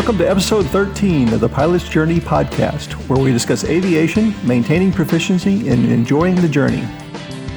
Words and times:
Welcome 0.00 0.16
to 0.16 0.30
episode 0.30 0.64
13 0.68 1.34
of 1.34 1.40
the 1.40 1.48
Pilot's 1.50 1.86
Journey 1.86 2.20
podcast, 2.20 2.92
where 3.06 3.22
we 3.22 3.32
discuss 3.32 3.64
aviation, 3.64 4.34
maintaining 4.48 4.92
proficiency, 4.92 5.68
and 5.68 5.92
enjoying 5.92 6.36
the 6.36 6.48
journey. 6.48 6.88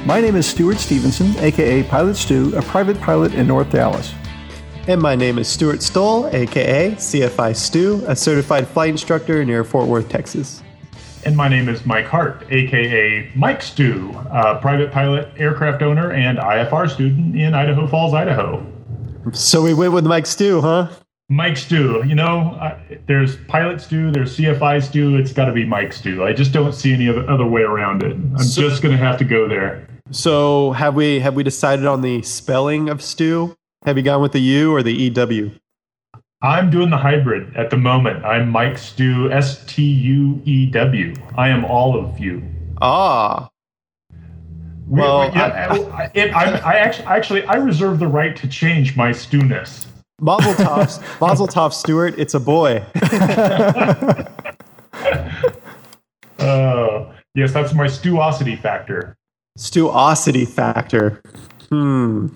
My 0.04 0.20
name 0.20 0.36
is 0.36 0.46
Stuart 0.46 0.76
Stevenson, 0.76 1.34
aka 1.38 1.82
Pilot 1.84 2.16
Stu, 2.16 2.54
a 2.54 2.60
private 2.60 3.00
pilot 3.00 3.32
in 3.32 3.46
North 3.46 3.70
Dallas. 3.70 4.12
And 4.88 5.00
my 5.00 5.14
name 5.14 5.38
is 5.38 5.48
Stuart 5.48 5.82
Stoll, 5.82 6.26
aka 6.36 6.90
CFI 6.90 7.56
Stu, 7.56 8.04
a 8.06 8.14
certified 8.14 8.68
flight 8.68 8.90
instructor 8.90 9.42
near 9.46 9.64
Fort 9.64 9.88
Worth, 9.88 10.10
Texas. 10.10 10.62
And 11.24 11.34
my 11.34 11.48
name 11.48 11.70
is 11.70 11.86
Mike 11.86 12.04
Hart, 12.04 12.44
aka 12.50 13.32
Mike 13.34 13.62
Stu, 13.62 14.10
a 14.30 14.58
private 14.60 14.92
pilot, 14.92 15.30
aircraft 15.38 15.80
owner, 15.80 16.12
and 16.12 16.36
IFR 16.36 16.90
student 16.90 17.36
in 17.36 17.54
Idaho 17.54 17.86
Falls, 17.86 18.12
Idaho. 18.12 18.70
So 19.32 19.62
we 19.62 19.72
went 19.72 19.94
with 19.94 20.04
Mike 20.04 20.26
Stu, 20.26 20.60
huh? 20.60 20.90
Mike 21.28 21.56
Stu. 21.56 22.02
You 22.06 22.14
know, 22.14 22.56
uh, 22.60 22.78
there's 23.06 23.36
Pilot 23.48 23.80
Stu, 23.80 24.10
there's 24.10 24.36
CFI 24.36 24.82
Stu. 24.82 25.16
It's 25.16 25.32
got 25.32 25.46
to 25.46 25.52
be 25.52 25.64
Mike 25.64 25.92
Stu. 25.92 26.24
I 26.24 26.32
just 26.32 26.52
don't 26.52 26.74
see 26.74 26.92
any 26.92 27.08
other, 27.08 27.28
other 27.28 27.46
way 27.46 27.62
around 27.62 28.02
it. 28.02 28.12
I'm 28.12 28.38
so, 28.38 28.68
just 28.68 28.82
going 28.82 28.96
to 28.96 29.02
have 29.02 29.18
to 29.18 29.24
go 29.24 29.48
there. 29.48 29.88
So 30.10 30.72
have 30.72 30.94
we 30.94 31.20
have 31.20 31.34
we 31.34 31.42
decided 31.42 31.86
on 31.86 32.02
the 32.02 32.20
spelling 32.22 32.90
of 32.90 33.00
Stu? 33.02 33.56
Have 33.84 33.96
you 33.96 34.02
gone 34.02 34.20
with 34.20 34.32
the 34.32 34.40
U 34.40 34.74
or 34.74 34.82
the 34.82 34.92
EW? 34.92 35.50
I'm 36.42 36.68
doing 36.68 36.90
the 36.90 36.98
hybrid 36.98 37.56
at 37.56 37.70
the 37.70 37.78
moment. 37.78 38.22
I'm 38.22 38.50
Mike 38.50 38.76
Stu, 38.76 39.32
S 39.32 39.64
T 39.64 39.82
U 39.82 40.42
E 40.44 40.66
W. 40.66 41.14
I 41.38 41.48
am 41.48 41.64
all 41.64 41.98
of 41.98 42.18
you. 42.18 42.42
Ah. 42.82 43.48
Well, 44.86 45.32
yeah, 45.34 45.68
I, 45.70 45.76
I, 45.78 46.10
it, 46.12 46.34
I, 46.34 46.58
I 46.58 46.74
actually, 46.74 47.06
actually, 47.06 47.44
I 47.44 47.54
reserve 47.54 47.98
the 47.98 48.06
right 48.06 48.36
to 48.36 48.46
change 48.46 48.94
my 48.94 49.12
Stu-ness. 49.12 49.86
Mazel 50.20 50.54
tov, 50.54 51.20
Mazel 51.20 51.48
tov, 51.48 51.72
Stuart. 51.72 52.14
It's 52.18 52.34
a 52.34 52.40
boy. 52.40 52.84
uh, 56.38 57.12
yes, 57.34 57.52
that's 57.52 57.74
my 57.74 57.86
stuosity 57.86 58.58
factor. 58.58 59.16
Stuosity 59.58 60.46
factor. 60.46 61.20
Hmm. 61.68 62.28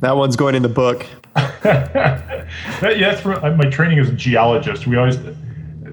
That 0.00 0.16
one's 0.16 0.36
going 0.36 0.54
in 0.54 0.62
the 0.62 0.68
book. 0.68 1.06
that, 1.34 2.46
yeah, 2.82 3.14
that's 3.14 3.24
uh, 3.24 3.56
my 3.56 3.70
training 3.70 3.98
as 3.98 4.08
a 4.08 4.12
geologist. 4.12 4.86
We 4.86 4.96
always 4.96 5.16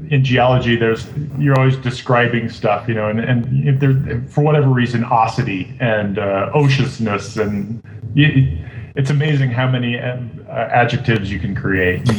in 0.09 0.23
geology, 0.23 0.75
there's 0.75 1.07
you're 1.37 1.57
always 1.57 1.77
describing 1.77 2.49
stuff, 2.49 2.87
you 2.87 2.95
know, 2.95 3.07
and 3.07 3.19
and 3.19 3.67
if 3.67 3.79
there 3.79 4.21
for 4.27 4.41
whatever 4.41 4.67
reason, 4.67 5.03
osity 5.03 5.79
and 5.79 6.17
uh, 6.19 6.51
ociousness 6.53 7.37
and. 7.41 7.81
You, 8.15 8.57
it's 8.95 9.09
amazing 9.09 9.51
how 9.51 9.67
many 9.67 9.99
uh, 9.99 10.17
adjectives 10.49 11.31
you 11.31 11.39
can 11.39 11.55
create. 11.55 12.09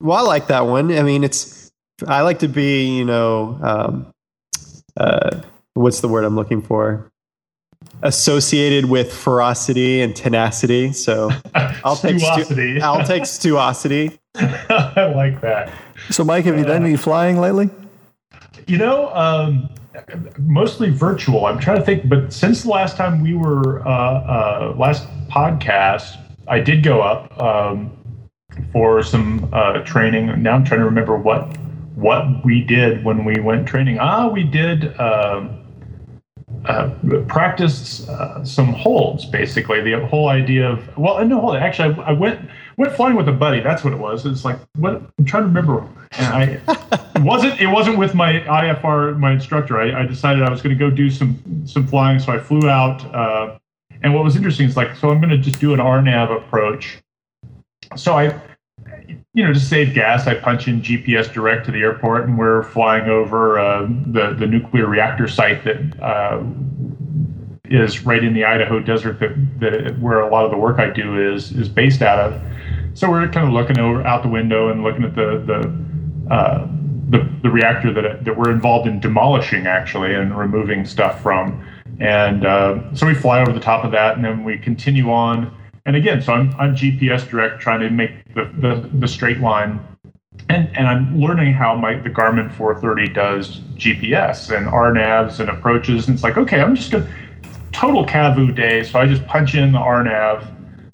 Well, 0.00 0.18
I 0.18 0.22
like 0.22 0.46
that 0.48 0.66
one. 0.66 0.92
I 0.92 1.02
mean, 1.02 1.24
it's 1.24 1.70
I 2.06 2.22
like 2.22 2.38
to 2.40 2.48
be, 2.48 2.86
you 2.96 3.04
know, 3.04 3.58
um, 3.62 4.12
uh, 4.96 5.40
what's 5.74 6.00
the 6.00 6.08
word 6.08 6.24
I'm 6.24 6.36
looking 6.36 6.62
for? 6.62 7.10
Associated 8.02 8.86
with 8.86 9.12
ferocity 9.12 10.00
and 10.00 10.14
tenacity. 10.14 10.92
So 10.92 11.30
I'll 11.84 11.96
take 11.96 12.18
stu- 12.18 12.78
I'll 12.82 13.04
take 13.04 13.24
stuosity. 13.24 14.18
I 14.36 15.12
like 15.14 15.40
that. 15.40 15.72
So, 16.10 16.24
Mike, 16.24 16.44
have 16.44 16.58
you 16.58 16.64
done 16.64 16.84
any 16.84 16.96
flying 16.96 17.38
lately? 17.40 17.68
You 18.66 18.78
know, 18.78 19.14
um, 19.14 19.68
mostly 20.38 20.90
virtual. 20.90 21.46
I'm 21.46 21.58
trying 21.58 21.78
to 21.78 21.84
think, 21.84 22.08
but 22.08 22.32
since 22.32 22.62
the 22.62 22.70
last 22.70 22.96
time 22.96 23.20
we 23.20 23.34
were 23.34 23.86
uh, 23.86 23.90
uh, 23.90 24.74
last 24.78 25.06
podcast, 25.30 26.16
I 26.48 26.60
did 26.60 26.82
go 26.82 27.00
up 27.00 27.40
um, 27.40 27.96
for 28.72 29.02
some 29.02 29.48
uh, 29.52 29.78
training. 29.84 30.42
Now 30.42 30.54
I'm 30.54 30.64
trying 30.64 30.80
to 30.80 30.86
remember 30.86 31.16
what 31.16 31.56
what 31.94 32.44
we 32.44 32.62
did 32.62 33.04
when 33.04 33.24
we 33.24 33.40
went 33.40 33.68
training. 33.68 33.98
Ah, 33.98 34.28
we 34.28 34.44
did. 34.44 34.98
Um, 34.98 35.56
uh, 36.66 36.90
practice 37.26 38.06
uh, 38.08 38.44
some 38.44 38.72
holds, 38.74 39.24
basically. 39.24 39.80
The 39.80 40.06
whole 40.06 40.28
idea 40.28 40.68
of 40.68 40.98
well, 40.98 41.24
no, 41.24 41.40
hold 41.40 41.56
Actually, 41.56 41.94
I, 41.94 42.08
I, 42.08 42.12
went 42.12 42.50
went 42.76 42.92
flying 42.92 43.16
with 43.16 43.28
a 43.28 43.32
buddy. 43.32 43.60
That's 43.60 43.82
what 43.82 43.92
it 43.92 43.98
was. 43.98 44.26
It's 44.26 44.44
like 44.44 44.58
what 44.76 45.02
I'm 45.18 45.24
trying 45.24 45.44
to 45.44 45.48
remember. 45.48 45.86
And 46.18 46.26
I 46.26 46.42
it 47.16 47.22
wasn't 47.22 47.60
it 47.60 47.68
wasn't 47.68 47.96
with 47.98 48.14
my 48.14 48.40
IFR 48.40 49.18
my 49.18 49.32
instructor. 49.32 49.80
I, 49.80 50.02
I 50.02 50.06
decided 50.06 50.42
I 50.42 50.50
was 50.50 50.60
going 50.60 50.76
to 50.76 50.78
go 50.78 50.90
do 50.90 51.08
some 51.08 51.64
some 51.66 51.86
flying, 51.86 52.18
so 52.18 52.32
I 52.32 52.38
flew 52.38 52.68
out. 52.68 53.59
And 54.02 54.14
what 54.14 54.24
was 54.24 54.36
interesting 54.36 54.66
is 54.66 54.76
like, 54.76 54.96
so 54.96 55.10
I'm 55.10 55.20
going 55.20 55.30
to 55.30 55.38
just 55.38 55.60
do 55.60 55.74
an 55.74 55.80
RNAV 55.80 56.36
approach. 56.36 56.98
So 57.96 58.16
I 58.16 58.40
you 59.32 59.44
know, 59.44 59.52
to 59.52 59.60
save 59.60 59.94
gas, 59.94 60.26
I 60.26 60.34
punch 60.34 60.66
in 60.66 60.82
GPS 60.82 61.32
direct 61.32 61.66
to 61.66 61.72
the 61.72 61.78
airport, 61.78 62.24
and 62.24 62.36
we're 62.36 62.64
flying 62.64 63.08
over 63.08 63.58
uh, 63.58 63.86
the 64.06 64.34
the 64.36 64.46
nuclear 64.46 64.86
reactor 64.86 65.28
site 65.28 65.62
that 65.64 66.02
uh, 66.02 66.42
is 67.66 68.04
right 68.04 68.24
in 68.24 68.34
the 68.34 68.44
Idaho 68.44 68.80
desert 68.80 69.20
that, 69.20 69.60
that 69.60 69.98
where 70.00 70.20
a 70.20 70.28
lot 70.28 70.44
of 70.44 70.50
the 70.50 70.56
work 70.56 70.80
I 70.80 70.90
do 70.90 71.32
is 71.32 71.52
is 71.52 71.68
based 71.68 72.02
out 72.02 72.18
of. 72.18 72.42
So 72.94 73.08
we're 73.08 73.28
kind 73.28 73.46
of 73.46 73.52
looking 73.52 73.78
over 73.78 74.04
out 74.04 74.22
the 74.22 74.28
window 74.28 74.68
and 74.68 74.82
looking 74.82 75.04
at 75.04 75.14
the 75.14 75.38
the 75.46 76.34
uh, 76.34 76.66
the, 77.08 77.28
the 77.42 77.50
reactor 77.50 77.92
that 77.92 78.24
that 78.24 78.36
we're 78.36 78.50
involved 78.50 78.88
in 78.88 78.98
demolishing 78.98 79.68
actually 79.68 80.12
and 80.12 80.36
removing 80.36 80.84
stuff 80.84 81.22
from. 81.22 81.64
And 82.00 82.46
uh, 82.46 82.94
so 82.94 83.06
we 83.06 83.14
fly 83.14 83.40
over 83.40 83.52
the 83.52 83.60
top 83.60 83.84
of 83.84 83.92
that, 83.92 84.16
and 84.16 84.24
then 84.24 84.42
we 84.42 84.58
continue 84.58 85.10
on 85.10 85.54
and 85.86 85.96
again, 85.96 86.20
so 86.20 86.32
I'm, 86.32 86.54
I'm 86.58 86.74
GPS 86.76 87.28
direct 87.28 87.60
trying 87.60 87.80
to 87.80 87.90
make 87.90 88.34
the, 88.34 88.44
the, 88.58 88.88
the 88.98 89.08
straight 89.08 89.40
line. 89.40 89.80
And, 90.48 90.68
and 90.76 90.86
I'm 90.86 91.18
learning 91.18 91.52
how 91.52 91.74
my 91.74 91.94
the 91.94 92.10
Garmin 92.10 92.52
430 92.54 93.12
does 93.12 93.60
GPS 93.76 94.56
and 94.56 94.66
RNAVs 94.66 95.40
and 95.40 95.48
approaches. 95.48 96.06
And 96.06 96.14
it's 96.14 96.22
like, 96.22 96.36
okay, 96.36 96.60
I'm 96.60 96.74
just 96.74 96.90
going 96.90 97.04
to 97.04 97.10
total 97.72 98.04
CAVU 98.04 98.54
day. 98.54 98.82
So 98.82 98.98
I 98.98 99.06
just 99.06 99.26
punch 99.26 99.54
in 99.54 99.72
the 99.72 99.78
RNAV 99.78 100.46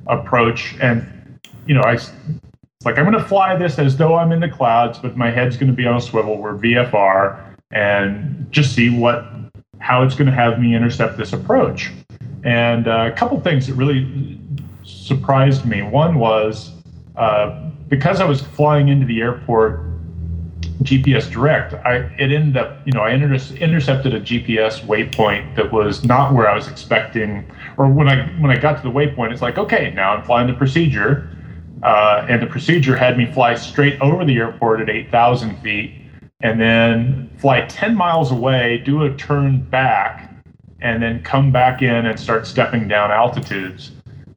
approach 0.06 0.76
and, 0.80 1.40
you 1.66 1.74
know, 1.74 1.82
I 1.82 1.98
like 2.84 2.98
I'm 2.98 3.04
going 3.04 3.12
to 3.12 3.24
fly 3.24 3.56
this 3.56 3.78
as 3.78 3.96
though 3.96 4.14
I'm 4.14 4.30
in 4.30 4.40
the 4.40 4.48
clouds, 4.48 4.98
but 4.98 5.16
my 5.16 5.30
head's 5.30 5.56
going 5.56 5.70
to 5.70 5.76
be 5.76 5.86
on 5.86 5.96
a 5.96 6.00
swivel. 6.00 6.38
We're 6.38 6.56
VFR 6.56 7.54
and 7.72 8.46
just 8.50 8.74
see 8.74 8.96
what, 8.96 9.26
how 9.78 10.02
it's 10.02 10.14
going 10.14 10.26
to 10.26 10.34
have 10.34 10.58
me 10.58 10.74
intercept 10.74 11.16
this 11.16 11.32
approach. 11.32 11.92
And 12.44 12.88
uh, 12.88 13.10
a 13.12 13.16
couple 13.16 13.40
things 13.40 13.66
that 13.66 13.74
really 13.74 14.38
surprised 14.84 15.64
me. 15.64 15.82
One 15.82 16.18
was 16.18 16.72
uh, 17.16 17.70
because 17.88 18.20
I 18.20 18.24
was 18.24 18.40
flying 18.40 18.88
into 18.88 19.06
the 19.06 19.20
airport 19.20 19.86
GPS 20.82 21.30
direct, 21.30 21.74
I 21.74 21.96
it 22.18 22.30
ended 22.32 22.56
up, 22.56 22.86
you 22.86 22.92
know, 22.92 23.00
I 23.00 23.10
inter- 23.10 23.54
intercepted 23.56 24.14
a 24.14 24.20
GPS 24.20 24.80
waypoint 24.82 25.56
that 25.56 25.72
was 25.72 26.04
not 26.04 26.34
where 26.34 26.48
I 26.48 26.54
was 26.54 26.68
expecting. 26.68 27.50
Or 27.76 27.88
when 27.88 28.08
I 28.08 28.26
when 28.40 28.50
I 28.50 28.58
got 28.58 28.76
to 28.76 28.82
the 28.82 28.92
waypoint, 28.94 29.32
it's 29.32 29.42
like, 29.42 29.58
okay, 29.58 29.92
now 29.94 30.14
I'm 30.14 30.22
flying 30.22 30.46
the 30.46 30.54
procedure, 30.54 31.28
uh, 31.82 32.26
and 32.28 32.42
the 32.42 32.46
procedure 32.46 32.94
had 32.94 33.16
me 33.16 33.26
fly 33.32 33.54
straight 33.54 34.00
over 34.00 34.24
the 34.24 34.36
airport 34.36 34.80
at 34.80 34.90
8,000 34.90 35.56
feet, 35.62 35.94
and 36.40 36.60
then 36.60 37.30
fly 37.38 37.62
10 37.66 37.94
miles 37.94 38.30
away, 38.30 38.78
do 38.84 39.02
a 39.02 39.14
turn 39.14 39.60
back, 39.60 40.30
and 40.80 41.02
then 41.02 41.22
come 41.22 41.50
back 41.50 41.82
in 41.82 42.06
and 42.06 42.18
start 42.18 42.46
stepping 42.46 42.88
down 42.88 43.10
altitudes. 43.10 43.92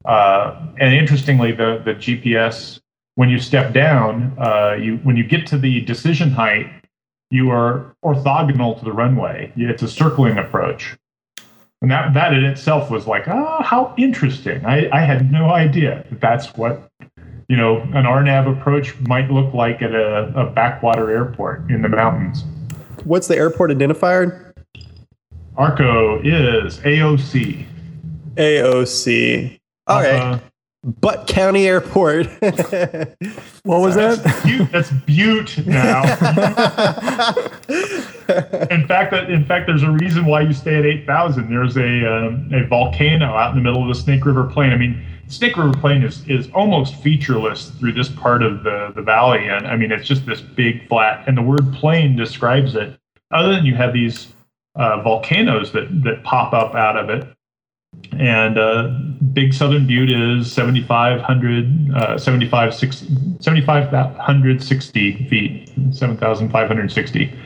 Uh, 0.05 0.67
and 0.79 0.93
interestingly, 0.93 1.51
the 1.51 1.81
the 1.83 1.93
GPS 1.93 2.79
when 3.15 3.29
you 3.29 3.37
step 3.37 3.73
down, 3.73 4.33
uh, 4.39 4.77
you 4.79 4.97
when 5.03 5.17
you 5.17 5.25
get 5.25 5.45
to 5.47 5.57
the 5.57 5.81
decision 5.81 6.31
height, 6.31 6.67
you 7.29 7.51
are 7.51 7.93
orthogonal 8.03 8.79
to 8.79 8.85
the 8.85 8.93
runway. 8.93 9.51
It's 9.57 9.83
a 9.83 9.89
circling 9.89 10.37
approach, 10.37 10.97
and 11.81 11.91
that 11.91 12.13
that 12.13 12.33
in 12.33 12.45
itself 12.45 12.89
was 12.89 13.07
like, 13.07 13.27
oh, 13.27 13.61
how 13.61 13.93
interesting. 13.97 14.65
I, 14.65 14.89
I 14.91 15.01
had 15.01 15.31
no 15.31 15.49
idea 15.49 16.05
that 16.09 16.21
that's 16.21 16.55
what 16.55 16.89
you 17.49 17.57
know 17.57 17.81
an 17.81 18.05
RNAV 18.05 18.57
approach 18.57 18.97
might 19.01 19.29
look 19.29 19.53
like 19.53 19.81
at 19.81 19.93
a, 19.93 20.31
a 20.35 20.49
backwater 20.51 21.11
airport 21.11 21.69
in 21.69 21.81
the 21.81 21.89
mountains. 21.89 22.45
What's 23.03 23.27
the 23.27 23.35
airport 23.35 23.71
identifier? 23.71 24.53
ARCO 25.57 26.21
is 26.23 26.77
AOC. 26.79 27.65
AOC. 28.35 29.59
All 29.87 29.99
uh-huh. 29.99 30.31
right. 30.31 30.41
Butte 31.01 31.27
County 31.27 31.67
Airport. 31.67 32.27
what 33.63 33.81
was 33.81 33.95
that's 33.95 34.21
that? 34.21 34.43
Butte, 34.45 34.71
that's 34.71 34.91
Butte 34.91 35.67
now. 35.67 36.03
in 38.71 38.87
fact, 38.87 39.11
that 39.11 39.29
in 39.29 39.43
fact, 39.43 39.67
there's 39.67 39.83
a 39.83 39.91
reason 39.91 40.25
why 40.25 40.39
you 40.39 40.53
stay 40.53 40.77
at 40.77 40.85
eight 40.85 41.05
thousand. 41.05 41.49
There's 41.49 41.75
a 41.75 42.09
um, 42.09 42.49
a 42.53 42.65
volcano 42.65 43.25
out 43.25 43.49
in 43.49 43.57
the 43.57 43.61
middle 43.61 43.81
of 43.81 43.89
the 43.89 44.01
Snake 44.01 44.23
River 44.23 44.45
Plain. 44.45 44.71
I 44.71 44.77
mean, 44.77 45.05
Snake 45.29 45.57
River 45.57 45.73
Plain 45.79 46.03
is 46.03 46.27
is 46.27 46.49
almost 46.53 46.95
featureless 46.95 47.69
through 47.79 47.93
this 47.93 48.09
part 48.09 48.43
of 48.43 48.63
the 48.63 48.91
the 48.95 49.01
valley, 49.01 49.47
and 49.47 49.67
I 49.67 49.75
mean, 49.75 49.91
it's 49.91 50.07
just 50.07 50.25
this 50.25 50.41
big 50.41 50.87
flat. 50.87 51.27
And 51.27 51.37
the 51.37 51.41
word 51.41 51.73
plain 51.73 52.15
describes 52.15 52.75
it. 52.75 52.97
Other 53.31 53.53
than 53.53 53.65
you 53.65 53.75
have 53.75 53.93
these 53.93 54.33
uh, 54.75 55.01
volcanoes 55.01 55.71
that 55.71 55.87
that 56.03 56.23
pop 56.23 56.53
up 56.53 56.73
out 56.73 56.97
of 56.97 57.11
it, 57.11 57.27
and 58.17 58.57
uh, 58.57 58.87
Big 59.33 59.53
Southern 59.53 59.85
Butte 59.85 60.11
is 60.11 60.51
7,500, 60.51 61.91
uh, 61.95 62.17
75, 62.17 62.73
7,560 62.73 65.27
feet, 65.27 65.71
7,560. 65.91 67.39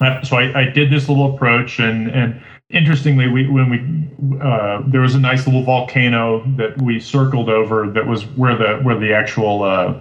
Uh, 0.00 0.22
so 0.22 0.36
I, 0.36 0.60
I, 0.60 0.64
did 0.64 0.90
this 0.90 1.08
little 1.08 1.34
approach, 1.34 1.78
and 1.78 2.08
and 2.08 2.40
interestingly, 2.70 3.28
we 3.28 3.48
when 3.48 3.70
we 3.70 4.40
uh, 4.40 4.82
there 4.86 5.00
was 5.00 5.14
a 5.14 5.20
nice 5.20 5.46
little 5.46 5.62
volcano 5.62 6.44
that 6.56 6.80
we 6.80 7.00
circled 7.00 7.48
over 7.48 7.90
that 7.90 8.06
was 8.06 8.24
where 8.36 8.56
the 8.56 8.78
where 8.82 8.98
the 8.98 9.12
actual 9.12 9.62
uh, 9.62 9.98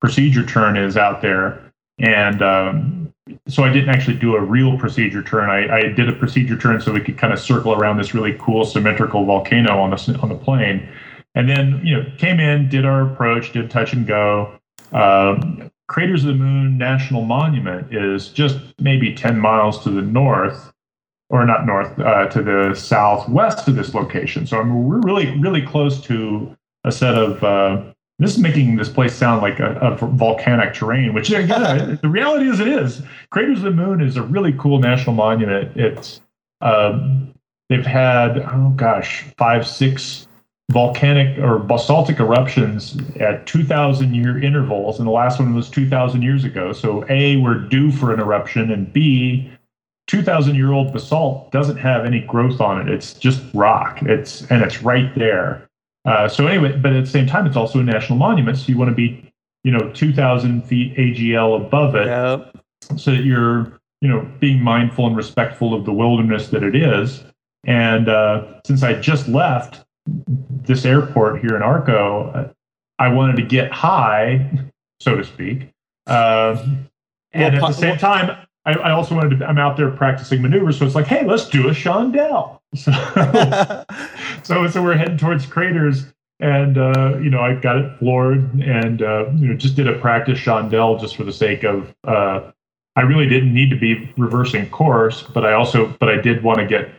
procedure 0.00 0.44
turn 0.44 0.76
is 0.76 0.96
out 0.96 1.22
there, 1.22 1.72
and 1.98 2.42
um, 2.42 3.12
so 3.46 3.62
I 3.62 3.72
didn't 3.72 3.90
actually 3.90 4.16
do 4.16 4.36
a 4.36 4.40
real 4.40 4.78
procedure 4.78 5.22
turn. 5.22 5.50
I, 5.50 5.76
I, 5.76 5.80
did 5.88 6.08
a 6.08 6.14
procedure 6.14 6.56
turn 6.56 6.80
so 6.80 6.92
we 6.92 7.00
could 7.00 7.18
kind 7.18 7.32
of 7.32 7.38
circle 7.38 7.72
around 7.74 7.98
this 7.98 8.14
really 8.14 8.36
cool 8.40 8.64
symmetrical 8.64 9.24
volcano 9.24 9.80
on 9.80 9.90
the 9.90 10.18
on 10.22 10.28
the 10.28 10.36
plane, 10.36 10.88
and 11.34 11.48
then 11.48 11.80
you 11.84 11.96
know 11.96 12.06
came 12.18 12.40
in, 12.40 12.68
did 12.68 12.84
our 12.84 13.02
approach, 13.02 13.52
did 13.52 13.70
touch 13.70 13.92
and 13.92 14.06
go. 14.06 14.58
Um, 14.92 15.70
Craters 15.88 16.22
of 16.22 16.28
the 16.28 16.34
Moon 16.34 16.76
National 16.76 17.24
Monument 17.24 17.94
is 17.94 18.28
just 18.28 18.58
maybe 18.78 19.14
ten 19.14 19.38
miles 19.38 19.82
to 19.84 19.90
the 19.90 20.02
north, 20.02 20.70
or 21.30 21.44
not 21.44 21.66
north, 21.66 21.98
uh, 21.98 22.26
to 22.28 22.42
the 22.42 22.74
southwest 22.74 23.68
of 23.68 23.76
this 23.76 23.94
location. 23.94 24.46
So 24.46 24.60
I 24.60 24.64
mean, 24.64 24.84
we're 24.84 25.00
really 25.00 25.38
really 25.38 25.62
close 25.62 26.00
to 26.02 26.56
a 26.84 26.92
set 26.92 27.14
of 27.14 27.42
uh, 27.44 27.82
this 28.18 28.32
is 28.32 28.38
making 28.38 28.76
this 28.76 28.88
place 28.88 29.14
sound 29.14 29.42
like 29.42 29.60
a, 29.60 29.76
a 29.76 29.96
volcanic 29.96 30.74
terrain, 30.74 31.14
which 31.14 31.28
the 32.00 32.00
reality 32.02 32.48
is 32.48 32.60
it 32.60 32.68
is. 32.68 33.02
Craters 33.30 33.58
of 33.58 33.64
the 33.64 33.70
Moon 33.70 34.00
is 34.00 34.16
a 34.16 34.22
really 34.22 34.52
cool 34.58 34.78
national 34.78 35.14
monument. 35.14 35.76
It's 35.76 36.20
um, 36.60 37.32
they've 37.68 37.86
had 37.86 38.38
oh 38.38 38.72
gosh 38.76 39.24
five 39.36 39.66
six 39.66 40.26
volcanic 40.70 41.38
or 41.38 41.58
basaltic 41.58 42.20
eruptions 42.20 42.98
at 43.20 43.46
2,000 43.46 44.14
year 44.14 44.42
intervals, 44.42 44.98
and 44.98 45.08
the 45.08 45.12
last 45.12 45.38
one 45.38 45.54
was 45.54 45.70
2,000 45.70 46.20
years 46.20 46.44
ago. 46.44 46.72
So 46.72 47.06
a 47.08 47.36
we're 47.36 47.58
due 47.58 47.90
for 47.90 48.12
an 48.12 48.20
eruption, 48.20 48.70
and 48.70 48.92
b 48.92 49.50
2,000 50.08 50.56
year 50.56 50.72
old 50.72 50.92
basalt 50.92 51.50
doesn't 51.52 51.76
have 51.76 52.04
any 52.04 52.20
growth 52.20 52.60
on 52.60 52.80
it. 52.80 52.92
It's 52.92 53.14
just 53.14 53.42
rock. 53.54 54.02
It's 54.02 54.42
and 54.50 54.62
it's 54.62 54.82
right 54.82 55.14
there. 55.14 55.68
Uh, 56.04 56.28
so 56.28 56.46
anyway, 56.46 56.76
but 56.76 56.92
at 56.92 57.04
the 57.04 57.10
same 57.10 57.26
time, 57.26 57.46
it's 57.46 57.56
also 57.56 57.80
a 57.80 57.82
national 57.82 58.18
monument, 58.18 58.56
so 58.56 58.64
you 58.68 58.78
want 58.78 58.88
to 58.88 58.94
be, 58.94 59.30
you 59.62 59.70
know, 59.70 59.90
2,000 59.92 60.62
feet 60.62 60.96
AGL 60.96 61.66
above 61.66 61.94
it, 61.94 62.06
yep. 62.06 62.56
so 62.96 63.10
that 63.10 63.24
you're, 63.24 63.78
you 64.00 64.08
know, 64.08 64.26
being 64.40 64.62
mindful 64.62 65.06
and 65.06 65.16
respectful 65.16 65.74
of 65.74 65.84
the 65.84 65.92
wilderness 65.92 66.48
that 66.48 66.62
it 66.62 66.74
is. 66.74 67.24
And 67.66 68.08
uh, 68.08 68.60
since 68.66 68.82
I 68.82 68.94
just 68.94 69.28
left 69.28 69.84
this 70.06 70.86
airport 70.86 71.40
here 71.40 71.54
in 71.54 71.62
Arco, 71.62 72.54
I 72.98 73.08
wanted 73.08 73.36
to 73.36 73.42
get 73.42 73.70
high, 73.70 74.50
so 75.00 75.16
to 75.16 75.24
speak. 75.24 75.68
Uh, 76.06 76.56
and 77.32 77.54
well, 77.54 77.66
at 77.66 77.68
the 77.68 77.72
same 77.72 77.98
time, 77.98 78.47
I, 78.68 78.72
I, 78.72 78.90
also 78.92 79.14
wanted 79.14 79.38
to, 79.38 79.46
I'm 79.46 79.56
out 79.56 79.78
there 79.78 79.90
practicing 79.90 80.42
maneuvers. 80.42 80.78
So 80.78 80.84
it's 80.84 80.94
like, 80.94 81.06
hey, 81.06 81.24
let's 81.24 81.48
do 81.48 81.68
a 81.68 81.72
Chandelle. 81.72 82.60
So, 82.74 82.92
so, 84.42 84.66
so 84.66 84.82
we're 84.82 84.94
heading 84.94 85.16
towards 85.16 85.46
craters, 85.46 86.04
and 86.38 86.76
uh, 86.76 87.16
you 87.16 87.30
know, 87.30 87.40
I 87.40 87.54
got 87.54 87.78
it 87.78 87.98
floored, 87.98 88.40
and 88.60 89.00
uh, 89.00 89.30
you 89.36 89.48
know, 89.48 89.54
just 89.54 89.74
did 89.74 89.88
a 89.88 89.98
practice 89.98 90.38
chandelle 90.38 91.00
just 91.00 91.16
for 91.16 91.24
the 91.24 91.32
sake 91.32 91.64
of. 91.64 91.94
Uh, 92.04 92.52
I 92.94 93.02
really 93.02 93.26
didn't 93.26 93.54
need 93.54 93.70
to 93.70 93.76
be 93.76 94.12
reversing 94.18 94.68
course, 94.68 95.22
but 95.22 95.46
I 95.46 95.54
also, 95.54 95.86
but 95.98 96.10
I 96.10 96.20
did 96.20 96.42
want 96.42 96.58
to 96.58 96.66
get 96.66 96.90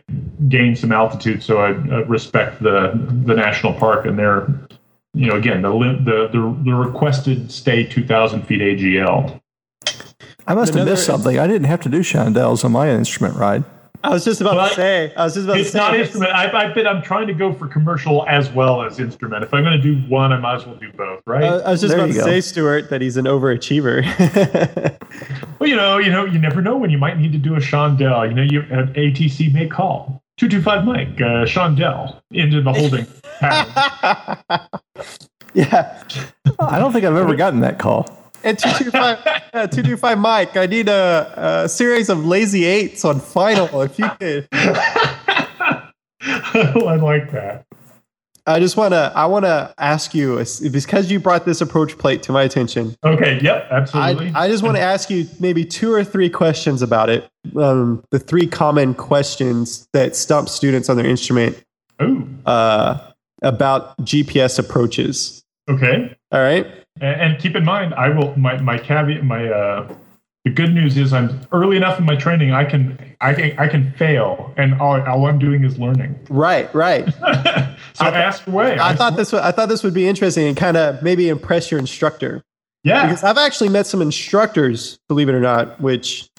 gain 0.48 0.74
some 0.74 0.90
altitude, 0.90 1.40
so 1.40 1.58
I 1.58 1.70
uh, 1.70 2.04
respect 2.06 2.60
the 2.60 2.90
the 3.26 3.34
national 3.34 3.74
park 3.74 4.06
and 4.06 4.18
their, 4.18 4.48
you 5.14 5.28
know, 5.28 5.36
again 5.36 5.62
the 5.62 5.70
the 5.70 6.28
the, 6.32 6.62
the 6.64 6.74
requested 6.74 7.52
stay 7.52 7.84
two 7.84 8.04
thousand 8.04 8.42
feet 8.42 8.60
AGL. 8.60 9.40
I 10.50 10.54
must 10.54 10.74
have 10.74 10.84
missed 10.84 11.06
something. 11.06 11.38
I 11.38 11.46
didn't 11.46 11.68
have 11.68 11.80
to 11.82 11.88
do 11.88 12.00
chandelles 12.00 12.64
on 12.64 12.72
my 12.72 12.90
instrument 12.90 13.36
ride. 13.36 13.62
I 14.02 14.08
was 14.10 14.24
just 14.24 14.40
about 14.40 14.54
but 14.54 14.68
to 14.70 14.74
say. 14.74 15.14
I 15.14 15.24
was 15.24 15.34
just 15.34 15.44
about 15.44 15.60
it's 15.60 15.70
to 15.70 15.78
say. 15.78 15.78
It's 15.78 15.90
not 15.90 16.00
instrument. 16.00 16.32
I, 16.32 16.70
I 16.70 16.72
been, 16.72 16.88
I'm 16.88 17.02
trying 17.02 17.28
to 17.28 17.34
go 17.34 17.52
for 17.52 17.68
commercial 17.68 18.26
as 18.26 18.50
well 18.50 18.82
as 18.82 18.98
instrument. 18.98 19.44
If 19.44 19.54
I'm 19.54 19.62
going 19.62 19.80
to 19.80 19.82
do 19.82 20.00
one, 20.08 20.32
I 20.32 20.38
might 20.38 20.56
as 20.56 20.66
well 20.66 20.74
do 20.74 20.90
both, 20.92 21.22
right? 21.24 21.44
Uh, 21.44 21.62
I 21.64 21.70
was 21.70 21.82
just 21.82 21.94
there 21.94 22.04
about 22.04 22.14
to 22.14 22.18
go. 22.18 22.24
say, 22.24 22.40
Stuart, 22.40 22.90
that 22.90 23.00
he's 23.00 23.16
an 23.16 23.26
overachiever. 23.26 24.02
well, 25.60 25.68
you 25.68 25.76
know, 25.76 25.98
you 25.98 26.10
know, 26.10 26.24
you 26.24 26.40
never 26.40 26.60
know 26.60 26.76
when 26.76 26.90
you 26.90 26.98
might 26.98 27.16
need 27.16 27.30
to 27.30 27.38
do 27.38 27.54
a 27.54 27.60
Chandelle. 27.60 28.28
You 28.28 28.34
know, 28.34 28.42
you 28.42 28.62
an 28.76 28.92
ATC 28.94 29.52
may 29.54 29.68
call 29.68 30.20
two 30.36 30.48
two 30.48 30.62
five 30.62 30.84
Mike 30.84 31.20
uh, 31.20 31.44
Chandelle 31.44 32.22
into 32.32 32.60
the 32.60 32.72
holding 32.72 33.06
pattern. 33.38 34.66
yeah, 35.54 36.02
I 36.58 36.80
don't 36.80 36.92
think 36.92 37.04
I've 37.04 37.14
ever 37.14 37.36
gotten 37.36 37.60
that 37.60 37.78
call. 37.78 38.19
And 38.42 38.58
225, 38.58 39.18
uh, 39.52 39.66
225 39.66 40.18
Mike, 40.18 40.56
I 40.56 40.66
need 40.66 40.88
a, 40.88 41.62
a, 41.64 41.68
series 41.68 42.08
of 42.08 42.24
lazy 42.24 42.64
eights 42.64 43.04
on 43.04 43.20
final 43.20 43.82
if 43.82 43.98
you 43.98 44.08
could. 44.18 44.48
I 44.52 45.92
like 46.96 47.30
that. 47.32 47.66
I 48.46 48.58
just 48.58 48.76
want 48.76 48.92
to 48.92 49.12
I 49.14 49.26
want 49.26 49.44
to 49.44 49.72
ask 49.78 50.14
you 50.14 50.42
because 50.72 51.10
you 51.10 51.20
brought 51.20 51.44
this 51.44 51.60
approach 51.60 51.98
plate 51.98 52.22
to 52.24 52.32
my 52.32 52.42
attention. 52.42 52.96
Okay, 53.04 53.38
yep, 53.40 53.66
absolutely. 53.70 54.32
I, 54.34 54.44
I 54.44 54.48
just 54.48 54.62
want 54.62 54.76
to 54.76 54.82
ask 54.82 55.10
you 55.10 55.28
maybe 55.38 55.64
two 55.64 55.92
or 55.92 56.02
three 56.02 56.30
questions 56.30 56.82
about 56.82 57.10
it. 57.10 57.28
Um, 57.56 58.02
the 58.10 58.18
three 58.18 58.46
common 58.46 58.94
questions 58.94 59.86
that 59.92 60.16
stump 60.16 60.48
students 60.48 60.88
on 60.88 60.96
their 60.96 61.06
instrument 61.06 61.62
uh, 62.46 62.98
about 63.42 63.96
GPS 63.98 64.58
approaches. 64.58 65.44
Okay. 65.68 66.16
All 66.32 66.40
right. 66.40 66.66
And, 67.00 67.20
and, 67.20 67.38
keep 67.40 67.56
in 67.56 67.64
mind, 67.64 67.94
I 67.94 68.10
will 68.10 68.36
my 68.36 68.60
my 68.60 68.78
caveat 68.78 69.24
my 69.24 69.48
uh, 69.48 69.94
the 70.44 70.50
good 70.50 70.72
news 70.72 70.96
is 70.96 71.12
I'm 71.12 71.40
early 71.52 71.76
enough 71.76 71.98
in 71.98 72.06
my 72.06 72.16
training. 72.16 72.52
I 72.52 72.64
can 72.64 72.98
I 73.20 73.34
can 73.34 73.58
I 73.58 73.68
can 73.68 73.92
fail, 73.92 74.54
and 74.56 74.80
all, 74.80 75.00
all 75.02 75.26
I'm 75.26 75.38
doing 75.38 75.64
is 75.64 75.78
learning. 75.78 76.18
Right, 76.30 76.72
right. 76.74 77.06
so 77.12 78.04
I 78.04 78.10
ask 78.10 78.46
away. 78.46 78.78
I, 78.78 78.90
I 78.90 78.94
thought 78.94 79.16
this 79.16 79.34
I 79.34 79.52
thought 79.52 79.68
this 79.68 79.82
would 79.82 79.92
be 79.92 80.08
interesting 80.08 80.46
and 80.46 80.56
kind 80.56 80.76
of 80.76 81.02
maybe 81.02 81.28
impress 81.28 81.70
your 81.70 81.78
instructor. 81.78 82.42
Yeah, 82.84 83.06
because 83.06 83.22
I've 83.22 83.36
actually 83.36 83.68
met 83.68 83.86
some 83.86 84.00
instructors, 84.00 84.98
believe 85.08 85.28
it 85.28 85.34
or 85.34 85.40
not, 85.40 85.78
which 85.80 86.30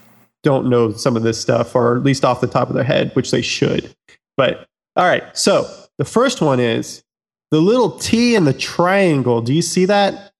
don't 0.41 0.69
know 0.69 0.91
some 0.91 1.15
of 1.15 1.21
this 1.21 1.39
stuff, 1.39 1.75
or 1.75 1.95
at 1.95 2.03
least 2.03 2.25
off 2.25 2.41
the 2.41 2.47
top 2.47 2.69
of 2.69 2.75
their 2.75 2.83
head, 2.83 3.11
which 3.15 3.29
they 3.29 3.43
should. 3.43 3.93
But 4.37 4.67
all 4.95 5.05
right, 5.05 5.23
so 5.37 5.69
the 5.99 6.05
first 6.05 6.41
one 6.41 6.59
is 6.59 7.03
the 7.51 7.61
little 7.61 7.91
T 7.99 8.33
in 8.33 8.45
the 8.45 8.53
triangle. 8.53 9.41
Do 9.41 9.53
you 9.53 9.61
see 9.61 9.85
that? 9.85 10.30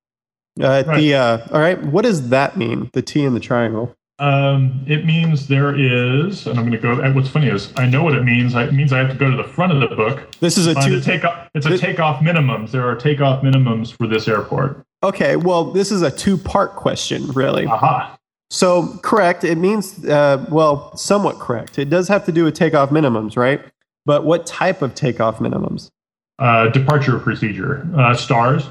Uh, 0.60 0.84
right. 0.86 0.98
The 0.98 1.16
uh, 1.16 1.48
all 1.52 1.60
right. 1.60 1.82
What 1.82 2.04
does 2.04 2.30
that 2.30 2.58
mean? 2.58 2.90
The 2.94 3.02
T 3.02 3.24
in 3.24 3.34
the 3.34 3.40
triangle. 3.40 3.96
Um, 4.20 4.86
it 4.88 5.04
means 5.04 5.48
there 5.48 5.76
is, 5.76 6.46
and 6.46 6.60
I'm 6.60 6.70
going 6.70 6.74
to 6.74 6.78
go. 6.78 7.02
And 7.02 7.16
what's 7.16 7.30
funny 7.30 7.48
is 7.48 7.74
I 7.78 7.88
know 7.88 8.04
what 8.04 8.14
it 8.14 8.24
means. 8.24 8.54
It 8.54 8.72
means 8.72 8.94
I 8.94 9.00
have 9.00 9.10
to 9.10 9.16
go 9.16 9.32
to 9.32 9.38
the 9.38 9.44
front 9.44 9.72
of 9.72 9.80
the 9.80 9.96
book. 9.96 10.32
This 10.40 10.58
is 10.58 10.68
a 10.68 10.76
two. 10.76 11.02
Take 11.02 11.26
off, 11.26 11.50
it's 11.56 11.66
a 11.66 11.78
takeoff 11.78 12.22
minimums. 12.22 12.70
There 12.70 12.88
are 12.88 12.96
takeoff 12.96 13.44
minimums 13.44 13.98
for 13.98 14.06
this 14.08 14.28
airport. 14.28 14.86
Okay, 15.04 15.38
well, 15.38 15.72
this 15.72 15.92
is 15.92 16.04
a 16.04 16.12
two-part 16.12 16.76
question, 16.76 17.26
really. 17.32 17.66
Aha. 17.66 18.16
So 18.52 18.96
correct. 19.02 19.44
It 19.44 19.58
means 19.58 20.06
uh, 20.06 20.46
well, 20.52 20.96
somewhat 20.96 21.40
correct. 21.40 21.80
It 21.80 21.90
does 21.90 22.08
have 22.08 22.26
to 22.26 22.32
do 22.32 22.44
with 22.44 22.54
takeoff 22.54 22.92
minimums, 22.92 23.36
right? 23.36 23.62
But 24.06 24.26
what 24.26 24.46
type 24.46 24.84
of 24.84 24.94
takeoff 24.94 25.40
minimums? 25.40 25.90
Uh, 26.38 26.68
departure 26.68 27.18
procedure. 27.18 27.88
Uh, 27.96 28.14
stars. 28.14 28.68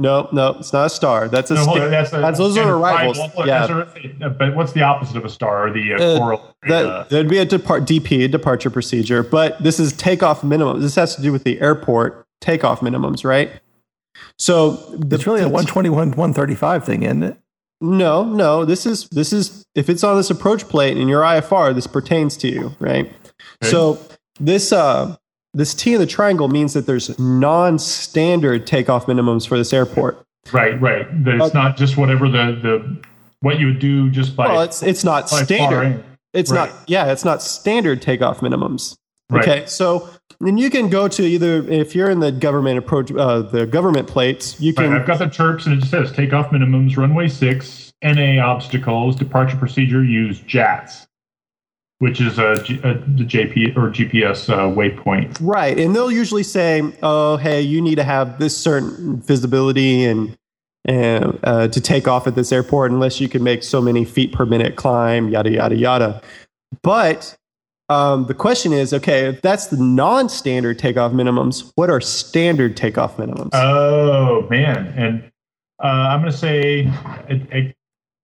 No, 0.00 0.30
no, 0.32 0.56
it's 0.58 0.72
not 0.72 0.86
a 0.86 0.90
star. 0.90 1.28
That's 1.28 1.50
a. 1.50 1.54
No, 1.56 1.64
st- 1.64 1.90
that's, 1.90 2.10
a, 2.14 2.20
that's 2.20 2.38
those 2.38 2.56
are 2.56 2.74
arrivals. 2.74 3.18
yeah. 3.44 3.84
but 4.30 4.56
what's 4.56 4.72
the 4.72 4.80
opposite 4.80 5.18
of 5.18 5.26
a 5.26 5.28
star? 5.28 5.66
Or 5.66 5.70
the 5.70 5.92
uh, 5.92 6.02
uh, 6.02 6.18
coral. 6.18 6.56
That, 6.66 6.86
uh, 6.86 7.02
that'd 7.04 7.28
be 7.28 7.36
a 7.36 7.44
depart 7.44 7.84
DP, 7.84 8.24
a 8.24 8.28
departure 8.28 8.70
procedure. 8.70 9.22
But 9.22 9.62
this 9.62 9.78
is 9.78 9.92
takeoff 9.92 10.42
minimum. 10.42 10.80
This 10.80 10.94
has 10.94 11.16
to 11.16 11.22
do 11.22 11.32
with 11.32 11.44
the 11.44 11.60
airport 11.60 12.26
takeoff 12.40 12.80
minimums, 12.80 13.24
right? 13.24 13.52
So 14.38 14.70
the, 14.70 15.16
it's 15.16 15.26
really 15.26 15.42
a 15.42 15.48
121, 15.48 16.12
135 16.12 16.82
thing, 16.82 17.02
isn't 17.02 17.22
it? 17.22 17.36
No, 17.82 18.24
no. 18.24 18.64
This 18.64 18.86
is 18.86 19.06
this 19.10 19.34
is 19.34 19.66
if 19.74 19.90
it's 19.90 20.02
on 20.02 20.16
this 20.16 20.30
approach 20.30 20.66
plate 20.66 20.96
in 20.96 21.08
your 21.08 21.20
IFR, 21.20 21.74
this 21.74 21.86
pertains 21.86 22.38
to 22.38 22.48
you, 22.48 22.74
right? 22.78 23.04
Okay. 23.62 23.70
So 23.70 23.98
this 24.38 24.72
uh 24.72 25.16
this 25.54 25.74
T 25.74 25.94
in 25.94 26.00
the 26.00 26.06
triangle 26.06 26.48
means 26.48 26.74
that 26.74 26.86
there's 26.86 27.18
non-standard 27.18 28.66
takeoff 28.66 29.06
minimums 29.06 29.46
for 29.46 29.58
this 29.58 29.72
airport. 29.72 30.24
Right, 30.52 30.80
right. 30.80 31.06
It's 31.10 31.54
uh, 31.54 31.58
not 31.58 31.76
just 31.76 31.96
whatever 31.96 32.28
the 32.28 32.58
the 32.62 33.02
what 33.40 33.58
you 33.58 33.66
would 33.66 33.78
do 33.78 34.10
just 34.10 34.36
by. 34.36 34.48
Well, 34.48 34.62
it's 34.62 34.82
it's 34.82 35.04
not 35.04 35.28
standard. 35.28 36.04
It's 36.32 36.50
right. 36.50 36.70
not. 36.70 36.88
Yeah, 36.88 37.12
it's 37.12 37.24
not 37.24 37.42
standard 37.42 38.00
takeoff 38.02 38.40
minimums. 38.40 38.96
Right. 39.28 39.46
Okay, 39.46 39.66
so 39.66 40.08
and 40.40 40.58
you 40.58 40.70
can 40.70 40.88
go 40.88 41.06
to 41.08 41.22
either 41.22 41.62
if 41.68 41.94
you're 41.94 42.10
in 42.10 42.20
the 42.20 42.32
government 42.32 42.78
approach, 42.78 43.12
uh, 43.12 43.42
the 43.42 43.66
government 43.66 44.08
plates. 44.08 44.60
You 44.60 44.72
can. 44.72 44.90
Right, 44.90 45.00
I've 45.00 45.06
got 45.06 45.18
the 45.18 45.28
chirps 45.28 45.66
and 45.66 45.74
it 45.76 45.80
just 45.80 45.90
says 45.90 46.12
takeoff 46.12 46.50
minimums, 46.50 46.96
runway 46.96 47.28
six, 47.28 47.92
NA 48.02 48.42
obstacles, 48.44 49.16
departure 49.16 49.56
procedure, 49.56 50.02
use 50.02 50.40
JATS. 50.40 51.06
Which 52.00 52.20
is 52.20 52.38
a, 52.38 52.52
a 52.52 52.94
the 52.94 53.24
JP 53.24 53.76
or 53.76 53.90
GPS 53.90 54.48
uh, 54.48 54.62
waypoint. 54.74 55.36
Right, 55.40 55.78
and 55.78 55.94
they'll 55.94 56.10
usually 56.10 56.42
say, 56.42 56.82
"Oh, 57.02 57.36
hey, 57.36 57.60
you 57.60 57.80
need 57.80 57.96
to 57.96 58.04
have 58.04 58.38
this 58.38 58.56
certain 58.56 59.20
visibility 59.20 60.04
and." 60.04 60.36
And 60.86 61.38
uh, 61.44 61.68
to 61.68 61.78
take 61.78 62.08
off 62.08 62.26
at 62.26 62.36
this 62.36 62.52
airport, 62.52 62.90
unless 62.90 63.20
you 63.20 63.28
can 63.28 63.42
make 63.42 63.62
so 63.62 63.82
many 63.82 64.02
feet 64.02 64.32
per 64.32 64.46
minute 64.46 64.76
climb, 64.76 65.28
yada 65.28 65.50
yada 65.50 65.76
yada. 65.76 66.22
But 66.82 67.36
um, 67.90 68.24
the 68.26 68.34
question 68.34 68.72
is, 68.72 68.94
okay, 68.94 69.26
if 69.26 69.42
that's 69.42 69.66
the 69.66 69.76
non-standard 69.76 70.78
takeoff 70.78 71.12
minimums, 71.12 71.70
what 71.74 71.90
are 71.90 72.00
standard 72.00 72.78
takeoff 72.78 73.18
minimums? 73.18 73.50
Oh 73.52 74.46
man, 74.48 74.86
and 74.96 75.30
uh, 75.84 75.86
I'm 75.86 76.20
going 76.20 76.32
to 76.32 76.38
say 76.38 76.90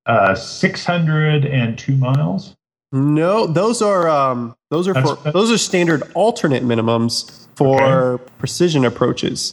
uh, 0.06 0.34
602 0.34 1.96
miles. 1.96 2.55
No, 2.96 3.46
those 3.46 3.82
are 3.82 4.08
um, 4.08 4.56
those 4.70 4.88
are 4.88 4.94
for 4.94 5.30
those 5.30 5.50
are 5.50 5.58
standard 5.58 6.02
alternate 6.14 6.62
minimums 6.62 7.46
for 7.56 7.82
okay. 7.82 8.24
precision 8.38 8.84
approaches. 8.84 9.52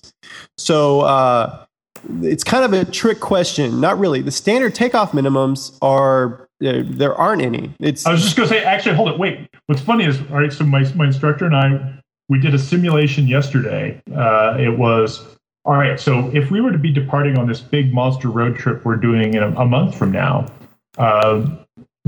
So 0.57 1.01
uh, 1.01 1.65
it's 2.21 2.43
kind 2.43 2.63
of 2.65 2.73
a 2.73 2.89
trick 2.89 3.19
question. 3.19 3.79
Not 3.79 3.99
really. 3.99 4.21
The 4.21 4.31
standard 4.31 4.75
takeoff 4.75 5.11
minimums 5.11 5.77
are 5.81 6.47
there, 6.59 6.83
there 6.83 7.15
aren't 7.15 7.41
any. 7.41 7.73
It's 7.79 8.05
I 8.05 8.11
was 8.11 8.23
just 8.23 8.35
going 8.35 8.47
to 8.47 8.55
say, 8.55 8.63
actually, 8.63 8.95
hold 8.95 9.09
it. 9.09 9.19
Wait. 9.19 9.49
What's 9.67 9.81
funny 9.81 10.05
is, 10.05 10.19
all 10.31 10.37
right. 10.37 10.51
So 10.51 10.63
my 10.65 10.83
my 10.93 11.07
instructor 11.07 11.45
and 11.45 11.55
I 11.55 11.99
we 12.29 12.39
did 12.39 12.53
a 12.53 12.59
simulation 12.59 13.27
yesterday. 13.27 14.01
Uh, 14.15 14.57
it 14.59 14.77
was 14.77 15.25
all 15.65 15.75
right. 15.75 15.99
So 15.99 16.29
if 16.33 16.51
we 16.51 16.61
were 16.61 16.71
to 16.71 16.77
be 16.77 16.91
departing 16.91 17.37
on 17.37 17.47
this 17.47 17.61
big 17.61 17.93
monster 17.93 18.29
road 18.29 18.57
trip 18.57 18.85
we're 18.85 18.95
doing 18.95 19.33
in 19.33 19.43
a, 19.43 19.49
a 19.55 19.65
month 19.65 19.95
from 19.95 20.11
now, 20.11 20.47
uh, 20.97 21.45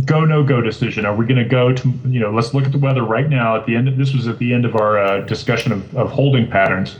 go 0.03 0.25
no 0.25 0.43
go 0.43 0.59
decision. 0.59 1.05
Are 1.05 1.15
we 1.15 1.25
going 1.25 1.41
to 1.41 1.49
go 1.49 1.71
to 1.71 1.93
you 2.05 2.19
know? 2.19 2.31
Let's 2.31 2.53
look 2.53 2.65
at 2.65 2.71
the 2.71 2.77
weather 2.77 3.03
right 3.03 3.29
now. 3.29 3.55
At 3.55 3.65
the 3.65 3.75
end, 3.75 3.87
of, 3.87 3.97
this 3.97 4.13
was 4.13 4.27
at 4.27 4.37
the 4.39 4.53
end 4.53 4.65
of 4.65 4.75
our 4.75 4.99
uh, 4.99 5.21
discussion 5.21 5.71
of, 5.71 5.95
of 5.95 6.11
holding 6.11 6.49
patterns. 6.49 6.97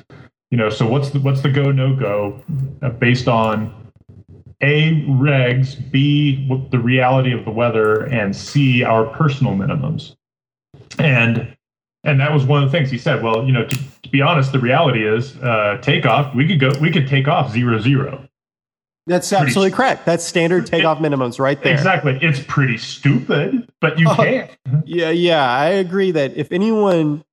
You 0.52 0.58
know, 0.58 0.70
so 0.70 0.88
what's 0.88 1.10
the 1.10 1.20
what's 1.20 1.42
the 1.42 1.50
go 1.50 1.72
no 1.72 1.96
go 1.96 2.42
uh, 2.82 2.90
based 2.90 3.28
on 3.28 3.74
a 4.62 5.04
regs, 5.04 5.92
b 5.92 6.48
the 6.72 6.80
reality 6.80 7.34
of 7.34 7.44
the 7.44 7.52
weather, 7.52 8.06
and 8.06 8.36
c 8.36 8.84
our 8.84 9.06
personal 9.06 9.54
minimums. 9.54 10.16
And 10.98 11.56
and 12.06 12.20
that 12.20 12.32
was 12.32 12.46
one 12.46 12.64
of 12.64 12.72
the 12.72 12.78
things 12.78 12.90
he 12.90 12.98
said. 12.98 13.22
Well, 13.22 13.46
you 13.46 13.52
know, 13.52 13.66
to, 13.66 13.78
to 14.04 14.10
be 14.10 14.22
honest, 14.22 14.52
the 14.52 14.60
reality 14.60 15.06
is 15.06 15.36
uh, 15.38 15.80
takeoff. 15.82 16.34
We 16.34 16.48
could 16.48 16.60
go. 16.60 16.72
We 16.80 16.92
could 16.92 17.08
take 17.08 17.28
off 17.28 17.52
zero 17.52 17.80
zero. 17.80 18.25
That's 19.08 19.30
pretty 19.30 19.46
absolutely 19.46 19.70
st- 19.70 19.78
correct. 19.78 20.06
That's 20.06 20.24
standard 20.24 20.66
takeoff 20.66 21.00
it, 21.00 21.04
minimums 21.04 21.40
right 21.40 21.62
there. 21.62 21.74
Exactly. 21.74 22.18
It's 22.22 22.42
pretty 22.48 22.78
stupid, 22.78 23.70
but 23.80 24.00
you 24.00 24.08
oh, 24.10 24.16
can. 24.16 24.50
Yeah, 24.86 25.12
yeah. 25.12 25.48
I 25.48 25.68
agree 25.68 26.12
that 26.12 26.36
if 26.36 26.52
anyone 26.52 27.24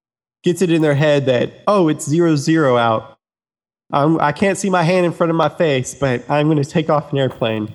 gets 0.43 0.61
it 0.61 0.71
in 0.71 0.83
their 0.83 0.95
head 0.95 1.27
that 1.27 1.53
oh, 1.67 1.89
it's 1.89 2.05
zero 2.05 2.37
zero 2.37 2.77
out, 2.77 3.19
I'm, 3.91 4.21
I 4.21 4.33
can't 4.33 4.59
see 4.59 4.71
my 4.71 4.83
hand 4.83 5.07
in 5.07 5.13
front 5.13 5.31
of 5.31 5.37
my 5.37 5.49
face, 5.49 5.95
but 5.95 6.29
I'm 6.31 6.47
going 6.47 6.63
to 6.63 6.69
take 6.69 6.91
off 6.91 7.13
an 7.13 7.19
airplane. 7.19 7.75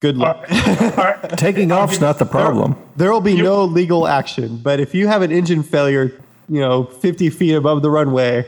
Good 0.00 0.16
luck. 0.16 0.46
Taking 1.36 1.72
off's 1.72 2.00
not 2.00 2.18
the 2.18 2.24
problem. 2.24 2.76
There 2.96 3.12
will 3.12 3.20
be 3.20 3.40
no 3.40 3.64
legal 3.64 4.06
action, 4.06 4.56
but 4.56 4.80
if 4.80 4.94
you 4.94 5.08
have 5.08 5.20
an 5.20 5.30
engine 5.30 5.62
failure, 5.62 6.18
you 6.48 6.60
know, 6.60 6.84
50 6.84 7.28
feet 7.28 7.54
above 7.54 7.82
the 7.82 7.90
runway, 7.90 8.46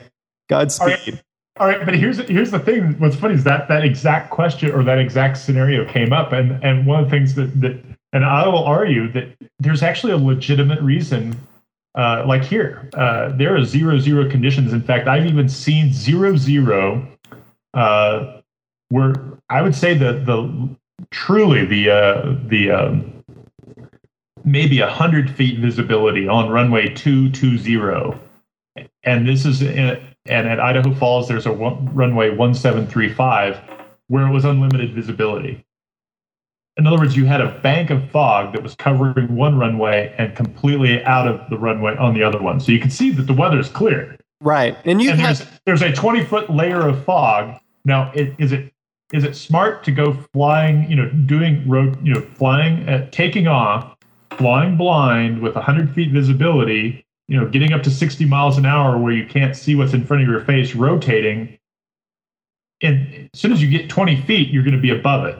Godspeed. 0.48 1.22
All 1.59 1.66
right, 1.66 1.85
but 1.85 1.94
here's 1.94 2.18
here's 2.28 2.50
the 2.50 2.59
thing. 2.59 2.99
What's 2.99 3.16
funny 3.16 3.35
is 3.35 3.44
that 3.44 3.68
that 3.68 3.85
exact 3.85 4.30
question 4.30 4.73
or 4.73 4.82
that 4.85 4.99
exact 4.99 5.37
scenario 5.37 5.85
came 5.85 6.12
up, 6.12 6.32
and 6.32 6.62
and 6.64 6.87
one 6.87 7.00
of 7.00 7.06
the 7.06 7.11
things 7.11 7.35
that 7.35 7.61
that 7.61 7.78
and 8.14 8.25
I 8.25 8.49
will 8.49 8.64
argue 8.64 9.11
that 9.12 9.37
there's 9.59 9.82
actually 9.82 10.12
a 10.12 10.16
legitimate 10.16 10.80
reason. 10.80 11.38
Uh, 11.94 12.25
like 12.26 12.42
here, 12.42 12.88
uh, 12.94 13.37
there 13.37 13.54
are 13.54 13.64
zero 13.64 13.99
zero 13.99 14.30
conditions. 14.30 14.73
In 14.73 14.80
fact, 14.80 15.09
I've 15.09 15.26
even 15.26 15.47
seen 15.47 15.92
zero 15.92 16.37
zero, 16.37 17.06
uh, 17.75 18.40
where 18.88 19.14
I 19.50 19.61
would 19.61 19.75
say 19.75 19.92
that 19.99 20.25
the 20.25 20.75
truly 21.11 21.66
the 21.66 21.90
uh, 21.90 22.35
the 22.47 22.71
um, 22.71 23.25
maybe 24.42 24.78
hundred 24.78 25.30
feet 25.30 25.59
visibility 25.59 26.26
on 26.26 26.49
runway 26.49 26.88
two 26.88 27.30
two 27.30 27.59
zero, 27.59 28.18
and 29.04 29.28
this 29.28 29.44
is 29.44 29.61
in, 29.61 30.00
and 30.26 30.49
at 30.49 30.61
Idaho 30.61 30.95
Falls 30.95 31.29
there's 31.29 31.47
a 31.47 31.52
one, 31.52 31.95
runway 31.95 32.31
one 32.31 32.55
seven 32.55 32.87
three 32.87 33.12
five 33.12 33.61
where 34.09 34.26
it 34.26 34.33
was 34.33 34.45
unlimited 34.45 34.95
visibility. 34.95 35.64
In 36.76 36.87
other 36.87 36.99
words, 36.99 37.17
you 37.17 37.26
had 37.26 37.41
a 37.41 37.59
bank 37.61 37.91
of 37.91 38.11
fog 38.11 38.55
that 38.55 38.62
was 38.62 38.75
covering 38.75 39.35
one 39.37 39.59
runway 39.59 40.14
and 40.17 40.35
completely 40.35 41.05
out 41.05 41.29
of 41.29 41.50
the 41.50 41.59
runway 41.59 41.97
on 41.97 42.14
the 42.14 42.23
other 42.23 42.41
one. 42.41 42.61
So 42.61 42.73
you 42.73 42.81
can 42.81 42.91
see 42.91 43.11
that 43.11 43.26
the 43.26 43.35
weather 43.35 43.59
is 43.59 43.69
clear. 43.69 44.17
Right, 44.41 44.76
and 44.85 45.00
you 45.00 45.11
and 45.11 45.21
there's, 45.21 45.47
there's 45.67 45.83
a 45.83 45.93
twenty 45.93 46.25
foot 46.25 46.50
layer 46.50 46.87
of 46.87 47.05
fog. 47.05 47.59
Now, 47.85 48.11
it, 48.14 48.35
is 48.38 48.52
it 48.52 48.73
is 49.12 49.25
it 49.25 49.37
smart 49.37 49.85
to 49.85 49.93
go 49.93 50.14
flying, 50.33 50.88
you 50.91 50.97
know, 50.97 51.09
doing 51.11 51.69
road, 51.69 52.05
you 52.05 52.14
know, 52.14 52.23
flying, 52.35 52.88
at, 52.88 53.02
uh, 53.02 53.07
taking 53.11 53.47
off, 53.47 53.95
flying 54.38 54.76
blind 54.76 55.41
with 55.41 55.55
100 55.55 55.95
feet 55.95 56.11
visibility, 56.11 57.05
you 57.32 57.40
know, 57.40 57.48
getting 57.48 57.72
up 57.72 57.82
to 57.82 57.90
60 57.90 58.26
miles 58.26 58.58
an 58.58 58.66
hour 58.66 58.98
where 58.98 59.14
you 59.14 59.24
can't 59.24 59.56
see 59.56 59.74
what's 59.74 59.94
in 59.94 60.04
front 60.04 60.22
of 60.22 60.28
your 60.28 60.44
face, 60.44 60.74
rotating. 60.74 61.56
And 62.82 63.30
as 63.32 63.40
soon 63.40 63.52
as 63.52 63.62
you 63.62 63.70
get 63.70 63.88
20 63.88 64.20
feet, 64.20 64.50
you're 64.50 64.62
going 64.62 64.76
to 64.76 64.80
be 64.82 64.90
above 64.90 65.24
it. 65.24 65.38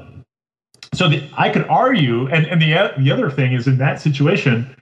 So 0.95 1.11
the, 1.11 1.23
I 1.37 1.51
could 1.51 1.69
argue, 1.69 2.29
and, 2.29 2.47
and 2.47 2.63
the, 2.63 2.95
the 2.97 3.13
other 3.13 3.31
thing 3.31 3.53
is 3.53 3.67
in 3.67 3.77
that 3.77 4.01
situation, 4.01 4.75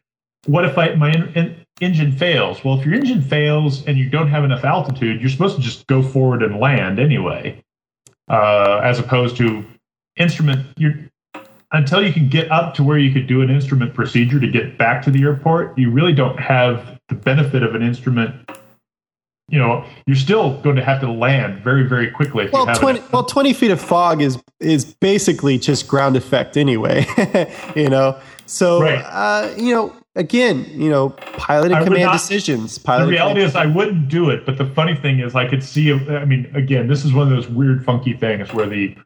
what 0.46 0.64
if 0.64 0.78
I, 0.78 0.94
my 0.94 1.10
in, 1.10 1.32
in, 1.34 1.56
engine 1.80 2.12
fails? 2.12 2.62
Well, 2.62 2.78
if 2.78 2.86
your 2.86 2.94
engine 2.94 3.22
fails 3.22 3.84
and 3.86 3.98
you 3.98 4.08
don't 4.08 4.28
have 4.28 4.44
enough 4.44 4.62
altitude, 4.62 5.20
you're 5.20 5.30
supposed 5.30 5.56
to 5.56 5.62
just 5.62 5.88
go 5.88 6.04
forward 6.04 6.44
and 6.44 6.60
land 6.60 7.00
anyway 7.00 7.60
uh, 8.28 8.80
as 8.84 9.00
opposed 9.00 9.36
to 9.38 9.64
instrument. 10.14 10.64
You're, 10.76 10.94
until 11.72 12.04
you 12.04 12.12
can 12.12 12.28
get 12.28 12.50
up 12.50 12.74
to 12.74 12.84
where 12.84 12.98
you 12.98 13.12
could 13.12 13.26
do 13.26 13.42
an 13.42 13.50
instrument 13.50 13.94
procedure 13.94 14.40
to 14.40 14.48
get 14.48 14.76
back 14.76 15.02
to 15.02 15.10
the 15.10 15.22
airport, 15.22 15.76
you 15.78 15.90
really 15.90 16.12
don't 16.12 16.38
have 16.38 16.98
the 17.08 17.14
benefit 17.14 17.62
of 17.62 17.74
an 17.74 17.82
instrument. 17.82 18.34
You 19.48 19.58
know, 19.58 19.84
you're 20.06 20.16
still 20.16 20.60
going 20.60 20.76
to 20.76 20.84
have 20.84 21.00
to 21.00 21.10
land 21.10 21.62
very, 21.62 21.84
very 21.84 22.10
quickly. 22.10 22.48
well, 22.52 22.72
20, 22.74 23.02
well, 23.12 23.24
20 23.24 23.52
feet 23.52 23.70
of 23.70 23.80
fog 23.80 24.22
is 24.22 24.38
is 24.60 24.84
basically 24.84 25.58
just 25.58 25.88
ground 25.88 26.16
effect 26.16 26.56
anyway. 26.56 27.06
you 27.76 27.88
know, 27.88 28.20
so 28.46 28.80
right. 28.80 29.02
uh, 29.06 29.52
you 29.56 29.74
know, 29.74 29.92
again, 30.14 30.66
you 30.70 30.88
know, 30.88 31.10
pilot 31.10 31.72
and 31.72 31.84
command 31.84 32.04
not, 32.04 32.12
decisions. 32.12 32.78
Pilot 32.78 33.06
the 33.06 33.10
reality 33.12 33.42
is, 33.42 33.56
I 33.56 33.66
wouldn't 33.66 34.08
do 34.08 34.30
it. 34.30 34.46
But 34.46 34.56
the 34.58 34.66
funny 34.66 34.94
thing 34.94 35.18
is, 35.18 35.34
I 35.34 35.48
could 35.48 35.64
see. 35.64 35.92
I 35.92 36.24
mean, 36.24 36.50
again, 36.54 36.86
this 36.86 37.04
is 37.04 37.12
one 37.12 37.26
of 37.26 37.32
those 37.32 37.48
weird, 37.48 37.84
funky 37.84 38.12
things 38.12 38.52
where 38.52 38.66
the 38.66 38.96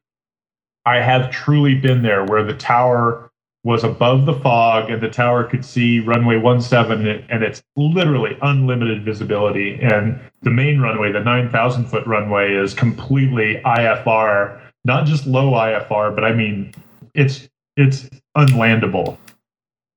I 0.87 1.01
have 1.01 1.31
truly 1.31 1.75
been 1.75 2.03
there, 2.03 2.25
where 2.25 2.45
the 2.45 2.55
tower 2.55 3.31
was 3.63 3.83
above 3.83 4.27
the 4.27 4.35
fog 4.35 4.91
and 4.91 5.03
the 5.03 5.09
tower 5.09 5.45
could 5.45 5.65
see 5.65 5.99
runway 5.99 6.39
17 6.61 7.25
and, 7.31 7.43
it's 7.43 7.63
literally 7.77 8.37
unlimited 8.43 9.03
visibility 9.03 9.79
and 9.81 10.21
the 10.43 10.51
main 10.51 10.81
runway 10.81 11.11
the 11.11 11.21
9000 11.21 11.87
foot 11.87 12.07
runway 12.07 12.53
is 12.53 12.75
completely 12.75 13.63
ifr 13.65 14.61
not 14.85 15.07
just 15.07 15.27
low 15.27 15.53
ifr 15.53 16.15
but 16.15 16.25
i 16.25 16.35
mean 16.35 16.75
it's 17.15 17.49
it's 17.79 18.07
unlandable 18.37 19.17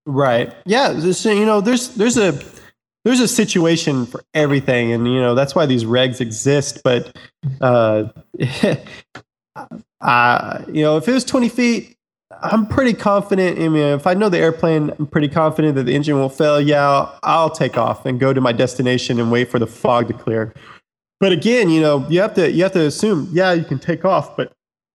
Right. 0.07 0.55
Yeah. 0.65 1.11
So, 1.11 1.31
you 1.31 1.45
know, 1.45 1.59
there's 1.59 1.89
there's 1.89 2.17
a 2.17 2.39
there's 3.03 3.19
a 3.19 3.27
situation 3.27 4.05
for 4.05 4.23
everything, 4.33 4.93
and 4.93 5.05
you 5.05 5.19
know 5.19 5.35
that's 5.35 5.53
why 5.53 5.65
these 5.65 5.83
regs 5.83 6.21
exist. 6.21 6.79
But 6.81 7.13
uh, 7.59 8.05
uh, 10.01 10.63
you 10.67 10.81
know, 10.81 10.97
if 10.97 11.07
it 11.07 11.13
was 11.13 11.23
20 11.23 11.49
feet, 11.49 11.97
I'm 12.41 12.67
pretty 12.67 12.93
confident. 12.93 13.57
I 13.57 13.69
mean, 13.69 13.83
if 13.83 14.05
I 14.05 14.13
know 14.13 14.29
the 14.29 14.37
airplane, 14.37 14.91
I'm 14.99 15.07
pretty 15.07 15.29
confident 15.29 15.75
that 15.75 15.83
the 15.83 15.95
engine 15.95 16.15
will 16.15 16.29
fail. 16.29 16.59
Yeah, 16.59 16.85
I'll, 16.85 17.19
I'll 17.23 17.49
take 17.49 17.77
off 17.77 18.05
and 18.05 18.19
go 18.19 18.33
to 18.33 18.41
my 18.41 18.51
destination 18.51 19.19
and 19.19 19.31
wait 19.31 19.49
for 19.49 19.59
the 19.59 19.67
fog 19.67 20.07
to 20.09 20.13
clear. 20.13 20.53
But 21.19 21.31
again, 21.31 21.69
you 21.69 21.81
know, 21.81 22.05
you 22.09 22.19
have 22.21 22.33
to 22.35 22.51
you 22.51 22.63
have 22.63 22.73
to 22.73 22.85
assume, 22.85 23.29
yeah, 23.31 23.53
you 23.53 23.63
can 23.63 23.79
take 23.79 24.05
off, 24.05 24.37
but 24.37 24.51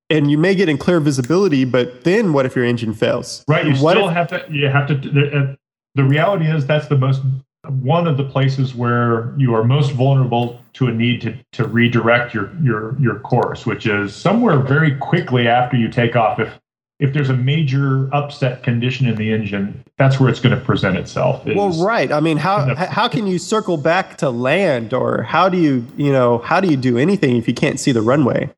and 0.08 0.30
you 0.30 0.38
may 0.38 0.54
get 0.54 0.68
in 0.68 0.76
clear 0.76 1.00
visibility, 1.00 1.64
but 1.64 2.04
then 2.04 2.32
what 2.32 2.44
if 2.46 2.54
your 2.54 2.64
engine 2.64 2.92
fails? 2.92 3.44
Right. 3.48 3.64
You 3.64 3.74
what 3.76 3.96
still 3.96 4.08
if, 4.08 4.14
have 4.14 4.28
to. 4.28 4.44
You 4.50 4.68
have 4.68 4.86
to. 4.88 4.94
The, 4.94 5.36
uh, 5.36 5.54
the 5.94 6.04
reality 6.04 6.46
is 6.46 6.66
that's 6.66 6.86
the 6.88 6.98
most 6.98 7.22
one 7.68 8.08
of 8.08 8.16
the 8.16 8.24
places 8.24 8.74
where 8.74 9.32
you 9.36 9.54
are 9.54 9.62
most 9.62 9.92
vulnerable 9.92 10.60
to 10.72 10.88
a 10.88 10.92
need 10.92 11.20
to, 11.20 11.38
to 11.52 11.66
redirect 11.66 12.34
your 12.34 12.52
your 12.62 12.98
your 13.00 13.20
course, 13.20 13.66
which 13.66 13.86
is 13.86 14.14
somewhere 14.14 14.58
very 14.58 14.96
quickly 14.96 15.46
after 15.46 15.76
you 15.76 15.88
take 15.88 16.16
off. 16.16 16.40
If 16.40 16.58
if 17.02 17.12
there's 17.12 17.30
a 17.30 17.36
major 17.36 18.08
upset 18.14 18.62
condition 18.62 19.08
in 19.08 19.16
the 19.16 19.32
engine, 19.32 19.82
that's 19.98 20.20
where 20.20 20.30
it's 20.30 20.38
going 20.38 20.56
to 20.56 20.64
present 20.64 20.96
itself. 20.96 21.44
is- 21.48 21.56
Well, 21.56 21.70
right. 21.84 22.12
I 22.12 22.20
mean, 22.20 22.36
how 22.36 22.64
the- 22.64 22.76
how 22.76 23.08
can 23.08 23.26
you 23.26 23.38
circle 23.38 23.76
back 23.76 24.16
to 24.18 24.30
land, 24.30 24.94
or 24.94 25.22
how 25.22 25.48
do 25.48 25.58
you 25.58 25.84
you 25.96 26.12
know 26.12 26.38
how 26.38 26.60
do 26.60 26.68
you 26.68 26.76
do 26.76 26.96
anything 26.98 27.36
if 27.36 27.48
you 27.48 27.54
can't 27.54 27.80
see 27.80 27.90
the 27.90 28.02
runway? 28.02 28.48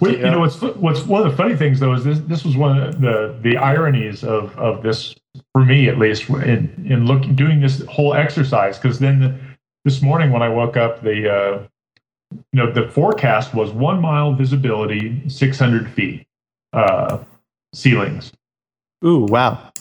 Well, 0.00 0.12
you 0.12 0.18
know 0.18 0.40
what's 0.40 0.60
what's 0.62 1.06
one 1.06 1.22
of 1.26 1.30
the 1.30 1.36
funny 1.36 1.56
things 1.56 1.78
though 1.78 1.92
is 1.92 2.02
this 2.04 2.20
this 2.20 2.42
was 2.44 2.56
one 2.56 2.78
of 2.80 3.00
the 3.02 3.34
the 3.42 3.58
ironies 3.58 4.24
of 4.24 4.58
of 4.58 4.82
this 4.82 5.14
for 5.52 5.62
me 5.64 5.88
at 5.88 5.98
least 5.98 6.28
in 6.30 6.70
in 6.88 7.04
looking 7.06 7.34
doing 7.34 7.60
this 7.60 7.84
whole 7.86 8.14
exercise 8.14 8.78
because 8.78 8.98
then 8.98 9.20
the, 9.20 9.34
this 9.84 10.00
morning 10.00 10.32
when 10.32 10.42
I 10.42 10.48
woke 10.48 10.76
up 10.78 11.02
the 11.02 11.18
uh, 11.30 11.58
you 12.32 12.38
know 12.64 12.72
the 12.72 12.88
forecast 12.88 13.54
was 13.54 13.70
one 13.72 14.00
mile 14.00 14.32
visibility 14.32 15.22
600 15.28 15.88
feet 15.90 16.26
uh, 16.72 17.18
ceilings 17.72 18.32
Ooh, 19.04 19.26
wow. 19.28 19.72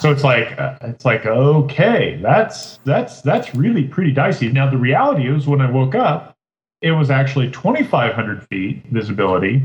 so 0.00 0.12
it's 0.12 0.22
like 0.22 0.58
uh, 0.58 0.76
it's 0.82 1.04
like 1.04 1.26
okay 1.26 2.20
that's 2.22 2.78
that's 2.84 3.20
that's 3.22 3.54
really 3.54 3.84
pretty 3.84 4.12
dicey 4.12 4.50
now 4.50 4.70
the 4.70 4.76
reality 4.76 5.28
is 5.28 5.46
when 5.46 5.60
I 5.60 5.70
woke 5.70 5.94
up 5.94 6.36
it 6.82 6.92
was 6.92 7.10
actually 7.10 7.50
2,500 7.50 8.46
feet 8.48 8.84
visibility, 8.90 9.62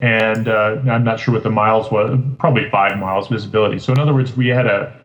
and 0.00 0.48
uh, 0.48 0.76
I'm 0.90 1.04
not 1.04 1.20
sure 1.20 1.34
what 1.34 1.42
the 1.42 1.50
miles 1.50 1.90
was. 1.90 2.18
Probably 2.38 2.68
five 2.70 2.98
miles 2.98 3.28
visibility. 3.28 3.78
So 3.78 3.92
in 3.92 3.98
other 3.98 4.14
words, 4.14 4.36
we 4.36 4.48
had 4.48 4.66
a, 4.66 5.04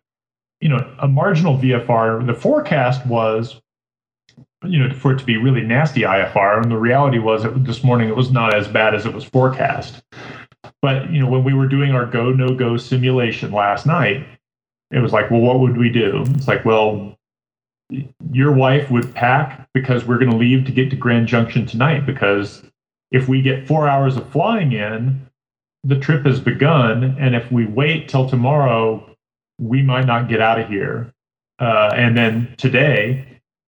you 0.61 0.69
know, 0.69 0.79
a 0.99 1.07
marginal 1.07 1.57
VFR. 1.57 2.25
The 2.25 2.33
forecast 2.33 3.05
was, 3.05 3.61
you 4.63 4.79
know, 4.79 4.93
for 4.93 5.13
it 5.13 5.19
to 5.19 5.25
be 5.25 5.37
really 5.37 5.61
nasty 5.61 6.01
IFR, 6.01 6.61
and 6.61 6.71
the 6.71 6.77
reality 6.77 7.19
was 7.19 7.45
it, 7.45 7.65
this 7.65 7.83
morning 7.83 8.09
it 8.09 8.15
was 8.15 8.31
not 8.31 8.55
as 8.55 8.67
bad 8.67 8.95
as 8.95 9.05
it 9.05 9.13
was 9.13 9.23
forecast. 9.23 10.01
But 10.81 11.11
you 11.11 11.19
know, 11.19 11.29
when 11.29 11.43
we 11.43 11.53
were 11.53 11.67
doing 11.67 11.91
our 11.91 12.05
go 12.05 12.31
no 12.31 12.53
go 12.55 12.77
simulation 12.77 13.51
last 13.51 13.85
night, 13.85 14.25
it 14.91 14.99
was 14.99 15.13
like, 15.13 15.29
well, 15.29 15.41
what 15.41 15.59
would 15.59 15.77
we 15.77 15.89
do? 15.89 16.23
It's 16.29 16.47
like, 16.47 16.65
well, 16.65 17.17
your 18.31 18.51
wife 18.51 18.89
would 18.91 19.13
pack 19.13 19.67
because 19.73 20.05
we're 20.05 20.17
going 20.17 20.31
to 20.31 20.37
leave 20.37 20.65
to 20.65 20.71
get 20.71 20.89
to 20.91 20.95
Grand 20.95 21.27
Junction 21.27 21.65
tonight 21.65 22.05
because 22.05 22.63
if 23.11 23.27
we 23.27 23.41
get 23.41 23.67
four 23.67 23.87
hours 23.87 24.17
of 24.17 24.29
flying 24.29 24.71
in, 24.71 25.27
the 25.83 25.97
trip 25.99 26.25
has 26.25 26.39
begun. 26.39 27.15
And 27.19 27.35
if 27.35 27.51
we 27.51 27.65
wait 27.65 28.09
till 28.09 28.29
tomorrow, 28.29 29.15
we 29.59 29.81
might 29.81 30.05
not 30.05 30.29
get 30.29 30.41
out 30.41 30.59
of 30.59 30.67
here. 30.67 31.13
Uh, 31.59 31.91
and 31.95 32.17
then 32.17 32.53
today, 32.57 33.25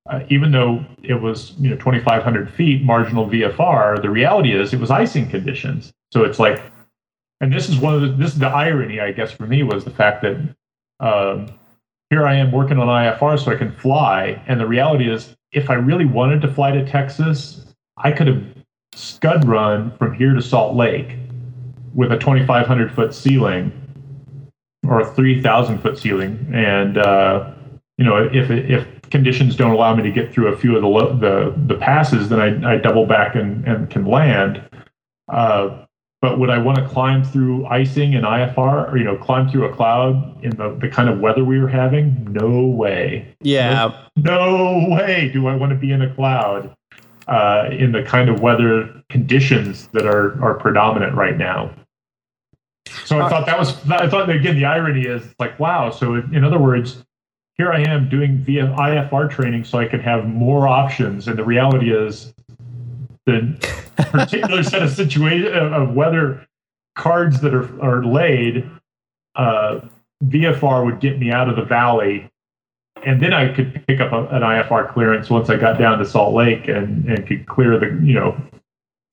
uh, 0.10 0.22
even 0.30 0.52
though 0.52 0.84
it 1.04 1.16
was 1.16 1.54
you 1.60 1.70
know 1.70 1.76
2,500 1.76 2.50
feet 2.52 2.84
marginal 2.84 3.30
VFR, 3.30 4.02
the 4.02 4.10
reality 4.10 4.54
is 4.54 4.74
it 4.74 4.80
was 4.80 4.92
icing 4.92 5.30
conditions. 5.30 5.92
So 6.12 6.24
it's 6.24 6.40
like, 6.40 6.62
and 7.42 7.52
this 7.52 7.68
is 7.68 7.78
one 7.78 7.96
of 7.96 8.02
the 8.02 8.08
this 8.10 8.34
is 8.34 8.40
the 8.40 8.48
irony, 8.48 9.00
I 9.00 9.12
guess, 9.12 9.32
for 9.32 9.48
me 9.48 9.64
was 9.64 9.84
the 9.84 9.92
fact 9.92 10.22
that 10.22 10.38
um, 11.00 11.48
here 12.12 12.26
I 12.26 12.36
am 12.36 12.52
working 12.52 12.78
on 12.78 12.88
IFR 12.88 13.44
so 13.44 13.52
I 13.52 13.56
can 13.56 13.72
fly. 13.72 14.42
And 14.48 14.60
the 14.60 14.68
reality 14.68 15.12
is, 15.12 15.36
if 15.52 15.70
I 15.70 15.74
really 15.74 16.06
wanted 16.06 16.42
to 16.42 16.48
fly 16.54 16.72
to 16.72 16.86
Texas, 16.86 17.66
I 17.98 18.12
could 18.12 18.28
have 18.28 18.44
scud 18.94 19.48
run 19.48 19.98
from 19.98 20.14
here 20.14 20.34
to 20.34 20.42
Salt 20.42 20.76
Lake 20.76 21.18
with 21.96 22.12
a 22.12 22.18
2,500 22.18 22.94
foot 22.94 23.14
ceiling 23.14 23.72
or 24.88 25.00
a 25.00 25.14
3,000 25.14 25.80
foot 25.80 25.98
ceiling. 25.98 26.52
And, 26.54 26.98
uh, 26.98 27.54
you 27.98 28.06
know, 28.06 28.18
if, 28.32 28.52
if 28.52 28.88
conditions 29.10 29.56
don't 29.56 29.72
allow 29.72 29.96
me 29.96 30.04
to 30.04 30.12
get 30.12 30.32
through 30.32 30.48
a 30.48 30.58
few 30.58 30.76
of 30.76 30.82
the, 30.82 30.88
lo- 30.88 31.18
the, 31.18 31.54
the 31.66 31.80
passes, 31.80 32.30
then 32.30 32.40
I, 32.40 32.74
I 32.74 32.78
double 32.78 33.06
back 33.06 33.36
and, 33.36 33.66
and 33.68 33.90
can 33.90 34.06
land. 34.06 34.62
Uh, 35.32 35.86
but 36.22 36.38
would 36.38 36.52
I 36.52 36.60
want 36.60 36.78
to 36.78 36.88
climb 36.88 37.24
through 37.24 37.66
icing 37.66 38.14
and 38.14 38.24
IFR 38.24 38.92
or, 38.92 38.98
you 38.98 39.04
know, 39.04 39.18
climb 39.18 39.50
through 39.50 39.66
a 39.66 39.76
cloud 39.76 40.44
in 40.44 40.52
the, 40.52 40.78
the 40.80 40.88
kind 40.88 41.10
of 41.10 41.20
weather 41.20 41.44
we 41.44 41.60
were 41.60 41.68
having? 41.68 42.32
No 42.32 42.64
way. 42.64 43.36
Yeah, 43.42 44.06
No 44.16 44.86
way 44.90 45.30
do 45.34 45.48
I 45.48 45.56
want 45.56 45.72
to 45.72 45.76
be 45.76 45.92
in 45.92 46.04
a 46.04 46.14
cloud 46.14 46.76
uh, 47.28 47.70
in 47.72 47.92
the 47.92 48.04
kind 48.04 48.30
of 48.30 48.40
weather 48.40 49.04
conditions 49.10 49.88
that 49.94 50.06
are, 50.06 50.42
are 50.44 50.54
predominant 50.54 51.16
right 51.16 51.38
now. 51.38 51.74
So 53.06 53.20
I 53.20 53.28
thought 53.28 53.48
that 53.48 53.58
was, 53.58 53.90
I 53.90 54.08
thought, 54.08 54.30
again, 54.30 54.56
the 54.56 54.66
irony 54.66 55.06
is 55.06 55.24
like, 55.40 55.60
wow. 55.60 55.90
So, 55.90 56.16
in 56.16 56.44
other 56.44 56.60
words, 56.60 57.04
here 57.56 57.72
I 57.72 57.82
am 57.82 58.10
doing 58.10 58.44
via 58.44 58.68
IFR 58.68 59.30
training 59.30 59.64
so 59.64 59.80
I 59.80 59.88
can 59.88 60.00
have 60.02 60.26
more 60.26 60.68
options. 60.68 61.28
And 61.28 61.38
the 61.38 61.44
reality 61.44 61.94
is, 61.94 62.34
the 63.26 63.91
particular 64.06 64.64
set 64.64 64.82
of 64.82 64.92
situation 64.92 65.54
of 65.54 65.94
weather 65.94 66.48
cards 66.96 67.42
that 67.42 67.54
are, 67.54 67.82
are 67.82 68.04
laid, 68.06 68.70
uh, 69.36 69.82
VFR 70.24 70.86
would 70.86 71.00
get 71.00 71.20
me 71.20 71.32
out 71.32 71.50
of 71.50 71.56
the 71.56 71.64
valley. 71.64 72.30
And 73.06 73.22
then 73.22 73.34
I 73.34 73.54
could 73.54 73.84
pick 73.88 74.00
up 74.00 74.12
a, 74.12 74.28
an 74.28 74.42
IFR 74.42 74.94
clearance 74.94 75.30
once 75.30 75.50
I 75.50 75.58
got 75.58 75.80
down 75.80 75.98
to 76.00 76.06
Salt 76.06 76.34
Lake 76.34 76.68
and, 76.68 77.06
and 77.06 77.26
could 77.28 77.48
clear 77.48 77.80
the, 77.80 78.00
you 78.04 78.14
know, 78.14 78.40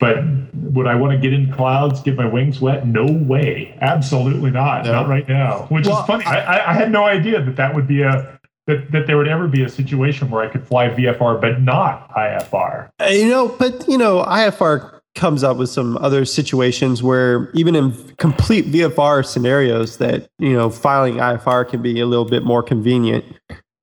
but 0.01 0.19
would 0.55 0.87
I 0.87 0.95
want 0.95 1.13
to 1.13 1.19
get 1.19 1.33
in 1.33 1.53
clouds, 1.53 2.01
get 2.03 2.15
my 2.15 2.27
wings 2.27 2.61
wet? 2.61 2.87
No 2.87 3.05
way. 3.07 3.77
Absolutely 3.81 4.51
not. 4.51 4.85
No. 4.85 4.93
Not 4.93 5.09
right 5.09 5.29
now. 5.29 5.67
Which 5.71 5.87
Well, 5.87 6.01
is 6.01 6.07
funny. 6.07 6.25
I, 6.25 6.59
I, 6.59 6.71
I 6.71 6.75
had 6.75 6.93
no 6.93 7.05
idea 7.05 7.43
that 7.43 7.57
that 7.57 7.75
would 7.75 7.89
be 7.89 8.03
a, 8.03 8.38
that, 8.69 8.93
that 8.93 9.07
there 9.07 9.17
would 9.17 9.29
ever 9.29 9.49
be 9.49 9.63
a 9.63 9.69
situation 9.69 10.31
where 10.31 10.45
I 10.45 10.49
could 10.49 10.65
fly 10.65 10.91
VFR, 10.91 11.41
but 11.41 11.63
not 11.63 12.11
IFR. 12.11 12.91
Uh, 13.01 13.07
you 13.07 13.27
know, 13.27 13.49
but 13.49 13.89
you 13.89 13.97
know, 13.97 14.23
IFR 14.25 15.01
comes 15.15 15.43
up 15.43 15.57
with 15.57 15.71
some 15.71 15.97
other 15.97 16.27
situations 16.27 17.03
where 17.03 17.51
even 17.55 17.75
in 17.75 17.93
complete 18.19 18.67
VFR 18.67 19.25
scenarios, 19.25 19.97
that 19.97 20.29
you 20.39 20.53
know, 20.53 20.69
filing 20.69 21.15
IFR 21.15 21.69
can 21.69 21.81
be 21.81 21.99
a 21.99 22.07
little 22.07 22.27
bit 22.27 22.45
more 22.45 22.63
convenient. 22.63 23.25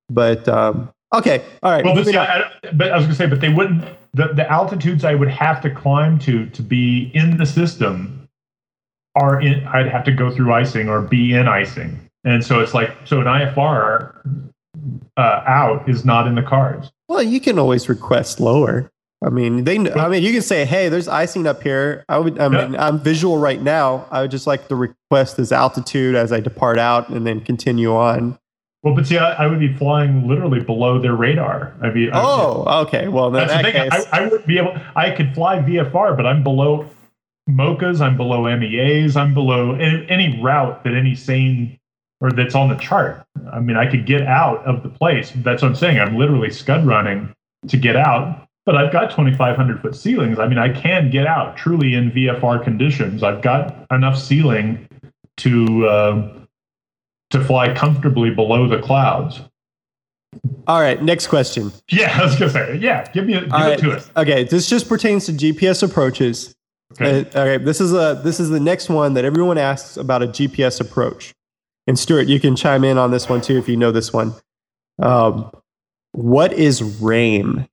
But 0.08 0.48
um, 0.48 0.92
okay, 1.12 1.44
all 1.64 1.72
right. 1.72 1.84
Well, 1.84 1.94
but, 1.94 1.98
moving 1.98 2.12
see, 2.12 2.18
on. 2.18 2.26
I, 2.28 2.38
I- 2.42 2.72
but 2.72 2.92
I 2.92 2.96
was 2.96 3.06
going 3.06 3.16
to 3.16 3.16
say, 3.16 3.26
but 3.26 3.40
they 3.40 3.52
wouldn't. 3.52 3.84
The, 4.14 4.28
the 4.28 4.50
altitudes 4.50 5.04
I 5.04 5.14
would 5.14 5.28
have 5.28 5.60
to 5.62 5.70
climb 5.70 6.18
to 6.20 6.46
to 6.46 6.62
be 6.62 7.10
in 7.12 7.36
the 7.38 7.44
system 7.44 8.28
are 9.16 9.40
in. 9.40 9.66
I'd 9.66 9.88
have 9.88 10.04
to 10.04 10.12
go 10.12 10.30
through 10.30 10.52
icing 10.52 10.88
or 10.88 11.02
be 11.02 11.34
in 11.34 11.48
icing, 11.48 12.08
and 12.24 12.44
so 12.44 12.60
it's 12.60 12.72
like 12.72 12.96
so 13.04 13.20
an 13.20 13.26
IFR 13.26 14.52
uh, 15.16 15.42
out 15.46 15.88
is 15.88 16.04
not 16.04 16.26
in 16.26 16.34
the 16.34 16.42
cards. 16.42 16.90
Well, 17.08 17.22
you 17.22 17.40
can 17.40 17.58
always 17.58 17.88
request 17.88 18.40
lower. 18.40 18.90
I 19.24 19.30
mean, 19.30 19.64
they. 19.64 19.76
I 19.78 20.08
mean, 20.08 20.22
you 20.22 20.32
can 20.32 20.42
say, 20.42 20.64
"Hey, 20.66 20.88
there's 20.90 21.08
icing 21.08 21.46
up 21.46 21.62
here." 21.62 22.04
I 22.08 22.18
would. 22.18 22.38
I 22.38 22.48
mean, 22.48 22.76
I'm 22.76 23.00
visual 23.00 23.38
right 23.38 23.60
now. 23.60 24.06
I 24.10 24.20
would 24.22 24.30
just 24.30 24.46
like 24.46 24.68
to 24.68 24.76
request 24.76 25.36
this 25.38 25.52
altitude 25.52 26.14
as 26.14 26.32
I 26.32 26.40
depart 26.40 26.78
out, 26.78 27.08
and 27.08 27.26
then 27.26 27.40
continue 27.40 27.94
on. 27.96 28.38
Well, 28.82 28.94
but 28.94 29.06
see, 29.06 29.16
I, 29.18 29.44
I 29.44 29.46
would 29.46 29.58
be 29.58 29.72
flying 29.74 30.28
literally 30.28 30.60
below 30.60 31.00
their 31.00 31.14
radar. 31.14 31.74
I 31.82 31.90
mean, 31.90 32.10
I- 32.12 32.20
Oh, 32.22 32.82
okay. 32.82 33.08
Well, 33.08 33.30
That's 33.30 33.50
that 33.52 33.64
the 33.64 33.72
thing. 33.72 33.90
case, 33.90 34.06
I, 34.12 34.18
I 34.20 34.24
wouldn't 34.28 34.46
be 34.46 34.58
able. 34.58 34.76
I 34.94 35.10
could 35.10 35.34
fly 35.34 35.58
VFR, 35.60 36.14
but 36.16 36.26
I'm 36.26 36.44
below 36.44 36.88
MOCAs. 37.48 38.00
I'm 38.00 38.16
below 38.16 38.42
MEAs. 38.56 39.16
I'm 39.16 39.34
below 39.34 39.74
any, 39.74 40.06
any 40.10 40.40
route 40.42 40.84
that 40.84 40.94
any 40.94 41.14
sane 41.14 41.78
or 42.26 42.32
that's 42.32 42.54
on 42.54 42.68
the 42.68 42.74
chart. 42.76 43.24
I 43.52 43.60
mean, 43.60 43.76
I 43.76 43.88
could 43.88 44.04
get 44.04 44.22
out 44.22 44.64
of 44.64 44.82
the 44.82 44.88
place. 44.88 45.32
That's 45.36 45.62
what 45.62 45.68
I'm 45.68 45.74
saying. 45.76 46.00
I'm 46.00 46.16
literally 46.16 46.50
scud 46.50 46.84
running 46.84 47.32
to 47.68 47.76
get 47.76 47.96
out. 47.96 48.42
But 48.64 48.74
I've 48.76 48.92
got 48.92 49.10
2,500 49.10 49.80
foot 49.80 49.94
ceilings. 49.94 50.40
I 50.40 50.48
mean, 50.48 50.58
I 50.58 50.68
can 50.68 51.08
get 51.08 51.24
out 51.24 51.56
truly 51.56 51.94
in 51.94 52.10
VFR 52.10 52.64
conditions. 52.64 53.22
I've 53.22 53.40
got 53.40 53.86
enough 53.92 54.18
ceiling 54.18 54.88
to 55.36 55.86
uh, 55.86 56.32
to 57.30 57.44
fly 57.44 57.72
comfortably 57.74 58.30
below 58.30 58.66
the 58.66 58.80
clouds. 58.80 59.40
all 60.66 60.80
right. 60.80 61.00
Next 61.00 61.28
question. 61.28 61.72
Yeah, 61.88 62.18
I 62.20 62.24
was 62.24 62.36
gonna 62.36 62.50
say, 62.50 62.76
yeah. 62.76 63.08
Give 63.12 63.24
me, 63.26 63.34
a, 63.34 63.42
give 63.42 63.52
All 63.52 63.62
it 63.62 63.68
right. 63.68 63.78
to 63.78 63.92
us. 63.92 64.10
Okay, 64.16 64.42
this 64.42 64.68
just 64.68 64.88
pertains 64.88 65.26
to 65.26 65.32
GPS 65.32 65.84
approaches. 65.84 66.56
Okay. 66.92 67.28
Uh, 67.38 67.46
right, 67.46 67.64
this 67.64 67.80
is 67.80 67.92
a 67.92 68.20
this 68.24 68.40
is 68.40 68.48
the 68.48 68.60
next 68.60 68.88
one 68.88 69.14
that 69.14 69.24
everyone 69.24 69.58
asks 69.58 69.96
about 69.96 70.24
a 70.24 70.26
GPS 70.26 70.80
approach. 70.80 71.35
And 71.86 71.98
Stuart, 71.98 72.28
you 72.28 72.40
can 72.40 72.56
chime 72.56 72.84
in 72.84 72.98
on 72.98 73.10
this 73.10 73.28
one 73.28 73.40
too 73.40 73.56
if 73.58 73.68
you 73.68 73.76
know 73.76 73.92
this 73.92 74.12
one. 74.12 74.34
Um, 75.00 75.50
what 76.12 76.52
is 76.52 76.82
RAIM? 76.82 77.66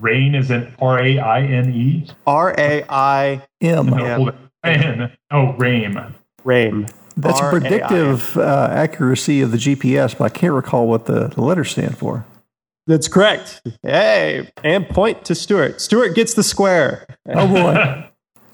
Rain 0.00 0.34
is 0.34 0.50
an 0.50 0.74
R 0.80 0.98
A 1.00 1.18
I 1.18 1.42
N 1.42 1.72
E. 1.72 2.06
R 2.26 2.54
A 2.58 2.84
I 2.88 3.42
M. 3.60 3.86
No, 3.86 4.04
Yeah. 4.04 4.16
hold 4.16 4.28
it. 4.30 4.34
N. 4.64 5.12
Oh, 5.30 5.52
RAIM. 5.54 6.14
RAIM. 6.44 6.86
That's 7.18 7.40
a 7.40 7.44
R-A-I-M. 7.44 7.60
predictive 7.62 8.36
uh, 8.36 8.68
accuracy 8.70 9.40
of 9.40 9.50
the 9.52 9.56
GPS, 9.56 10.18
but 10.18 10.24
I 10.24 10.28
can't 10.28 10.52
recall 10.52 10.86
what 10.86 11.06
the, 11.06 11.28
the 11.28 11.40
letters 11.40 11.70
stand 11.70 11.96
for. 11.96 12.26
That's 12.86 13.08
correct. 13.08 13.62
Hey, 13.82 14.50
and 14.62 14.86
point 14.88 15.24
to 15.26 15.34
Stuart. 15.34 15.80
Stuart 15.80 16.14
gets 16.14 16.34
the 16.34 16.42
square. 16.42 17.06
Oh 17.28 17.46
boy. 17.48 18.08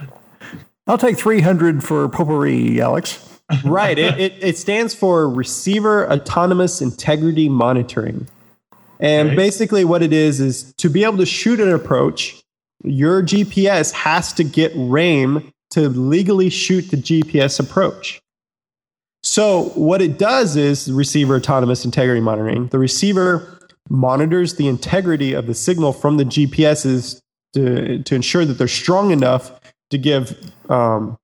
I'll 0.87 0.99
take 0.99 1.17
300 1.19 1.83
for 1.83 2.09
potpourri, 2.09 2.81
Alex. 2.81 3.32
Right. 3.65 3.99
It, 3.99 4.19
it, 4.19 4.35
it 4.41 4.59
stands 4.59 4.95
for 4.95 5.29
Receiver 5.29 6.11
Autonomous 6.11 6.81
Integrity 6.81 7.49
Monitoring. 7.49 8.27
And 9.01 9.29
Okay. 9.31 9.37
basically, 9.37 9.85
what 9.85 10.03
it 10.03 10.13
is 10.13 10.41
is 10.41 10.73
to 10.75 10.89
be 10.89 11.05
able 11.05 11.19
to 11.19 11.27
shoot 11.27 11.61
an 11.61 11.73
approach, 11.73 12.41
your 12.85 13.23
GPS 13.23 13.93
has 13.93 14.33
to 14.35 14.45
get 14.45 14.73
RAIM 14.75 15.53
to 15.71 15.89
legally 15.89 16.51
shoot 16.51 16.91
the 16.91 16.97
GPS 16.97 17.59
approach. 17.59 18.21
So 19.23 19.71
what 19.75 20.03
it 20.03 20.19
does 20.19 20.57
is 20.57 20.91
receiver 20.91 21.37
autonomous 21.37 21.85
integrity 21.85 22.21
monitoring. 22.21 22.67
The 22.69 22.79
receiver 22.79 23.59
monitors 23.89 24.57
the 24.57 24.69
integrity 24.69 25.33
of 25.33 25.47
the 25.47 25.55
signal 25.55 25.93
from 25.93 26.17
the 26.17 26.25
GPSs 26.25 27.21
to, 27.55 28.03
to 28.03 28.15
ensure 28.15 28.45
that 28.45 28.55
they're 28.55 28.69
strong 28.69 29.11
enough 29.11 29.61
to 29.91 29.99
give 29.99 30.39
um, 30.71 31.17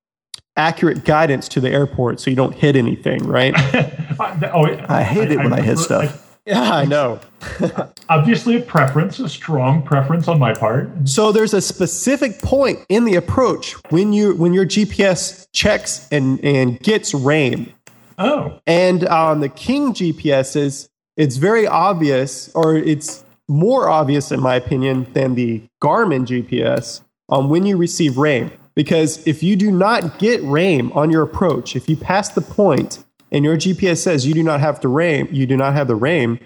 accurate 0.58 1.04
guidance 1.04 1.48
to 1.48 1.60
the 1.60 1.70
airport 1.70 2.20
so 2.20 2.28
you 2.28 2.36
don't 2.36 2.54
hit 2.54 2.76
anything, 2.76 3.26
right? 3.26 3.54
oh, 4.20 4.84
I 4.88 5.02
hate 5.02 5.30
it 5.30 5.38
when 5.38 5.52
I, 5.52 5.58
I 5.58 5.60
hit 5.62 5.78
stuff. 5.78 6.24
Yeah, 6.44 6.62
I 6.62 6.86
know. 6.86 7.20
Obviously, 8.08 8.56
a 8.56 8.60
preference, 8.60 9.18
a 9.18 9.28
strong 9.28 9.82
preference 9.82 10.28
on 10.28 10.38
my 10.38 10.54
part. 10.54 10.90
So 11.06 11.30
there's 11.30 11.52
a 11.52 11.60
specific 11.60 12.40
point 12.40 12.78
in 12.88 13.04
the 13.04 13.16
approach 13.16 13.74
when 13.90 14.14
you 14.14 14.34
when 14.34 14.54
your 14.54 14.64
GPS 14.64 15.46
checks 15.52 16.08
and 16.10 16.42
and 16.42 16.80
gets 16.80 17.12
RAIM. 17.12 17.72
Oh. 18.16 18.58
And 18.66 19.06
on 19.06 19.40
the 19.40 19.50
King 19.50 19.92
GPSs, 19.92 20.88
it's 21.18 21.36
very 21.36 21.66
obvious, 21.66 22.50
or 22.54 22.76
it's 22.76 23.24
more 23.46 23.88
obvious 23.88 24.32
in 24.32 24.40
my 24.40 24.54
opinion 24.54 25.06
than 25.12 25.34
the 25.34 25.62
Garmin 25.82 26.26
GPS 26.26 27.02
on 27.28 27.44
um, 27.44 27.50
when 27.50 27.66
you 27.66 27.76
receive 27.76 28.16
RAIM. 28.16 28.50
Because 28.78 29.26
if 29.26 29.42
you 29.42 29.56
do 29.56 29.72
not 29.72 30.20
get 30.20 30.40
RAIM 30.44 30.92
on 30.92 31.10
your 31.10 31.22
approach, 31.22 31.74
if 31.74 31.88
you 31.88 31.96
pass 31.96 32.28
the 32.28 32.40
point 32.40 33.02
and 33.32 33.44
your 33.44 33.56
GPS 33.56 33.96
says 33.96 34.24
you 34.24 34.34
do 34.34 34.42
not 34.44 34.60
have 34.60 34.80
the 34.80 34.86
RAIM, 34.86 35.26
you 35.32 35.46
do 35.46 35.56
not 35.56 35.74
have 35.74 35.88
the 35.88 35.96
RAIM, 35.96 36.38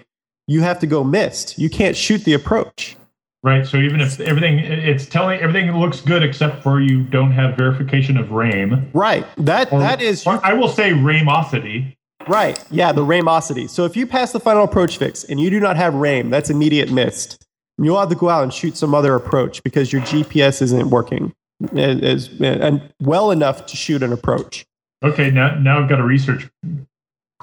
you 0.47 0.61
have 0.61 0.79
to 0.79 0.87
go 0.87 1.03
missed. 1.03 1.59
You 1.59 1.69
can't 1.69 1.95
shoot 1.95 2.23
the 2.23 2.33
approach. 2.33 2.97
Right. 3.43 3.67
So 3.67 3.77
even 3.77 4.01
if 4.01 4.19
everything 4.19 4.57
it's 4.57 5.05
telling 5.05 5.41
everything 5.41 5.71
looks 5.77 6.01
good 6.01 6.23
except 6.23 6.63
for 6.63 6.81
you 6.81 7.03
don't 7.03 7.31
have 7.33 7.55
verification 7.55 8.17
of 8.17 8.31
RAIM. 8.31 8.89
Right. 8.95 9.27
That 9.37 9.71
or, 9.71 9.79
that 9.81 10.01
is. 10.01 10.25
I 10.25 10.53
will 10.53 10.69
say 10.69 10.89
RAIMosity. 10.89 11.95
Right. 12.27 12.57
Yeah, 12.71 12.93
the 12.93 13.05
RAIMosity. 13.05 13.69
So 13.69 13.85
if 13.85 13.95
you 13.95 14.07
pass 14.07 14.31
the 14.31 14.39
final 14.39 14.63
approach 14.63 14.97
fix 14.97 15.23
and 15.23 15.39
you 15.39 15.51
do 15.51 15.59
not 15.59 15.77
have 15.77 15.93
RAIM, 15.93 16.31
that's 16.31 16.49
immediate 16.49 16.91
missed. 16.91 17.45
You'll 17.77 17.99
have 17.99 18.09
to 18.09 18.15
go 18.15 18.29
out 18.29 18.41
and 18.41 18.51
shoot 18.51 18.75
some 18.75 18.95
other 18.95 19.13
approach 19.13 19.61
because 19.61 19.93
your 19.93 20.01
GPS 20.01 20.63
isn't 20.63 20.89
working 20.89 21.31
as, 21.75 22.29
as 22.29 22.89
well 22.99 23.31
enough 23.31 23.65
to 23.67 23.77
shoot 23.77 24.03
an 24.03 24.11
approach. 24.11 24.65
Okay, 25.03 25.31
now 25.31 25.55
now 25.59 25.81
I've 25.81 25.89
got 25.89 25.99
a 25.99 26.03
research 26.03 26.49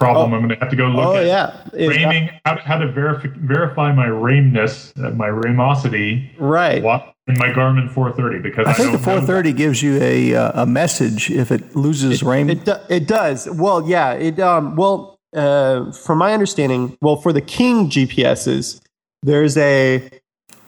problem. 0.01 0.33
Oh. 0.33 0.37
I'm 0.37 0.43
going 0.43 0.49
to 0.49 0.57
have 0.57 0.71
to 0.71 0.77
go 0.77 0.87
look 0.87 1.07
oh, 1.07 1.17
at 1.17 1.27
yeah. 1.27 1.87
raiming, 1.87 2.31
how, 2.45 2.59
how 2.59 2.79
to 2.79 2.91
verify 2.91 3.29
verify 3.37 3.93
my 3.93 4.07
RAIMness, 4.07 4.93
uh, 5.05 5.11
my 5.11 5.29
RAIMosity. 5.29 6.31
Right. 6.39 6.79
In 7.27 7.39
my 7.39 7.51
Garmin 7.51 7.89
430 7.93 8.43
because 8.43 8.67
I, 8.67 8.71
I 8.71 8.73
think 8.73 8.93
the 8.93 8.99
430 8.99 9.53
gives 9.53 9.83
you 9.83 9.99
a 10.03 10.35
uh, 10.35 10.63
a 10.63 10.67
message 10.67 11.31
if 11.31 11.53
it 11.53 11.77
loses 11.77 12.23
it, 12.23 12.27
RAIM. 12.27 12.51
It, 12.51 12.65
do, 12.65 12.75
it 12.89 13.07
does. 13.07 13.49
Well, 13.49 13.89
yeah. 13.89 14.15
It 14.15 14.41
um. 14.41 14.75
Well, 14.75 15.21
uh, 15.37 15.93
from 15.93 16.19
my 16.19 16.33
understanding, 16.33 16.99
well, 17.01 17.17
for 17.17 17.33
the 17.33 17.41
King 17.41 17.89
GPSs, 17.89 18.81
there's 19.23 19.57
a 19.59 20.11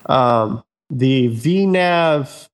um 0.07 0.63
the 0.89 1.35
VNav 1.35 2.49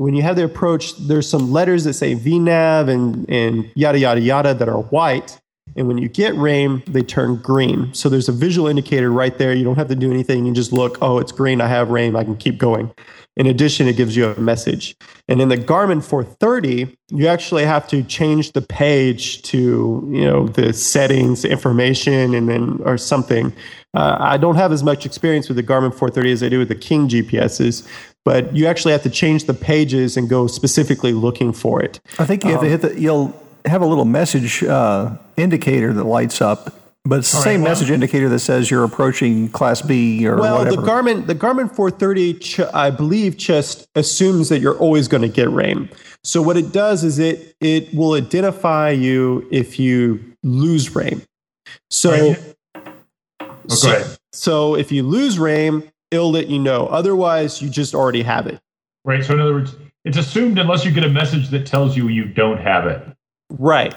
when 0.00 0.14
you 0.14 0.22
have 0.22 0.36
the 0.36 0.44
approach, 0.44 0.96
there's 0.96 1.28
some 1.28 1.52
letters 1.52 1.84
that 1.84 1.92
say 1.92 2.14
VNav 2.14 2.88
and, 2.88 3.28
and 3.28 3.70
yada, 3.74 3.98
yada, 3.98 4.18
yada 4.18 4.54
that 4.54 4.66
are 4.66 4.80
white. 4.80 5.38
And 5.76 5.86
when 5.88 5.98
you 5.98 6.08
get 6.08 6.34
RAIM, 6.36 6.82
they 6.86 7.02
turn 7.02 7.36
green. 7.36 7.92
So 7.92 8.08
there's 8.08 8.26
a 8.26 8.32
visual 8.32 8.66
indicator 8.66 9.12
right 9.12 9.36
there. 9.36 9.52
You 9.52 9.62
don't 9.62 9.76
have 9.76 9.88
to 9.88 9.94
do 9.94 10.10
anything. 10.10 10.46
You 10.46 10.54
just 10.54 10.72
look, 10.72 10.96
oh, 11.02 11.18
it's 11.18 11.32
green. 11.32 11.60
I 11.60 11.68
have 11.68 11.90
RAIM. 11.90 12.16
I 12.16 12.24
can 12.24 12.38
keep 12.38 12.56
going. 12.56 12.90
In 13.36 13.46
addition, 13.46 13.88
it 13.88 13.96
gives 13.96 14.16
you 14.16 14.30
a 14.30 14.40
message. 14.40 14.96
And 15.28 15.40
in 15.40 15.50
the 15.50 15.56
Garmin 15.56 16.02
430, 16.02 16.96
you 17.10 17.26
actually 17.26 17.64
have 17.64 17.86
to 17.88 18.02
change 18.02 18.52
the 18.52 18.62
page 18.62 19.42
to, 19.42 20.08
you 20.10 20.24
know, 20.24 20.48
the 20.48 20.72
settings, 20.72 21.44
information, 21.44 22.34
and 22.34 22.48
then 22.48 22.80
or 22.84 22.96
something. 22.96 23.52
Uh, 23.94 24.16
I 24.18 24.36
don't 24.36 24.56
have 24.56 24.72
as 24.72 24.82
much 24.82 25.04
experience 25.04 25.48
with 25.48 25.56
the 25.56 25.62
Garmin 25.62 25.90
430 25.90 26.32
as 26.32 26.42
I 26.42 26.48
do 26.48 26.58
with 26.58 26.68
the 26.68 26.74
King 26.74 27.08
GPSs, 27.08 27.86
but 28.24 28.54
you 28.54 28.66
actually 28.66 28.92
have 28.92 29.02
to 29.02 29.10
change 29.10 29.44
the 29.44 29.54
pages 29.54 30.16
and 30.16 30.28
go 30.28 30.46
specifically 30.46 31.12
looking 31.12 31.52
for 31.52 31.82
it. 31.82 32.00
I 32.18 32.26
think 32.26 32.44
you 32.44 32.50
have 32.50 32.60
um, 32.60 32.64
to 32.64 32.70
hit 32.70 32.80
the, 32.82 33.00
you'll 33.00 33.34
have 33.64 33.82
a 33.82 33.86
little 33.86 34.04
message 34.04 34.62
uh, 34.62 35.16
indicator 35.36 35.92
that 35.92 36.04
lights 36.04 36.40
up. 36.40 36.74
But 37.04 37.20
it's 37.20 37.32
the 37.32 37.38
same 37.38 37.60
right, 37.60 37.64
well, 37.64 37.70
message 37.70 37.90
indicator 37.90 38.28
that 38.28 38.40
says 38.40 38.70
you're 38.70 38.84
approaching 38.84 39.48
Class 39.48 39.80
B 39.80 40.26
or 40.28 40.36
well, 40.36 40.58
whatever. 40.58 40.76
the 40.76 40.86
Garmin 40.86 41.26
the 41.26 41.34
Garmin 41.34 41.74
430, 41.74 42.34
ch- 42.34 42.60
I 42.74 42.90
believe, 42.90 43.38
just 43.38 43.88
assumes 43.94 44.50
that 44.50 44.60
you're 44.60 44.76
always 44.76 45.08
going 45.08 45.22
to 45.22 45.28
get 45.28 45.48
RAIM. 45.48 45.88
So 46.22 46.42
what 46.42 46.58
it 46.58 46.72
does 46.72 47.02
is 47.02 47.18
it 47.18 47.56
it 47.58 47.94
will 47.94 48.12
identify 48.12 48.90
you 48.90 49.48
if 49.50 49.78
you 49.78 50.36
lose 50.42 50.94
RAIM. 50.94 51.22
So, 51.88 52.10
right. 52.10 52.54
oh, 53.40 53.54
so, 53.68 54.14
so 54.32 54.74
if 54.74 54.92
you 54.92 55.02
lose 55.02 55.38
RAIM, 55.38 55.90
it'll 56.10 56.30
let 56.30 56.48
you 56.48 56.58
know. 56.58 56.86
Otherwise, 56.86 57.62
you 57.62 57.68
just 57.68 57.94
already 57.94 58.22
have 58.22 58.46
it. 58.46 58.60
Right. 59.04 59.24
So 59.24 59.34
in 59.34 59.40
other 59.40 59.54
words, 59.54 59.76
it's 60.04 60.18
assumed 60.18 60.58
unless 60.58 60.84
you 60.84 60.90
get 60.90 61.04
a 61.04 61.08
message 61.08 61.50
that 61.50 61.66
tells 61.66 61.96
you 61.96 62.08
you 62.08 62.24
don't 62.24 62.58
have 62.58 62.86
it. 62.86 63.02
Right. 63.50 63.94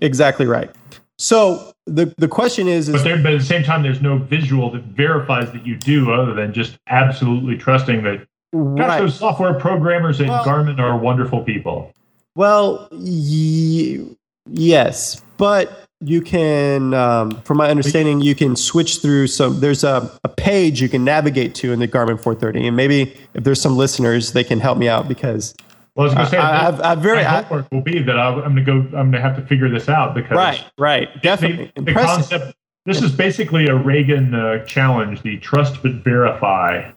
Exactly 0.00 0.46
right. 0.46 0.70
So 1.18 1.72
the 1.86 2.14
the 2.16 2.28
question 2.28 2.68
is, 2.68 2.88
is 2.88 2.96
but, 2.96 3.04
there, 3.04 3.16
but 3.18 3.34
at 3.34 3.40
the 3.40 3.44
same 3.44 3.62
time, 3.62 3.82
there's 3.82 4.00
no 4.00 4.18
visual 4.18 4.70
that 4.70 4.84
verifies 4.84 5.52
that 5.52 5.66
you 5.66 5.76
do, 5.76 6.12
other 6.12 6.34
than 6.34 6.54
just 6.54 6.78
absolutely 6.88 7.56
trusting 7.56 8.02
that. 8.04 8.26
Right. 8.52 8.78
Gosh, 8.78 9.00
those 9.00 9.18
software 9.18 9.54
programmers 9.54 10.20
at 10.20 10.28
well, 10.28 10.44
Garmin 10.44 10.78
are 10.78 10.96
wonderful 10.96 11.42
people. 11.42 11.92
Well, 12.34 12.88
yes, 12.92 15.22
but 15.36 15.86
you 16.00 16.22
can, 16.22 16.94
um, 16.94 17.42
from 17.42 17.58
my 17.58 17.70
understanding, 17.70 18.20
you 18.20 18.34
can 18.34 18.56
switch 18.56 19.00
through 19.00 19.26
some. 19.26 19.60
There's 19.60 19.84
a, 19.84 20.10
a 20.24 20.28
page 20.28 20.80
you 20.80 20.88
can 20.88 21.04
navigate 21.04 21.54
to 21.56 21.72
in 21.72 21.78
the 21.78 21.88
Garmin 21.88 22.18
430, 22.18 22.66
and 22.66 22.76
maybe 22.76 23.14
if 23.34 23.44
there's 23.44 23.60
some 23.60 23.76
listeners, 23.76 24.32
they 24.32 24.44
can 24.44 24.60
help 24.60 24.78
me 24.78 24.88
out 24.88 25.08
because. 25.08 25.54
Well, 25.96 26.04
I 26.04 26.06
was 26.06 26.14
going 26.14 26.24
to 26.26 26.30
say, 26.30 26.38
I, 26.38 26.68
I've, 26.68 26.80
I've 26.80 26.98
very 27.00 27.16
my 27.16 27.42
homework 27.42 27.66
I, 27.70 27.74
will 27.74 27.82
be 27.82 28.00
that 28.00 28.18
i 28.18 28.28
am 28.28 28.54
going 28.54 28.56
to 28.56 28.62
go. 28.62 28.72
I'm 28.72 29.10
going 29.10 29.12
to 29.12 29.20
have 29.20 29.36
to 29.36 29.44
figure 29.44 29.68
this 29.68 29.88
out 29.88 30.14
because 30.14 30.36
right, 30.36 30.64
right, 30.78 31.08
definitely. 31.22 31.72
The, 31.76 31.82
the 31.82 31.92
concept. 31.92 32.54
This 32.86 33.02
is 33.02 33.12
basically 33.12 33.66
a 33.66 33.74
Reagan 33.74 34.34
uh, 34.34 34.64
challenge: 34.64 35.22
the 35.22 35.38
trust 35.38 35.82
but 35.82 35.92
verify. 35.92 36.90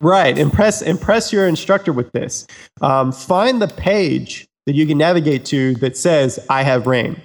Right. 0.00 0.36
Impress 0.36 0.82
impress 0.82 1.32
your 1.32 1.46
instructor 1.46 1.92
with 1.92 2.10
this. 2.12 2.46
Um, 2.80 3.12
find 3.12 3.60
the 3.60 3.68
page 3.68 4.48
that 4.66 4.74
you 4.74 4.86
can 4.86 4.98
navigate 4.98 5.44
to 5.46 5.74
that 5.76 5.96
says 5.96 6.44
"I 6.48 6.62
have 6.62 6.86
RAIM." 6.86 7.20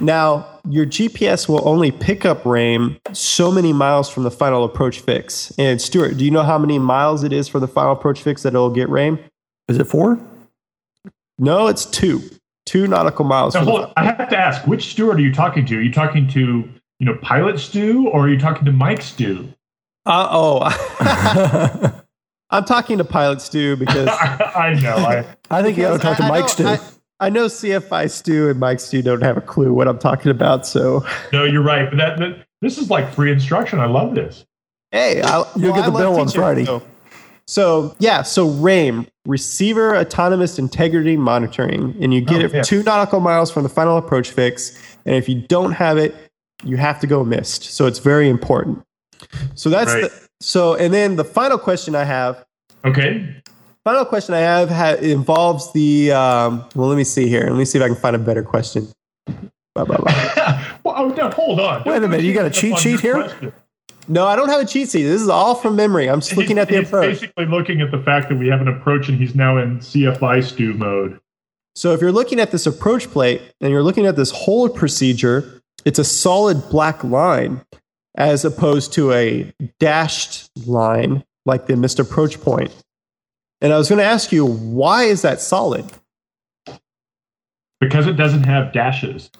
Now, 0.00 0.60
your 0.68 0.86
GPS 0.86 1.48
will 1.48 1.66
only 1.68 1.90
pick 1.90 2.24
up 2.24 2.44
RAIM 2.44 2.98
so 3.12 3.50
many 3.50 3.72
miles 3.72 4.08
from 4.08 4.24
the 4.24 4.30
final 4.30 4.64
approach 4.64 5.00
fix. 5.00 5.52
And 5.58 5.80
Stuart, 5.80 6.16
do 6.16 6.24
you 6.24 6.30
know 6.30 6.42
how 6.42 6.58
many 6.58 6.78
miles 6.78 7.22
it 7.22 7.32
is 7.32 7.48
for 7.48 7.60
the 7.60 7.68
final 7.68 7.92
approach 7.92 8.22
fix 8.22 8.42
that 8.42 8.54
it'll 8.54 8.70
get 8.70 8.88
RAIM? 8.88 9.18
Is 9.68 9.78
it 9.78 9.84
four? 9.84 10.18
No, 11.38 11.66
it's 11.66 11.84
two. 11.84 12.22
Two 12.66 12.86
nautical 12.86 13.24
miles. 13.24 13.54
Now, 13.54 13.64
hold, 13.64 13.92
I 13.96 14.04
have 14.04 14.28
to 14.28 14.38
ask, 14.38 14.66
which 14.66 14.86
Stuart 14.86 15.16
are 15.16 15.20
you 15.20 15.32
talking 15.32 15.66
to? 15.66 15.78
Are 15.78 15.82
you 15.82 15.92
talking 15.92 16.26
to, 16.28 16.68
you 16.98 17.06
know, 17.06 17.16
Pilot 17.22 17.58
Stu 17.58 18.08
or 18.08 18.24
are 18.24 18.28
you 18.28 18.38
talking 18.38 18.64
to 18.64 18.72
Mike 18.72 19.02
Stu? 19.02 19.52
Uh 20.06 20.28
oh. 20.30 22.00
I'm 22.50 22.64
talking 22.64 22.98
to 22.98 23.04
Pilot 23.04 23.40
Stu 23.40 23.76
because 23.76 24.08
I 24.10 24.78
know. 24.80 24.96
I, 24.96 25.26
I 25.50 25.62
think 25.62 25.76
you 25.76 25.86
ought 25.86 25.94
to 25.94 25.98
talk 25.98 26.16
to 26.18 26.28
Mike 26.28 26.48
Stu. 26.48 26.76
I 27.20 27.30
know 27.30 27.46
CFI 27.46 28.10
Stu 28.10 28.48
and 28.50 28.58
Mike 28.58 28.80
Stu 28.80 29.02
don't 29.02 29.22
have 29.22 29.36
a 29.36 29.40
clue 29.40 29.72
what 29.72 29.88
I'm 29.88 29.98
talking 29.98 30.30
about. 30.30 30.66
So 30.66 31.06
no, 31.32 31.44
you're 31.44 31.62
right. 31.62 31.88
But 31.88 31.98
that, 31.98 32.18
that 32.18 32.46
this 32.60 32.78
is 32.78 32.90
like 32.90 33.12
free 33.12 33.30
instruction. 33.30 33.78
I 33.78 33.86
love 33.86 34.14
this. 34.14 34.44
Hey, 34.90 35.22
I'll, 35.22 35.50
you'll 35.56 35.72
well, 35.72 35.82
get 35.82 35.92
the 35.92 35.98
bill 35.98 36.20
on 36.20 36.28
Friday. 36.28 36.64
So, 36.64 36.82
so, 37.46 37.94
yeah, 37.98 38.22
so 38.22 38.48
RAIM, 38.48 39.06
receiver 39.26 39.96
autonomous 39.96 40.58
integrity 40.58 41.16
monitoring, 41.16 41.96
and 42.00 42.14
you 42.14 42.20
get 42.20 42.42
oh, 42.42 42.46
it 42.46 42.54
yeah. 42.54 42.62
two 42.62 42.82
nautical 42.82 43.20
miles 43.20 43.50
from 43.50 43.64
the 43.64 43.68
final 43.68 43.98
approach 43.98 44.30
fix. 44.30 44.78
And 45.04 45.14
if 45.14 45.28
you 45.28 45.42
don't 45.42 45.72
have 45.72 45.98
it, 45.98 46.14
you 46.62 46.76
have 46.76 47.00
to 47.00 47.06
go 47.06 47.24
missed. 47.24 47.64
So 47.64 47.86
it's 47.86 47.98
very 47.98 48.28
important. 48.28 48.82
So 49.56 49.68
that's 49.68 49.92
right. 49.92 50.04
the 50.04 50.28
so, 50.40 50.74
and 50.74 50.94
then 50.94 51.16
the 51.16 51.24
final 51.24 51.58
question 51.58 51.94
I 51.94 52.04
have. 52.04 52.44
Okay 52.84 53.42
final 53.84 54.04
question 54.04 54.34
I 54.34 54.40
have 54.40 54.70
ha- 54.70 54.96
involves 55.00 55.72
the. 55.72 56.12
Um, 56.12 56.64
well, 56.74 56.88
let 56.88 56.96
me 56.96 57.04
see 57.04 57.28
here. 57.28 57.46
Let 57.48 57.56
me 57.56 57.64
see 57.64 57.78
if 57.78 57.84
I 57.84 57.88
can 57.88 57.96
find 57.96 58.16
a 58.16 58.18
better 58.18 58.42
question. 58.42 58.88
Blah, 59.74 59.84
blah, 59.84 59.96
blah. 59.98 60.64
well, 60.84 60.94
oh, 60.96 61.08
no, 61.08 61.30
hold 61.30 61.60
on. 61.60 61.82
Wait 61.84 61.96
a 61.96 62.08
minute. 62.08 62.24
You 62.24 62.32
got 62.32 62.46
a 62.46 62.50
cheat 62.50 62.78
sheet 62.78 63.00
here? 63.00 63.14
Question. 63.14 63.52
No, 64.06 64.26
I 64.26 64.36
don't 64.36 64.48
have 64.48 64.60
a 64.60 64.66
cheat 64.66 64.90
sheet. 64.90 65.04
This 65.04 65.22
is 65.22 65.28
all 65.28 65.54
from 65.54 65.76
memory. 65.76 66.08
I'm 66.08 66.20
just 66.20 66.36
looking 66.36 66.56
he's, 66.56 66.62
at 66.62 66.68
the 66.68 66.78
he's 66.78 66.88
approach. 66.88 67.20
Basically, 67.20 67.46
looking 67.46 67.80
at 67.80 67.90
the 67.90 67.98
fact 67.98 68.28
that 68.28 68.38
we 68.38 68.48
have 68.48 68.60
an 68.60 68.68
approach 68.68 69.08
and 69.08 69.18
he's 69.18 69.34
now 69.34 69.56
in 69.58 69.78
CFI 69.78 70.44
Stu 70.44 70.74
mode. 70.74 71.20
So, 71.74 71.92
if 71.92 72.00
you're 72.00 72.12
looking 72.12 72.38
at 72.38 72.52
this 72.52 72.66
approach 72.66 73.10
plate 73.10 73.42
and 73.60 73.70
you're 73.70 73.82
looking 73.82 74.06
at 74.06 74.16
this 74.16 74.30
hold 74.30 74.76
procedure, 74.76 75.62
it's 75.84 75.98
a 75.98 76.04
solid 76.04 76.68
black 76.68 77.02
line 77.02 77.62
as 78.16 78.44
opposed 78.44 78.92
to 78.92 79.12
a 79.12 79.52
dashed 79.80 80.50
line 80.66 81.24
like 81.46 81.66
the 81.66 81.76
missed 81.76 81.98
approach 81.98 82.40
point. 82.40 82.72
And 83.64 83.72
I 83.72 83.78
was 83.78 83.88
going 83.88 83.98
to 83.98 84.04
ask 84.04 84.30
you, 84.30 84.44
why 84.44 85.04
is 85.04 85.22
that 85.22 85.40
solid? 85.40 85.86
Because 87.80 88.06
it 88.06 88.12
doesn't 88.12 88.42
have 88.42 88.74
dashes. 88.74 89.30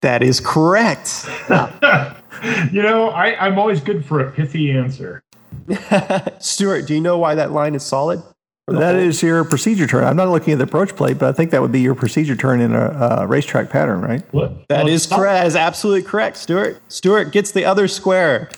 That 0.00 0.20
is 0.20 0.40
correct. 0.40 1.24
you 2.72 2.82
know, 2.82 3.10
I, 3.10 3.36
I'm 3.38 3.56
always 3.56 3.80
good 3.80 4.04
for 4.04 4.18
a 4.18 4.32
pithy 4.32 4.72
answer. 4.72 5.22
Stuart, 6.40 6.88
do 6.88 6.94
you 6.94 7.00
know 7.00 7.18
why 7.18 7.36
that 7.36 7.52
line 7.52 7.76
is 7.76 7.84
solid? 7.84 8.20
That 8.66 8.96
is 8.96 9.22
your 9.22 9.44
procedure 9.44 9.86
turn. 9.86 10.02
I'm 10.02 10.16
not 10.16 10.30
looking 10.30 10.52
at 10.52 10.58
the 10.58 10.64
approach 10.64 10.96
plate, 10.96 11.18
but 11.20 11.28
I 11.28 11.32
think 11.32 11.52
that 11.52 11.62
would 11.62 11.72
be 11.72 11.80
your 11.80 11.94
procedure 11.94 12.34
turn 12.34 12.60
in 12.60 12.74
a, 12.74 12.88
a 13.20 13.26
racetrack 13.28 13.70
pattern, 13.70 14.00
right? 14.00 14.24
What? 14.32 14.66
That 14.68 14.86
Well, 14.86 14.92
is 14.92 15.06
correct. 15.06 15.40
That 15.40 15.46
is 15.46 15.54
absolutely 15.54 16.02
correct, 16.02 16.36
Stuart. 16.36 16.82
Stuart 16.88 17.30
gets 17.30 17.52
the 17.52 17.64
other 17.64 17.86
square. 17.86 18.50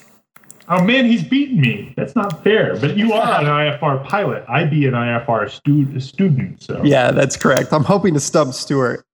Oh 0.68 0.82
man, 0.82 1.04
he's 1.04 1.22
beaten 1.22 1.60
me. 1.60 1.92
That's 1.96 2.16
not 2.16 2.42
fair. 2.42 2.76
But 2.76 2.96
you 2.96 3.12
are 3.12 3.40
an 3.40 3.46
IFR 3.46 4.04
pilot. 4.04 4.44
I 4.48 4.64
be 4.64 4.86
an 4.86 4.94
IFR 4.94 5.50
stu- 5.50 6.00
student. 6.00 6.62
So 6.62 6.82
Yeah, 6.82 7.10
that's 7.10 7.36
correct. 7.36 7.72
I'm 7.72 7.84
hoping 7.84 8.14
to 8.14 8.20
stump 8.20 8.54
Stuart. 8.54 9.04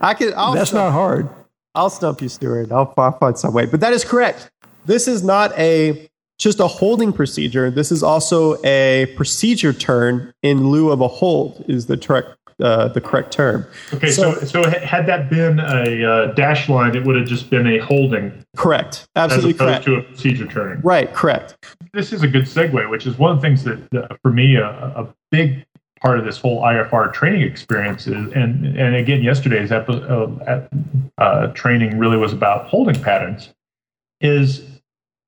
I 0.00 0.14
can. 0.14 0.32
I'll 0.36 0.54
That's 0.54 0.70
stump, 0.70 0.84
not 0.86 0.92
hard. 0.92 1.28
I'll 1.74 1.90
stump 1.90 2.22
you, 2.22 2.28
Stuart. 2.28 2.72
I'll, 2.72 2.92
I'll 2.96 3.18
find 3.18 3.38
some 3.38 3.52
way. 3.52 3.66
But 3.66 3.80
that 3.80 3.92
is 3.92 4.04
correct. 4.04 4.50
This 4.86 5.08
is 5.08 5.22
not 5.22 5.56
a 5.58 6.08
just 6.38 6.60
a 6.60 6.66
holding 6.66 7.12
procedure. 7.12 7.70
This 7.70 7.92
is 7.92 8.02
also 8.02 8.62
a 8.64 9.12
procedure 9.16 9.72
turn 9.72 10.32
in 10.42 10.68
lieu 10.68 10.90
of 10.90 11.00
a 11.00 11.08
hold. 11.08 11.64
Is 11.68 11.86
the 11.86 11.96
correct 11.96 12.43
uh, 12.60 12.88
the 12.88 13.00
correct 13.00 13.32
term? 13.32 13.66
okay. 13.92 14.10
So, 14.10 14.34
so 14.40 14.68
had 14.68 15.06
that 15.06 15.30
been 15.30 15.60
a 15.60 16.04
uh, 16.04 16.26
dash 16.34 16.68
line, 16.68 16.94
it 16.94 17.04
would 17.04 17.16
have 17.16 17.26
just 17.26 17.50
been 17.50 17.66
a 17.66 17.78
holding 17.78 18.44
Correct. 18.56 19.06
Absolutely 19.16 19.54
correct. 19.54 19.84
to 19.84 19.96
a 19.96 20.02
procedure 20.02 20.46
turning. 20.46 20.80
Right. 20.82 21.12
Correct. 21.12 21.56
This 21.92 22.12
is 22.12 22.22
a 22.22 22.28
good 22.28 22.44
segue, 22.44 22.88
which 22.90 23.06
is 23.06 23.18
one 23.18 23.32
of 23.32 23.40
the 23.40 23.42
things 23.42 23.64
that, 23.64 23.90
that 23.90 24.18
for 24.22 24.30
me, 24.30 24.56
a, 24.56 24.66
a 24.66 25.14
big 25.30 25.64
part 26.00 26.18
of 26.18 26.24
this 26.24 26.38
whole 26.38 26.60
IFR 26.62 27.12
training 27.12 27.42
experience 27.42 28.06
is, 28.06 28.12
and 28.32 28.66
and 28.76 28.94
again, 28.94 29.22
yesterday's 29.22 29.72
episode, 29.72 30.40
uh, 30.42 30.60
uh, 31.18 31.46
training 31.48 31.98
really 31.98 32.18
was 32.18 32.32
about 32.32 32.66
holding 32.66 33.00
patterns. 33.02 33.48
Is 34.20 34.62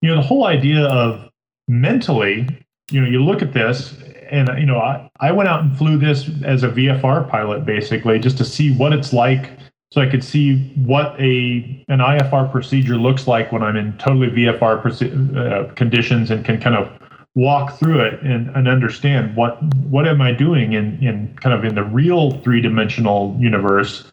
you 0.03 0.11
know 0.11 0.17
the 0.17 0.27
whole 0.27 0.47
idea 0.47 0.85
of 0.85 1.31
mentally, 1.67 2.47
you 2.91 3.01
know, 3.01 3.09
you 3.09 3.25
look 3.25 3.43
at 3.43 3.53
this, 3.53 3.95
and 4.31 4.49
you 4.59 4.67
know, 4.67 4.79
I 4.79 5.09
I 5.21 5.33
went 5.33 5.49
out 5.49 5.63
and 5.63 5.77
flew 5.77 5.99
this 5.99 6.31
as 6.45 6.63
a 6.63 6.69
VFR 6.69 7.29
pilot 7.29 7.65
basically 7.65 8.19
just 8.19 8.39
to 8.39 8.45
see 8.45 8.75
what 8.75 8.93
it's 8.93 9.13
like. 9.13 9.51
So 9.93 10.01
I 10.01 10.07
could 10.07 10.25
see 10.25 10.73
what 10.77 11.19
a 11.21 11.85
an 11.89 12.01
IFR 12.01 12.51
procedure 12.51 12.97
looks 12.97 13.27
like 13.27 13.53
when 13.53 13.63
I'm 13.63 13.77
in 13.77 13.97
totally 13.99 14.29
VFR 14.29 14.83
proce- 14.83 15.37
uh, 15.37 15.73
conditions 15.75 16.31
and 16.31 16.45
can 16.45 16.61
kind 16.61 16.77
of 16.77 16.91
walk 17.35 17.79
through 17.79 18.01
it 18.01 18.21
and, 18.23 18.49
and 18.57 18.67
understand 18.67 19.37
what 19.37 19.63
what 19.85 20.09
am 20.09 20.21
I 20.21 20.33
doing 20.33 20.73
in 20.73 20.99
in 21.03 21.37
kind 21.41 21.55
of 21.55 21.65
in 21.65 21.75
the 21.75 21.85
real 21.85 22.33
three 22.43 22.61
dimensional 22.61 23.37
universe 23.39 24.11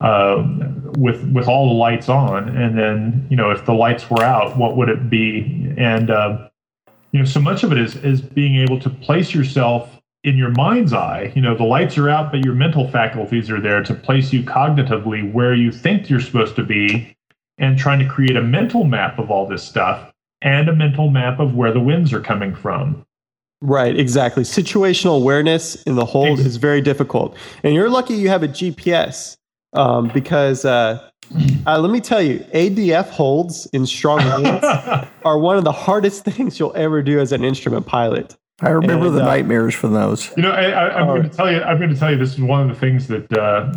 uh, 0.00 0.44
with 0.98 1.24
with 1.32 1.48
all 1.48 1.68
the 1.68 1.74
lights 1.74 2.08
on, 2.08 2.48
and 2.56 2.78
then 2.78 3.26
you 3.30 3.36
know 3.36 3.50
if 3.50 3.64
the 3.64 3.72
lights 3.72 4.10
were 4.10 4.22
out, 4.22 4.56
what 4.56 4.76
would 4.76 4.88
it 4.88 5.08
be? 5.08 5.72
And 5.78 6.10
uh, 6.10 6.48
you 7.14 7.20
know, 7.20 7.24
so 7.24 7.40
much 7.40 7.62
of 7.62 7.70
it 7.70 7.78
is 7.78 7.94
is 7.96 8.20
being 8.20 8.56
able 8.56 8.80
to 8.80 8.90
place 8.90 9.32
yourself 9.32 10.00
in 10.24 10.36
your 10.36 10.50
mind's 10.50 10.92
eye. 10.92 11.32
You 11.36 11.42
know, 11.42 11.56
the 11.56 11.62
lights 11.62 11.96
are 11.96 12.10
out, 12.10 12.32
but 12.32 12.44
your 12.44 12.54
mental 12.54 12.90
faculties 12.90 13.48
are 13.50 13.60
there 13.60 13.84
to 13.84 13.94
place 13.94 14.32
you 14.32 14.42
cognitively 14.42 15.32
where 15.32 15.54
you 15.54 15.70
think 15.70 16.10
you're 16.10 16.20
supposed 16.20 16.56
to 16.56 16.64
be, 16.64 17.16
and 17.56 17.78
trying 17.78 18.00
to 18.00 18.08
create 18.08 18.36
a 18.36 18.42
mental 18.42 18.82
map 18.82 19.20
of 19.20 19.30
all 19.30 19.46
this 19.46 19.62
stuff 19.62 20.12
and 20.42 20.68
a 20.68 20.74
mental 20.74 21.08
map 21.08 21.38
of 21.38 21.54
where 21.54 21.72
the 21.72 21.78
winds 21.78 22.12
are 22.12 22.20
coming 22.20 22.52
from. 22.52 23.06
Right, 23.60 23.96
exactly. 23.96 24.42
Situational 24.42 25.16
awareness 25.16 25.80
in 25.84 25.94
the 25.94 26.04
hold 26.04 26.40
is 26.40 26.56
very 26.56 26.80
difficult. 26.80 27.36
And 27.62 27.74
you're 27.74 27.88
lucky 27.88 28.14
you 28.14 28.28
have 28.28 28.42
a 28.42 28.48
GPS 28.48 29.36
um, 29.72 30.08
because 30.08 30.64
uh, 30.64 31.10
uh, 31.66 31.78
let 31.78 31.90
me 31.90 32.00
tell 32.00 32.22
you, 32.22 32.40
ADF 32.54 33.08
holds 33.10 33.66
in 33.66 33.86
strong 33.86 34.18
winds 34.42 34.64
are 35.24 35.38
one 35.38 35.56
of 35.56 35.64
the 35.64 35.72
hardest 35.72 36.24
things 36.26 36.58
you'll 36.58 36.76
ever 36.76 37.02
do 37.02 37.18
as 37.20 37.32
an 37.32 37.44
instrument 37.44 37.86
pilot. 37.86 38.36
I 38.60 38.70
remember 38.70 39.06
And, 39.06 39.16
the 39.16 39.22
uh, 39.22 39.26
nightmares 39.26 39.74
from 39.74 39.94
those. 39.94 40.30
You 40.36 40.42
know, 40.44 40.50
I, 40.52 40.64
I, 40.70 40.98
I'm 41.00 41.08
Oh. 41.08 41.16
going 41.16 41.28
to 41.28 41.36
tell 41.36 41.50
you. 41.50 41.60
I'm 41.62 41.78
going 41.78 41.90
to 41.90 41.96
tell 41.98 42.10
you. 42.12 42.16
This 42.18 42.34
is 42.34 42.40
one 42.40 42.62
of 42.62 42.68
the 42.68 42.80
things 42.80 43.08
that 43.08 43.32
uh, 43.36 43.72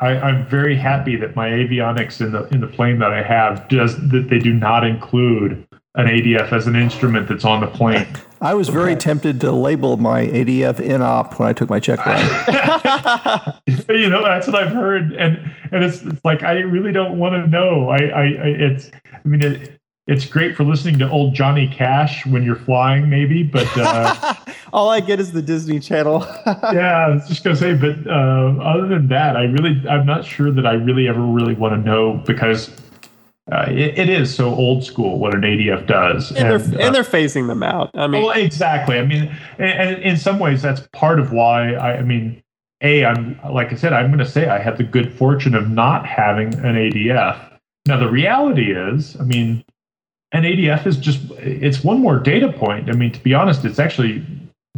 I, 0.00 0.08
I'm 0.18 0.46
very 0.48 0.76
happy 0.76 1.16
that 1.16 1.34
my 1.34 1.48
avionics 1.48 2.20
in 2.20 2.32
the 2.32 2.46
in 2.48 2.60
the 2.60 2.66
plane 2.66 2.98
that 2.98 3.12
I 3.12 3.22
have 3.22 3.66
does 3.68 3.96
that 4.10 4.28
they 4.28 4.38
do 4.38 4.52
not 4.52 4.84
include 4.84 5.66
an 5.94 6.06
ADF 6.06 6.52
as 6.52 6.66
an 6.66 6.76
instrument 6.76 7.26
that's 7.28 7.46
on 7.46 7.62
the 7.62 7.66
plane. 7.68 8.06
I 8.40 8.54
was 8.54 8.68
very 8.68 8.96
tempted 8.96 9.40
to 9.40 9.52
label 9.52 9.96
my 9.96 10.26
ADF 10.26 10.76
INOP 10.76 11.38
when 11.38 11.48
I 11.48 11.52
took 11.52 11.70
my 11.70 11.80
check 11.80 12.04
ride. 12.04 12.20
you 13.88 14.08
know, 14.10 14.22
that's 14.22 14.46
what 14.46 14.56
I've 14.56 14.72
heard, 14.72 15.12
and 15.12 15.38
and 15.72 15.84
it's, 15.84 16.02
it's 16.02 16.24
like 16.24 16.42
I 16.42 16.60
really 16.60 16.92
don't 16.92 17.18
want 17.18 17.34
to 17.34 17.46
know. 17.46 17.88
I, 17.88 17.96
I, 17.96 18.22
I 18.22 18.46
it's. 18.58 18.90
I 19.12 19.28
mean, 19.28 19.42
it, 19.42 19.80
it's 20.06 20.24
great 20.24 20.54
for 20.54 20.62
listening 20.62 20.98
to 21.00 21.10
old 21.10 21.34
Johnny 21.34 21.66
Cash 21.66 22.26
when 22.26 22.44
you're 22.44 22.56
flying, 22.56 23.08
maybe, 23.10 23.42
but. 23.42 23.66
Uh, 23.76 24.34
All 24.72 24.90
I 24.90 25.00
get 25.00 25.18
is 25.18 25.32
the 25.32 25.42
Disney 25.42 25.80
Channel. 25.80 26.26
yeah, 26.46 27.06
I 27.06 27.08
was 27.08 27.26
just 27.26 27.42
gonna 27.42 27.56
say, 27.56 27.74
but 27.74 28.06
uh, 28.06 28.62
other 28.62 28.86
than 28.86 29.08
that, 29.08 29.36
I 29.36 29.44
really, 29.44 29.82
I'm 29.88 30.04
not 30.04 30.24
sure 30.24 30.50
that 30.50 30.66
I 30.66 30.74
really 30.74 31.08
ever 31.08 31.20
really 31.20 31.54
want 31.54 31.74
to 31.74 31.80
know 31.80 32.22
because 32.26 32.70
uh, 33.50 33.66
it, 33.68 33.96
it 33.96 34.08
is 34.08 34.34
so 34.34 34.52
old 34.54 34.82
school 34.82 35.18
what 35.18 35.34
an 35.34 35.42
ADF 35.42 35.86
does, 35.86 36.32
and, 36.32 36.38
they're, 36.38 36.80
uh, 36.80 36.84
and 36.84 36.94
they're 36.94 37.04
phasing 37.04 37.46
them 37.46 37.62
out. 37.62 37.90
I 37.94 38.08
mean, 38.08 38.24
well, 38.24 38.32
exactly. 38.32 38.98
I 38.98 39.04
mean, 39.04 39.30
and, 39.58 39.70
and 39.70 40.02
in 40.02 40.16
some 40.16 40.40
ways, 40.40 40.62
that's 40.62 40.80
part 40.92 41.20
of 41.20 41.32
why 41.32 41.74
I, 41.74 41.98
I 41.98 42.02
mean, 42.02 42.42
a, 42.82 43.04
I'm 43.04 43.38
like 43.52 43.72
I 43.72 43.76
said, 43.76 43.92
I'm 43.92 44.08
going 44.08 44.18
to 44.18 44.26
say 44.26 44.48
I 44.48 44.58
had 44.58 44.76
the 44.78 44.84
good 44.84 45.12
fortune 45.14 45.54
of 45.54 45.70
not 45.70 46.06
having 46.06 46.54
an 46.54 46.74
ADF. 46.74 47.58
Now, 47.86 47.98
the 47.98 48.10
reality 48.10 48.72
is, 48.72 49.16
I 49.20 49.22
mean, 49.22 49.64
an 50.32 50.42
ADF 50.42 50.84
is 50.84 50.96
just 50.96 51.20
it's 51.38 51.84
one 51.84 52.00
more 52.00 52.18
data 52.18 52.52
point. 52.52 52.90
I 52.90 52.94
mean, 52.94 53.12
to 53.12 53.20
be 53.20 53.32
honest, 53.32 53.64
it's 53.64 53.78
actually 53.78 54.26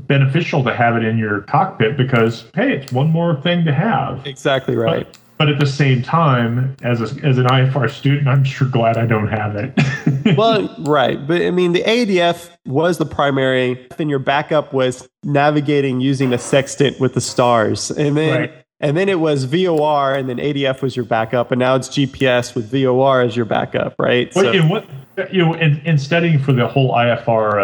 beneficial 0.01 0.63
to 0.65 0.75
have 0.75 0.95
it 0.97 1.05
in 1.05 1.17
your 1.17 1.41
cockpit 1.43 1.97
because 1.97 2.45
hey, 2.55 2.75
it's 2.75 2.93
one 2.93 3.11
more 3.11 3.41
thing 3.41 3.65
to 3.65 3.73
have. 3.73 4.27
exactly 4.27 4.77
right. 4.77 5.07
But, 5.11 5.19
but 5.39 5.49
at 5.49 5.59
the 5.59 5.67
same 5.67 6.03
time, 6.03 6.77
as 6.83 7.01
a, 7.01 7.25
as 7.25 7.39
an 7.39 7.47
IFR 7.47 7.89
student, 7.89 8.29
I'm 8.29 8.45
sure 8.45 8.69
glad 8.69 8.97
I 8.97 9.07
don't 9.07 9.29
have 9.29 9.57
it. 9.57 10.37
well, 10.37 10.75
right. 10.81 11.25
But 11.27 11.43
I 11.43 11.51
mean, 11.51 11.73
the 11.73 11.83
ADF 11.83 12.51
was 12.67 12.99
the 12.99 13.07
primary, 13.07 13.87
and 13.99 14.11
your 14.11 14.19
backup 14.19 14.73
was 14.73 15.09
navigating 15.23 16.01
using 16.01 16.33
a 16.33 16.39
sextant 16.39 16.99
with 17.01 17.15
the 17.15 17.21
stars. 17.21 17.91
And 17.91 18.17
then. 18.17 18.41
Right. 18.41 18.53
And 18.81 18.97
then 18.97 19.09
it 19.09 19.19
was 19.19 19.43
VOR, 19.43 20.15
and 20.15 20.29
then 20.29 20.37
ADF 20.37 20.83
was 20.83 20.95
your 20.95 21.05
backup, 21.05 21.51
and 21.51 21.59
now 21.59 21.75
it's 21.75 21.89
GPS 21.89 22.55
with 22.55 22.71
VOR 22.71 23.23
as 23.23 23.35
your 23.35 23.45
backup, 23.45 23.97
right? 23.99 24.33
Well, 24.37 24.55
you 24.55 24.63
know, 24.63 24.69
what 24.69 24.87
you 25.33 25.45
know, 25.45 25.55
in, 25.55 25.79
in 25.85 25.99
studying 25.99 26.39
for 26.39 26.53
the 26.53 26.67
whole 26.67 26.93
IFR, 26.93 27.61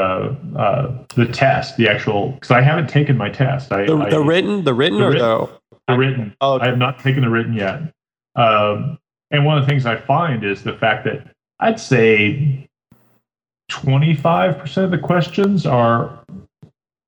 uh, 0.57 0.59
uh, 0.59 1.05
the 1.15 1.27
test, 1.27 1.77
the 1.77 1.89
actual, 1.89 2.33
because 2.33 2.51
I 2.51 2.61
haven't 2.61 2.89
taken 2.89 3.17
my 3.17 3.31
test. 3.31 3.73
I, 3.73 3.87
the, 3.87 3.97
I, 3.97 4.11
the 4.11 4.21
written, 4.23 4.65
the 4.65 4.75
written, 4.75 4.99
the 4.99 5.05
or 5.05 5.11
written- 5.11 5.21
the 5.29 5.49
the 5.87 5.99
written. 5.99 6.37
Oh, 6.41 6.55
okay. 6.55 6.65
I 6.65 6.69
have 6.69 6.79
not 6.79 6.99
taken 6.99 7.23
the 7.23 7.31
written 7.31 7.53
yet. 7.55 7.93
Um, 8.37 8.99
and 9.31 9.45
one 9.45 9.59
of 9.59 9.65
the 9.65 9.69
things 9.69 9.87
I 9.87 9.97
find 9.97 10.45
is 10.45 10.63
the 10.63 10.73
fact 10.73 11.05
that 11.05 11.35
I'd 11.61 11.79
say 11.81 12.69
25% 13.71 14.77
of 14.85 14.91
the 14.91 14.99
questions 14.99 15.67
are 15.67 16.25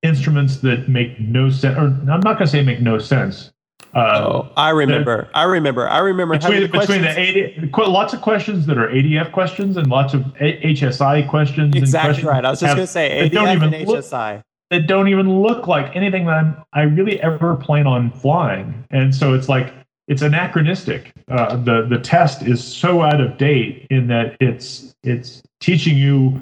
instruments 0.02 0.58
that 0.58 0.88
make 0.88 1.18
no 1.20 1.50
sense, 1.50 1.76
or 1.78 1.84
I'm 1.86 2.06
not 2.06 2.22
going 2.22 2.38
to 2.38 2.46
say 2.46 2.62
make 2.62 2.80
no 2.80 2.98
sense. 2.98 3.52
Uh, 3.94 3.98
Oh, 3.98 4.48
I 4.56 4.70
remember. 4.70 5.28
I 5.34 5.44
remember. 5.44 5.88
I 5.88 5.98
remember 5.98 6.34
having 6.34 6.62
between, 6.62 6.70
the 6.70 6.78
between 6.78 7.02
the 7.02 7.18
80, 7.18 7.70
lots 7.90 8.12
of 8.12 8.20
questions 8.20 8.66
that 8.66 8.78
are 8.78 8.88
ADF 8.88 9.32
questions 9.32 9.76
and 9.76 9.86
lots 9.86 10.12
of 10.14 10.22
HSI 10.40 11.28
questions. 11.28 11.74
and 11.74 11.76
Exactly 11.76 12.08
questions 12.08 12.26
right. 12.26 12.44
I 12.44 12.50
was 12.50 12.60
just 12.60 12.74
going 12.74 12.86
to 12.86 12.92
say 12.92 13.22
that 13.22 13.32
don't 13.32 13.46
ADF 13.48 13.56
even 13.56 13.74
and 13.74 13.88
look- 13.88 13.98
HSI. 14.04 14.42
that 14.70 14.86
don't 14.86 15.08
even 15.08 15.40
look 15.42 15.66
like 15.66 15.94
anything 15.96 16.26
that 16.26 16.34
I'm, 16.34 16.56
I 16.72 16.82
really 16.82 17.20
ever 17.22 17.54
plan 17.56 17.86
on 17.86 18.10
flying. 18.10 18.84
And 18.90 19.14
so 19.14 19.32
it's 19.34 19.48
like 19.48 19.72
it's 20.08 20.22
anachronistic. 20.22 21.12
Uh, 21.28 21.56
the 21.56 21.86
the 21.88 21.98
test 21.98 22.42
is 22.42 22.62
so 22.62 23.02
out 23.02 23.20
of 23.20 23.38
date 23.38 23.86
in 23.90 24.08
that 24.08 24.36
it's 24.40 24.94
it's 25.02 25.42
teaching 25.60 25.96
you 25.96 26.38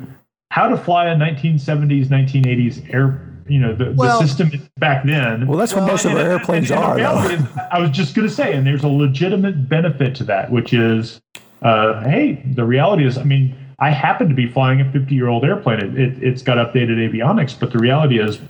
how 0.51 0.68
to 0.68 0.77
fly 0.77 1.07
a 1.07 1.16
1970s 1.16 2.07
1980s 2.09 2.92
air. 2.92 3.31
You 3.48 3.59
know 3.61 3.74
the, 3.74 3.92
Well- 3.96 4.20
the 4.20 4.26
system 4.28 4.50
back 4.78 5.04
then. 5.04 5.46
Well, 5.46 5.59
that's 5.59 5.72
what 5.74 5.80
Well, 5.83 5.92
most 5.92 6.04
of 6.04 6.12
our 6.12 6.18
And- 6.18 6.26
and- 6.28 6.38
airplanes 6.40 6.70
and 6.70 6.80
are, 6.80 6.96
reality 6.96 7.37
though. 7.37 7.42
is, 7.44 7.59
I 7.70 7.78
was 7.80 7.90
just 7.90 8.14
going 8.14 8.26
to 8.28 8.33
say, 8.35 8.52
and 8.54 8.66
there's 8.66 8.85
a 8.85 8.88
legitimate 8.88 9.68
benefit 9.68 10.14
to 10.16 10.24
that, 10.24 10.50
which 10.50 10.72
is, 10.72 11.20
uh, 11.62 12.02
hey, 12.04 12.42
the 12.54 12.64
reality 12.64 13.04
is, 13.07 13.18
I 13.18 13.24
mean, 13.24 13.54
I 13.78 13.90
happen 13.90 14.28
to 14.28 14.35
be 14.35 14.46
flying 14.48 14.80
a 14.80 14.90
50 14.90 15.14
year 15.14 15.28
old 15.28 15.44
airplane. 15.44 15.80
It, 15.80 15.98
it, 15.98 16.22
it's 16.22 16.42
got 16.42 16.57
updated 16.59 16.96
avionics, 17.11 17.59
but 17.59 17.70
the 17.72 17.78
reality 17.78 18.18
is, 18.20 18.40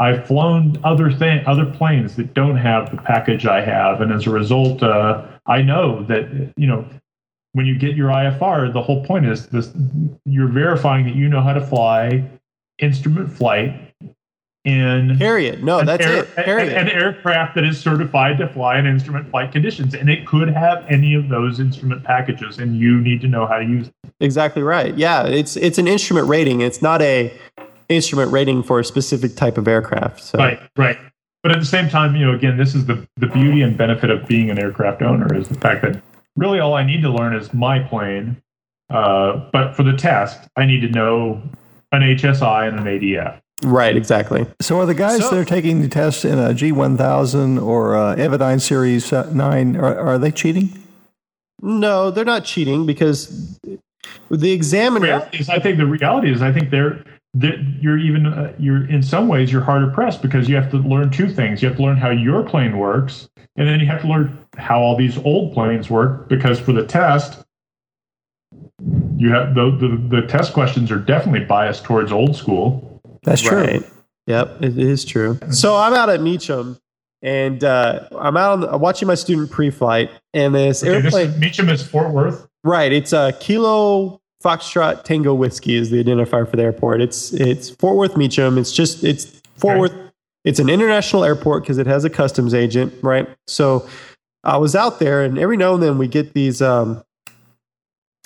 I've 0.00 0.26
flown 0.26 0.78
other 0.84 1.10
thing, 1.10 1.44
other 1.46 1.66
planes 1.66 2.14
that 2.16 2.32
don't 2.32 2.56
have 2.56 2.90
the 2.90 2.96
package 3.02 3.46
I 3.46 3.60
have, 3.62 4.00
and 4.00 4.12
as 4.12 4.26
a 4.26 4.30
result, 4.30 4.80
uh, 4.82 5.24
I 5.46 5.60
know 5.62 6.04
that 6.04 6.52
you 6.56 6.68
know 6.68 6.84
when 7.52 7.66
you 7.66 7.76
get 7.76 7.96
your 7.96 8.08
IFR, 8.10 8.72
the 8.72 8.80
whole 8.80 9.04
point 9.04 9.26
is 9.26 9.46
this: 9.48 9.72
you're 10.24 10.46
verifying 10.46 11.04
that 11.06 11.16
you 11.16 11.28
know 11.28 11.40
how 11.40 11.52
to 11.52 11.60
fly 11.60 12.24
instrument 12.78 13.28
flight 13.32 13.87
in 14.64 15.16
Period. 15.18 15.62
No, 15.62 15.78
an 15.78 15.86
that's 15.86 16.04
air- 16.04 16.24
it. 16.24 16.34
Period. 16.36 16.68
An, 16.72 16.88
an 16.88 16.90
aircraft 16.90 17.54
that 17.54 17.64
is 17.64 17.80
certified 17.80 18.38
to 18.38 18.48
fly 18.48 18.78
in 18.78 18.86
instrument 18.86 19.30
flight 19.30 19.52
conditions, 19.52 19.94
and 19.94 20.10
it 20.10 20.26
could 20.26 20.48
have 20.48 20.84
any 20.88 21.14
of 21.14 21.28
those 21.28 21.60
instrument 21.60 22.04
packages, 22.04 22.58
and 22.58 22.76
you 22.76 23.00
need 23.00 23.20
to 23.20 23.28
know 23.28 23.46
how 23.46 23.58
to 23.58 23.64
use 23.64 23.86
them. 23.86 24.12
Exactly 24.20 24.62
right. 24.62 24.96
Yeah, 24.96 25.26
it's 25.26 25.56
it's 25.56 25.78
an 25.78 25.88
instrument 25.88 26.28
rating. 26.28 26.60
It's 26.60 26.82
not 26.82 27.00
a 27.02 27.32
instrument 27.88 28.32
rating 28.32 28.62
for 28.62 28.78
a 28.80 28.84
specific 28.84 29.36
type 29.36 29.56
of 29.56 29.66
aircraft. 29.66 30.22
So 30.22 30.38
Right, 30.38 30.60
right. 30.76 30.98
But 31.42 31.52
at 31.52 31.60
the 31.60 31.66
same 31.66 31.88
time, 31.88 32.16
you 32.16 32.26
know, 32.26 32.34
again, 32.34 32.56
this 32.56 32.74
is 32.74 32.86
the 32.86 33.06
the 33.16 33.28
beauty 33.28 33.62
and 33.62 33.76
benefit 33.76 34.10
of 34.10 34.26
being 34.26 34.50
an 34.50 34.58
aircraft 34.58 35.02
owner 35.02 35.34
is 35.34 35.48
the 35.48 35.54
fact 35.54 35.82
that 35.82 36.02
really 36.36 36.58
all 36.58 36.74
I 36.74 36.84
need 36.84 37.02
to 37.02 37.10
learn 37.10 37.34
is 37.34 37.54
my 37.54 37.78
plane. 37.78 38.42
Uh, 38.90 39.48
but 39.52 39.74
for 39.74 39.82
the 39.82 39.92
test, 39.92 40.48
I 40.56 40.64
need 40.64 40.80
to 40.80 40.88
know 40.88 41.42
an 41.92 42.02
HSI 42.02 42.68
and 42.68 42.78
an 42.80 42.86
ADF. 42.86 43.40
Right, 43.64 43.96
exactly. 43.96 44.46
So 44.60 44.78
are 44.80 44.86
the 44.86 44.94
guys 44.94 45.20
So- 45.20 45.30
that 45.30 45.38
are 45.38 45.44
taking 45.44 45.82
the 45.82 45.88
test 45.88 46.24
in 46.24 46.38
a 46.38 46.54
G1000 46.54 47.60
or 47.60 47.94
a 47.96 48.16
Avidyne 48.16 48.60
Series 48.60 49.10
9, 49.12 49.76
are, 49.76 49.98
are 49.98 50.18
they 50.18 50.30
cheating? 50.30 50.70
No, 51.60 52.10
they're 52.10 52.24
not 52.24 52.44
cheating 52.44 52.86
because 52.86 53.58
the 54.30 54.52
examiner. 54.52 55.06
reality 55.06 55.38
is, 55.38 55.48
I 55.48 55.58
think 55.58 55.78
the 55.78 55.86
reality 55.86 56.30
is, 56.30 56.40
I 56.40 56.52
think 56.52 56.70
they're 56.70 57.02
that 57.34 57.58
you're 57.80 57.98
even 57.98 58.26
uh, 58.26 58.52
you're 58.58 58.88
in 58.88 59.02
some 59.02 59.28
ways 59.28 59.52
you're 59.52 59.62
harder 59.62 59.90
pressed 59.90 60.22
because 60.22 60.48
you 60.48 60.56
have 60.56 60.70
to 60.70 60.78
learn 60.78 61.10
two 61.10 61.28
things. 61.28 61.62
You 61.62 61.68
have 61.68 61.76
to 61.76 61.82
learn 61.82 61.96
how 61.96 62.10
your 62.10 62.42
plane 62.42 62.78
works, 62.78 63.28
and 63.56 63.68
then 63.68 63.80
you 63.80 63.86
have 63.86 64.00
to 64.02 64.08
learn 64.08 64.38
how 64.56 64.80
all 64.80 64.96
these 64.96 65.18
old 65.18 65.52
planes 65.52 65.90
work. 65.90 66.28
Because 66.28 66.58
for 66.58 66.72
the 66.72 66.86
test, 66.86 67.44
you 69.16 69.30
have 69.30 69.54
the 69.54 69.70
the, 69.70 70.20
the 70.20 70.26
test 70.26 70.52
questions 70.52 70.90
are 70.90 70.98
definitely 70.98 71.44
biased 71.44 71.84
towards 71.84 72.12
old 72.12 72.34
school. 72.36 72.87
That's 73.28 73.42
true. 73.42 73.58
Right. 73.62 73.82
Yep, 74.26 74.62
it 74.62 74.78
is 74.78 75.04
true. 75.04 75.38
So 75.50 75.76
I'm 75.76 75.94
out 75.94 76.10
at 76.10 76.20
Meacham, 76.20 76.78
and 77.22 77.62
uh, 77.64 78.08
I'm 78.18 78.36
out 78.36 78.52
on 78.52 78.60
the, 78.60 78.76
watching 78.78 79.08
my 79.08 79.14
student 79.14 79.50
pre-flight, 79.50 80.10
and 80.34 80.54
this 80.54 80.82
Okay, 80.82 81.00
this 81.00 81.14
airplane. 81.14 81.34
is, 81.34 81.38
Meacham 81.40 81.68
is 81.68 81.86
Fort 81.86 82.12
Worth. 82.12 82.46
Right. 82.64 82.92
It's 82.92 83.12
a 83.12 83.34
Kilo 83.40 84.20
Foxtrot 84.44 85.04
Tango 85.04 85.32
Whiskey 85.34 85.74
is 85.76 85.90
the 85.90 86.02
identifier 86.02 86.48
for 86.48 86.56
the 86.56 86.62
airport. 86.62 87.00
It's 87.00 87.32
it's 87.32 87.70
Fort 87.70 87.96
Worth 87.96 88.16
Meacham. 88.16 88.58
It's 88.58 88.72
just 88.72 89.02
it's 89.04 89.24
Fort 89.56 89.72
Okay. 89.72 89.80
Worth. 89.80 90.12
It's 90.44 90.58
an 90.58 90.68
international 90.68 91.24
airport 91.24 91.62
because 91.64 91.78
it 91.78 91.86
has 91.86 92.04
a 92.04 92.10
customs 92.10 92.54
agent, 92.54 92.92
right? 93.02 93.28
So 93.46 93.88
I 94.44 94.56
was 94.58 94.74
out 94.76 94.98
there, 95.00 95.22
and 95.24 95.38
every 95.38 95.56
now 95.56 95.74
and 95.74 95.82
then 95.82 95.98
we 95.98 96.06
get 96.08 96.34
these. 96.34 96.60
Um, 96.62 97.02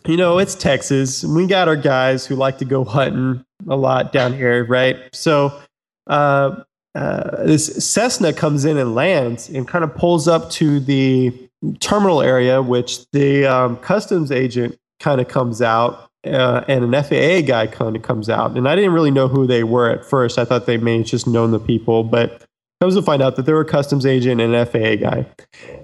you 0.06 0.16
know, 0.16 0.38
it's 0.38 0.54
Texas. 0.54 1.24
We 1.24 1.46
got 1.46 1.68
our 1.68 1.76
guys 1.76 2.26
who 2.26 2.34
like 2.34 2.58
to 2.58 2.64
go 2.64 2.84
hunting 2.84 3.44
a 3.68 3.76
lot 3.76 4.12
down 4.12 4.32
here, 4.32 4.64
right? 4.64 4.96
So 5.12 5.58
uh, 6.06 6.62
uh, 6.94 7.44
this 7.44 7.86
Cessna 7.86 8.32
comes 8.32 8.64
in 8.64 8.76
and 8.76 8.94
lands 8.94 9.48
and 9.48 9.66
kind 9.66 9.84
of 9.84 9.94
pulls 9.94 10.28
up 10.28 10.50
to 10.52 10.80
the 10.80 11.48
terminal 11.80 12.22
area, 12.22 12.60
which 12.60 13.08
the 13.12 13.46
um, 13.46 13.76
customs 13.78 14.32
agent 14.32 14.78
kind 15.00 15.20
of 15.20 15.28
comes 15.28 15.62
out, 15.62 16.10
uh, 16.26 16.64
and 16.68 16.84
an 16.84 17.02
FAA 17.02 17.46
guy 17.46 17.66
kind 17.66 17.96
of 17.96 18.02
comes 18.02 18.28
out. 18.28 18.56
And 18.56 18.68
I 18.68 18.74
didn't 18.74 18.92
really 18.92 19.10
know 19.10 19.28
who 19.28 19.46
they 19.46 19.64
were 19.64 19.90
at 19.90 20.04
first. 20.04 20.38
I 20.38 20.44
thought 20.44 20.66
they 20.66 20.76
may 20.76 20.98
have 20.98 21.06
just 21.06 21.26
known 21.26 21.50
the 21.50 21.60
people, 21.60 22.04
but 22.04 22.44
comes 22.82 22.96
to 22.96 23.02
find 23.02 23.22
out 23.22 23.36
that 23.36 23.46
they 23.46 23.52
were 23.52 23.60
a 23.60 23.64
customs 23.64 24.04
agent 24.04 24.40
and 24.40 24.52
an 24.52 24.66
FAA 24.66 24.96
guy. 24.96 25.24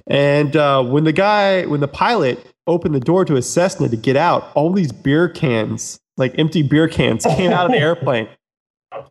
And 0.09 0.57
uh, 0.57 0.83
when 0.83 1.05
the 1.05 1.13
guy, 1.13 1.65
when 1.67 1.79
the 1.79 1.87
pilot 1.87 2.45
opened 2.67 2.93
the 2.93 2.99
door 2.99 3.25
to 3.25 3.35
his 3.35 3.49
Cessna 3.49 3.89
to 3.89 3.97
get 3.97 4.17
out, 4.17 4.51
all 4.57 4.73
these 4.73 4.91
beer 4.91 5.29
cans, 5.29 6.01
like 6.17 6.37
empty 6.41 6.63
beer 6.63 6.89
cans, 6.89 7.25
came 7.25 7.53
out 7.53 7.67
of 7.67 7.73
the 7.73 7.79
airplane. 7.79 8.29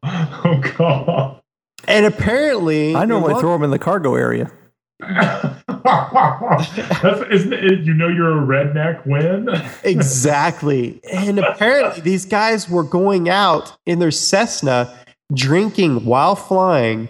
Oh 0.03 0.61
God! 0.77 1.39
And 1.87 2.05
apparently, 2.05 2.95
I 2.95 3.05
normally 3.05 3.39
throw 3.39 3.53
them 3.53 3.63
in 3.63 3.69
the 3.69 3.79
cargo 3.79 4.15
area. 4.15 4.51
That's, 4.99 7.21
isn't 7.31 7.53
it, 7.53 7.79
you 7.81 7.93
know 7.93 8.07
you're 8.07 8.43
a 8.43 8.45
redneck 8.45 9.05
when? 9.05 9.49
Exactly. 9.83 10.99
And 11.13 11.39
apparently, 11.39 12.01
these 12.01 12.25
guys 12.25 12.67
were 12.67 12.83
going 12.83 13.29
out 13.29 13.77
in 13.85 13.99
their 13.99 14.11
Cessna, 14.11 14.97
drinking 15.33 16.05
while 16.05 16.35
flying, 16.35 17.09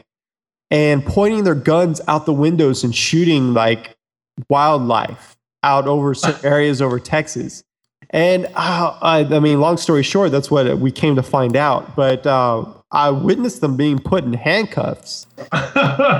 and 0.71 1.05
pointing 1.05 1.43
their 1.43 1.55
guns 1.55 2.01
out 2.07 2.25
the 2.25 2.33
windows 2.33 2.83
and 2.83 2.93
shooting 2.95 3.53
like 3.53 3.95
wildlife 4.49 5.35
out 5.63 5.87
over 5.87 6.13
certain 6.13 6.45
areas 6.45 6.81
over 6.81 6.99
Texas. 6.99 7.63
And 8.11 8.45
uh, 8.55 8.97
I, 9.01 9.19
I 9.29 9.39
mean, 9.39 9.59
long 9.59 9.75
story 9.77 10.03
short, 10.03 10.31
that's 10.31 10.49
what 10.49 10.77
we 10.79 10.91
came 10.91 11.15
to 11.17 11.23
find 11.23 11.57
out. 11.57 11.93
But 11.95 12.25
uh, 12.25 12.63
I 12.89 13.09
witnessed 13.09 13.59
them 13.59 13.75
being 13.75 13.99
put 13.99 14.23
in 14.23 14.33
handcuffs. 14.33 15.27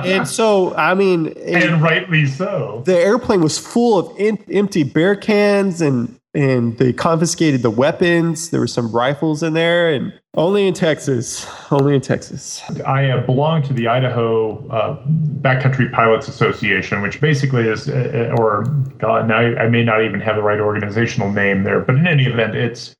And 0.04 0.28
so, 0.28 0.74
I 0.76 0.94
mean, 0.94 1.28
it- 1.28 1.64
and 1.64 1.80
rightly 1.82 2.26
so. 2.26 2.82
the 2.84 2.96
airplane 2.96 3.40
was 3.40 3.58
full 3.58 3.98
of 3.98 4.16
em- 4.20 4.38
empty 4.50 4.82
beer 4.82 5.16
cans 5.16 5.80
and 5.80 6.17
and 6.34 6.76
they 6.78 6.92
confiscated 6.92 7.62
the 7.62 7.70
weapons 7.70 8.50
there 8.50 8.60
were 8.60 8.66
some 8.66 8.92
rifles 8.92 9.42
in 9.42 9.54
there 9.54 9.92
and 9.92 10.12
only 10.34 10.66
in 10.66 10.74
texas 10.74 11.46
only 11.70 11.94
in 11.94 12.00
texas 12.00 12.62
I 12.86 13.10
uh, 13.10 13.24
belong 13.24 13.62
to 13.64 13.72
the 13.72 13.88
Idaho 13.88 14.66
uh, 14.68 15.02
Backcountry 15.40 15.92
Pilots 15.92 16.28
Association, 16.28 17.00
which 17.02 17.20
basically 17.20 17.66
is, 17.66 17.88
uh, 17.88 18.30
uh, 18.32 18.40
or 18.40 18.64
God, 18.98 19.28
now 19.28 19.38
I 19.38 19.68
may 19.68 19.82
not 19.82 20.02
even 20.02 20.20
have 20.20 20.36
the 20.36 20.42
right 20.42 20.60
organizational 20.60 21.32
name 21.32 21.64
there, 21.64 21.80
but 21.80 21.94
in 21.96 22.06
any 22.06 22.24
event, 22.24 22.54
it's 22.54 22.96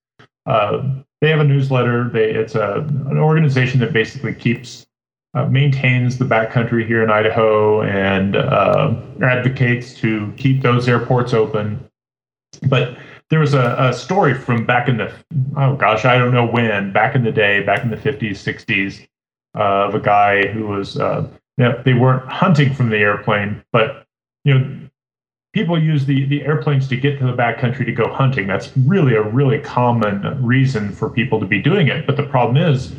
uh, 0.46 0.82
they 1.20 1.28
have 1.28 1.40
a 1.40 1.44
newsletter. 1.44 2.08
They 2.08 2.30
it's 2.30 2.54
a 2.54 2.86
an 3.10 3.18
organization 3.18 3.80
that 3.80 3.92
basically 3.92 4.34
keeps 4.34 4.86
uh, 5.34 5.46
maintains 5.46 6.18
the 6.18 6.24
backcountry 6.24 6.86
here 6.86 7.02
in 7.02 7.10
Idaho 7.10 7.82
and 7.82 8.36
uh, 8.36 8.94
advocates 9.22 9.94
to 9.94 10.32
keep 10.36 10.62
those 10.62 10.88
airports 10.88 11.34
open. 11.34 11.84
But 12.68 12.96
there 13.30 13.40
was 13.40 13.54
a, 13.54 13.76
a 13.78 13.92
story 13.92 14.34
from 14.34 14.64
back 14.64 14.88
in 14.88 14.96
the 14.96 15.12
oh 15.56 15.76
gosh 15.76 16.04
I 16.04 16.18
don't 16.18 16.32
know 16.32 16.46
when 16.46 16.92
back 16.92 17.14
in 17.14 17.24
the 17.24 17.32
day 17.32 17.62
back 17.62 17.82
in 17.82 17.90
the 17.90 17.96
50s 17.96 18.30
60s 18.30 19.06
uh, 19.56 19.88
of 19.88 19.94
a 19.94 20.00
guy 20.00 20.46
who 20.48 20.66
was 20.66 20.98
uh, 20.98 21.28
they 21.56 21.94
weren't 21.94 22.26
hunting 22.30 22.72
from 22.72 22.90
the 22.90 22.98
airplane 22.98 23.62
but 23.72 24.04
you 24.44 24.58
know 24.58 24.78
people 25.52 25.82
use 25.82 26.06
the 26.06 26.24
the 26.26 26.42
airplanes 26.42 26.88
to 26.88 26.96
get 26.96 27.18
to 27.18 27.26
the 27.26 27.32
backcountry 27.32 27.84
to 27.84 27.92
go 27.92 28.12
hunting. 28.12 28.46
That's 28.46 28.70
really 28.76 29.14
a 29.14 29.22
really 29.22 29.58
common 29.58 30.44
reason 30.44 30.92
for 30.92 31.08
people 31.10 31.40
to 31.40 31.46
be 31.46 31.60
doing 31.60 31.88
it. 31.88 32.06
But 32.06 32.16
the 32.16 32.22
problem 32.22 32.56
is 32.56 32.94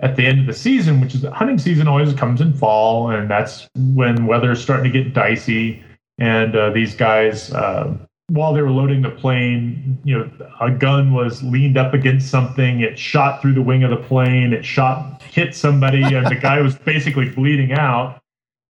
at 0.00 0.16
the 0.16 0.26
end 0.26 0.40
of 0.40 0.46
the 0.46 0.54
season 0.54 1.00
which 1.00 1.14
is 1.14 1.20
the 1.20 1.30
hunting 1.30 1.58
season 1.58 1.86
always 1.86 2.12
comes 2.14 2.40
in 2.40 2.52
fall 2.54 3.10
and 3.10 3.30
that's 3.30 3.68
when 3.76 4.26
weather's 4.26 4.60
starting 4.60 4.90
to 4.90 5.02
get 5.02 5.12
dicey 5.12 5.82
and 6.18 6.56
uh, 6.56 6.70
these 6.70 6.94
guys 6.94 7.52
uh, 7.52 7.94
while 8.30 8.54
they 8.54 8.62
were 8.62 8.70
loading 8.70 9.02
the 9.02 9.10
plane, 9.10 9.98
you 10.04 10.16
know, 10.16 10.30
a 10.60 10.70
gun 10.70 11.12
was 11.12 11.42
leaned 11.42 11.76
up 11.76 11.94
against 11.94 12.30
something. 12.30 12.80
It 12.80 12.96
shot 12.96 13.42
through 13.42 13.54
the 13.54 13.62
wing 13.62 13.82
of 13.82 13.90
the 13.90 13.96
plane. 13.96 14.52
It 14.52 14.64
shot, 14.64 15.20
hit 15.22 15.52
somebody, 15.52 16.02
and 16.02 16.26
the 16.28 16.36
guy 16.36 16.60
was 16.60 16.76
basically 16.76 17.28
bleeding 17.28 17.72
out. 17.72 18.22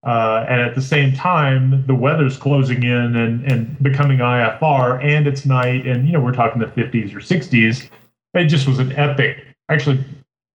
Uh, 0.02 0.46
and 0.48 0.62
at 0.62 0.74
the 0.74 0.80
same 0.80 1.12
time, 1.12 1.86
the 1.86 1.94
weather's 1.94 2.38
closing 2.38 2.84
in 2.84 3.16
and, 3.16 3.44
and 3.44 3.82
becoming 3.82 4.18
IFR, 4.18 5.04
and 5.04 5.26
it's 5.26 5.44
night. 5.44 5.86
And, 5.86 6.06
you 6.06 6.14
know, 6.14 6.20
we're 6.20 6.32
talking 6.32 6.58
the 6.58 6.66
50s 6.66 7.14
or 7.14 7.18
60s. 7.18 7.90
It 8.32 8.46
just 8.46 8.66
was 8.66 8.78
an 8.78 8.92
epic. 8.92 9.44
Actually 9.68 10.02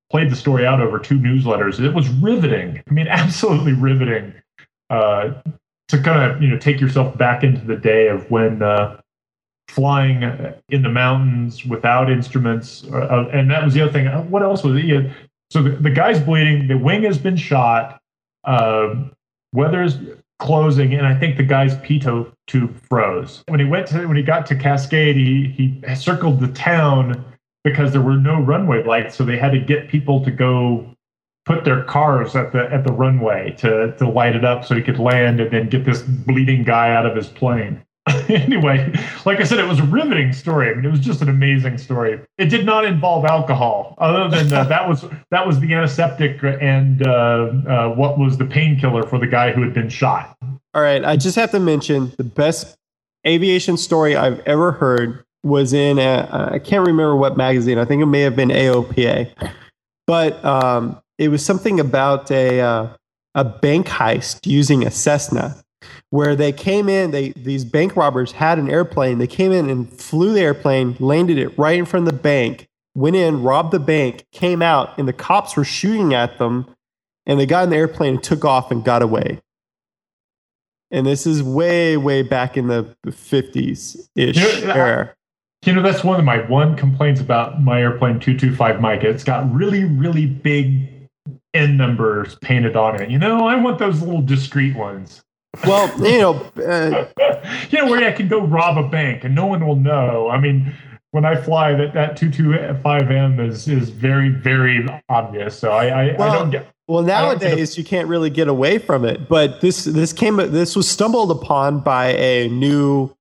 played 0.09 0.31
the 0.31 0.35
story 0.35 0.65
out 0.65 0.81
over 0.81 0.97
two 0.97 1.19
newsletters. 1.19 1.79
It 1.79 1.93
was 1.93 2.09
riveting. 2.09 2.81
I 2.89 2.91
mean, 2.91 3.07
absolutely 3.09 3.73
riveting. 3.73 4.33
Uh, 4.89 5.33
to 5.89 6.02
kind 6.02 6.32
of 6.32 6.41
you 6.41 6.48
know 6.48 6.58
take 6.58 6.80
yourself 6.80 7.17
back 7.17 7.43
into 7.43 7.63
the 7.65 7.76
day 7.76 8.08
of 8.08 8.30
when 8.32 8.62
uh, 8.62 9.00
flying 9.67 10.24
in 10.69 10.82
the 10.82 10.89
mountains 10.89 11.65
without 11.65 12.12
instruments, 12.12 12.86
uh, 12.91 13.30
and 13.32 13.50
that 13.52 13.63
was 13.63 13.74
the 13.74 13.82
other 13.82 13.91
thing. 13.91 14.08
Uh, 14.08 14.21
What 14.24 14.41
else 14.41 14.63
was 14.63 14.82
it? 14.84 15.12
So 15.52 15.62
the, 15.62 15.71
the 15.71 15.89
guy's 15.89 16.19
bleeding. 16.19 16.67
The 16.67 16.78
wing 16.78 17.04
has 17.04 17.17
been 17.17 17.38
shot. 17.38 18.00
Uh, 18.43 18.95
weather's 19.54 19.98
closing, 20.39 20.93
and 20.93 21.06
I 21.06 21.17
think 21.17 21.38
the 21.38 21.43
guy's 21.43 21.76
pitot 21.78 22.32
tube 22.48 22.76
froze. 22.89 23.43
When 23.48 23.60
he 23.60 23.65
went 23.65 23.88
to 23.88 24.06
when 24.08 24.17
he 24.17 24.24
got 24.24 24.45
to 24.48 24.56
Cascade, 24.56 25.15
he 25.15 25.50
he 25.56 25.95
circled 25.95 26.39
the 26.39 26.50
town 26.50 27.24
because 27.63 27.91
there 27.91 28.02
were 28.02 28.17
no 28.17 28.39
runway 28.39 28.84
lights, 28.84 29.15
so 29.15 29.24
they 29.24 29.38
had 29.38 29.52
to 29.52 29.60
get 29.60 29.88
people 29.88 30.24
to 30.24 30.32
go 30.32 30.94
put 31.45 31.63
their 31.63 31.84
cars 31.84 32.36
at 32.36 32.51
the 32.51 32.71
at 32.71 32.86
the 32.86 32.93
runway 32.93 33.51
to 33.60 33.95
to 33.97 34.10
light 34.10 34.36
it 34.36 34.43
up 34.43 34.65
so 34.65 34.75
he 34.75 34.81
could 34.81 35.00
land 35.00 35.39
and 35.39 35.52
then 35.52 35.69
get 35.69 35.85
this 35.85 36.02
bleeding 36.02 36.63
guy 36.63 36.93
out 36.93 37.06
of 37.06 37.15
his 37.15 37.27
plane. 37.27 37.81
anyway, 38.29 38.93
like 39.25 39.39
I 39.39 39.43
said, 39.43 39.58
it 39.58 39.67
was 39.67 39.79
a 39.79 39.83
riveting 39.83 40.31
story. 40.31 40.69
I 40.69 40.75
mean, 40.75 40.85
it 40.85 40.91
was 40.91 41.00
just 41.00 41.23
an 41.23 41.29
amazing 41.29 41.79
story. 41.79 42.19
It 42.37 42.46
did 42.46 42.63
not 42.63 42.85
involve 42.85 43.25
alcohol, 43.25 43.96
other 43.98 44.29
than 44.29 44.54
uh, 44.54 44.63
that 44.65 44.87
was 44.87 45.06
that 45.31 45.48
was 45.48 45.60
the 45.60 45.73
antiseptic 45.73 46.43
and 46.43 47.06
uh, 47.06 47.12
uh, 47.67 47.89
what 47.89 48.19
was 48.19 48.37
the 48.37 48.46
painkiller 48.46 49.04
for 49.04 49.17
the 49.17 49.27
guy 49.27 49.52
who 49.52 49.62
had 49.63 49.73
been 49.73 49.89
shot. 49.89 50.37
all 50.73 50.81
right 50.81 51.04
i 51.06 51.15
just 51.15 51.35
have 51.35 51.52
to 51.52 51.60
mention 51.60 52.12
the 52.17 52.23
best 52.23 52.75
aviation 53.25 53.77
story 53.77 54.15
i've 54.15 54.39
ever 54.41 54.71
heard 54.71 55.23
was 55.43 55.73
in 55.73 55.98
a, 55.98 56.50
i 56.52 56.60
can't 56.60 56.85
remember 56.85 57.15
what 57.15 57.37
magazine 57.37 57.77
i 57.77 57.85
think 57.85 58.02
it 58.02 58.08
may 58.08 58.21
have 58.21 58.35
been 58.35 58.50
aopa 58.50 59.31
but 60.06 60.43
um, 60.46 61.02
it 61.17 61.29
was 61.29 61.43
something 61.45 61.79
about 61.79 62.29
a 62.31 62.61
uh, 62.61 62.87
a 63.33 63.43
bank 63.43 63.87
heist 63.87 64.45
using 64.45 64.85
a 64.85 64.91
Cessna, 64.91 65.55
where 66.09 66.35
they 66.35 66.51
came 66.51 66.89
in. 66.89 67.11
They 67.11 67.29
these 67.31 67.65
bank 67.65 67.95
robbers 67.95 68.31
had 68.33 68.59
an 68.59 68.69
airplane. 68.69 69.17
They 69.17 69.27
came 69.27 69.51
in 69.51 69.69
and 69.69 69.91
flew 69.91 70.33
the 70.33 70.41
airplane, 70.41 70.95
landed 70.99 71.37
it 71.37 71.57
right 71.57 71.77
in 71.77 71.85
front 71.85 72.07
of 72.07 72.13
the 72.13 72.19
bank, 72.19 72.67
went 72.93 73.15
in, 73.15 73.43
robbed 73.43 73.71
the 73.71 73.79
bank, 73.79 74.25
came 74.31 74.61
out, 74.61 74.97
and 74.97 75.07
the 75.07 75.13
cops 75.13 75.55
were 75.55 75.65
shooting 75.65 76.13
at 76.13 76.37
them. 76.37 76.67
And 77.27 77.39
they 77.39 77.47
got 77.47 77.63
in 77.63 77.69
the 77.71 77.75
airplane 77.75 78.15
and 78.15 78.23
took 78.23 78.45
off 78.45 78.69
and 78.69 78.83
got 78.83 79.01
away. 79.01 79.41
And 80.91 81.07
this 81.07 81.25
is 81.25 81.41
way, 81.41 81.97
way 81.97 82.21
back 82.21 82.55
in 82.55 82.67
the 82.67 82.95
50s 83.07 84.07
ish 84.15 84.37
You 84.37 84.67
know, 84.67 84.73
era. 84.73 85.15
You 85.65 85.73
know, 85.73 85.81
that's 85.81 86.03
one 86.03 86.19
of 86.19 86.25
my 86.25 86.47
one 86.47 86.75
complaints 86.77 87.19
about 87.19 87.63
my 87.63 87.81
airplane 87.81 88.19
225 88.19 88.79
Micah. 88.79 89.09
It's 89.09 89.23
got 89.23 89.51
really, 89.51 89.83
really 89.85 90.27
big 90.27 90.94
N 91.56 91.77
numbers 91.77 92.35
painted 92.35 92.75
on 92.75 93.01
it. 93.01 93.10
You 93.10 93.17
know, 93.17 93.47
I 93.47 93.56
want 93.56 93.79
those 93.79 94.01
little 94.01 94.21
discreet 94.21 94.75
ones. 94.75 95.23
Well, 95.65 95.87
you 96.06 96.19
know, 96.19 96.33
uh, 96.58 97.06
you 97.69 97.79
know, 97.79 97.89
where 97.89 98.06
I 98.06 98.12
can 98.12 98.27
go 98.27 98.41
rob 98.41 98.77
a 98.77 98.87
bank 98.87 99.23
and 99.23 99.33
no 99.33 99.45
one 99.45 99.65
will 99.65 99.77
know. 99.77 100.29
I 100.29 100.39
mean, 100.39 100.75
when 101.12 101.23
I 101.25 101.35
fly, 101.35 101.73
that 101.73 101.93
that 101.93 102.17
225M 102.17 103.47
is 103.47 103.67
is 103.67 103.89
very, 103.89 104.29
very 104.29 104.85
obvious. 105.10 105.58
So 105.58 105.71
I, 105.71 105.85
I, 105.85 106.15
Well, 106.17 106.31
I 106.31 106.35
don't 106.35 106.49
get. 106.51 106.67
Well, 106.87 107.03
don't 107.03 107.08
get 107.39 107.47
a- 107.47 107.49
nowadays 107.49 107.77
you 107.77 107.83
can't 107.83 108.08
really 108.08 108.29
get 108.29 108.47
away 108.47 108.77
from 108.77 109.06
it. 109.06 109.29
But 109.29 109.62
this 109.62 109.85
this 109.85 110.12
came 110.13 110.35
this 110.35 110.75
was 110.75 110.89
stumbled 110.89 111.31
upon 111.31 111.79
by 111.79 112.08
a 112.10 112.49
new 112.49 113.15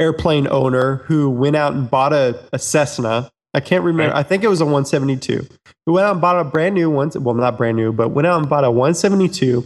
airplane 0.00 0.46
owner 0.48 0.96
who 1.06 1.30
went 1.30 1.56
out 1.56 1.72
and 1.74 1.88
bought 1.90 2.12
a, 2.12 2.44
a 2.52 2.58
Cessna. 2.58 3.30
I 3.54 3.60
can't 3.60 3.82
remember. 3.84 4.12
Right. 4.12 4.18
I 4.18 4.22
think 4.22 4.44
it 4.44 4.48
was 4.48 4.60
a 4.60 4.64
172. 4.64 5.46
Who 5.86 5.92
went 5.92 6.06
out 6.06 6.12
and 6.12 6.20
bought 6.20 6.38
a 6.38 6.44
brand 6.44 6.74
new 6.74 6.90
one. 6.90 7.10
Well, 7.14 7.34
not 7.34 7.56
brand 7.56 7.76
new, 7.76 7.92
but 7.92 8.10
went 8.10 8.26
out 8.26 8.38
and 8.40 8.48
bought 8.48 8.64
a 8.64 8.70
172 8.70 9.64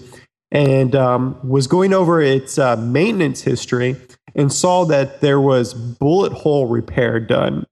and 0.53 0.95
um, 0.95 1.37
was 1.49 1.66
going 1.66 1.93
over 1.93 2.20
its 2.20 2.59
uh, 2.59 2.76
maintenance 2.76 3.41
history 3.43 3.97
and 4.35 4.53
saw 4.53 4.85
that 4.85 5.20
there 5.20 5.41
was 5.41 5.74
bullet 5.74 6.33
hole 6.33 6.66
repair 6.66 7.18
done. 7.18 7.66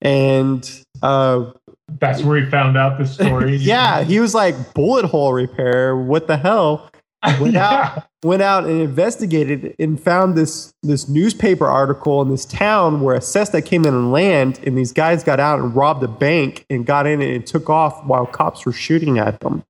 And 0.00 0.68
uh, 1.02 1.52
That's 1.88 2.22
where 2.22 2.40
he 2.40 2.50
found 2.50 2.76
out 2.76 2.98
the 2.98 3.06
story. 3.06 3.56
yeah, 3.60 4.02
he 4.02 4.20
was 4.20 4.34
like 4.34 4.74
bullet 4.74 5.04
hole 5.06 5.32
repair. 5.32 5.96
What 5.96 6.26
the 6.26 6.36
hell? 6.36 6.90
Went 7.40 7.54
Yeah. 7.54 7.92
out, 7.96 8.04
went 8.24 8.42
out 8.42 8.64
and 8.64 8.80
investigated 8.80 9.74
and 9.78 10.00
found 10.00 10.36
this 10.36 10.72
this 10.82 11.08
newspaper 11.08 11.66
article 11.66 12.22
in 12.22 12.30
this 12.30 12.44
town 12.44 13.00
where 13.00 13.16
a 13.16 13.20
Cessna 13.20 13.62
came 13.62 13.84
in 13.84 13.94
and 13.94 14.12
land, 14.12 14.60
and 14.64 14.76
these 14.76 14.92
guys 14.92 15.24
got 15.24 15.40
out 15.40 15.58
and 15.58 15.74
robbed 15.74 16.02
a 16.02 16.08
bank 16.08 16.64
and 16.70 16.86
got 16.86 17.06
in 17.06 17.20
and 17.20 17.46
took 17.46 17.68
off 17.68 18.04
while 18.04 18.26
cops 18.26 18.64
were 18.64 18.72
shooting 18.72 19.18
at 19.18 19.40
them. 19.40 19.64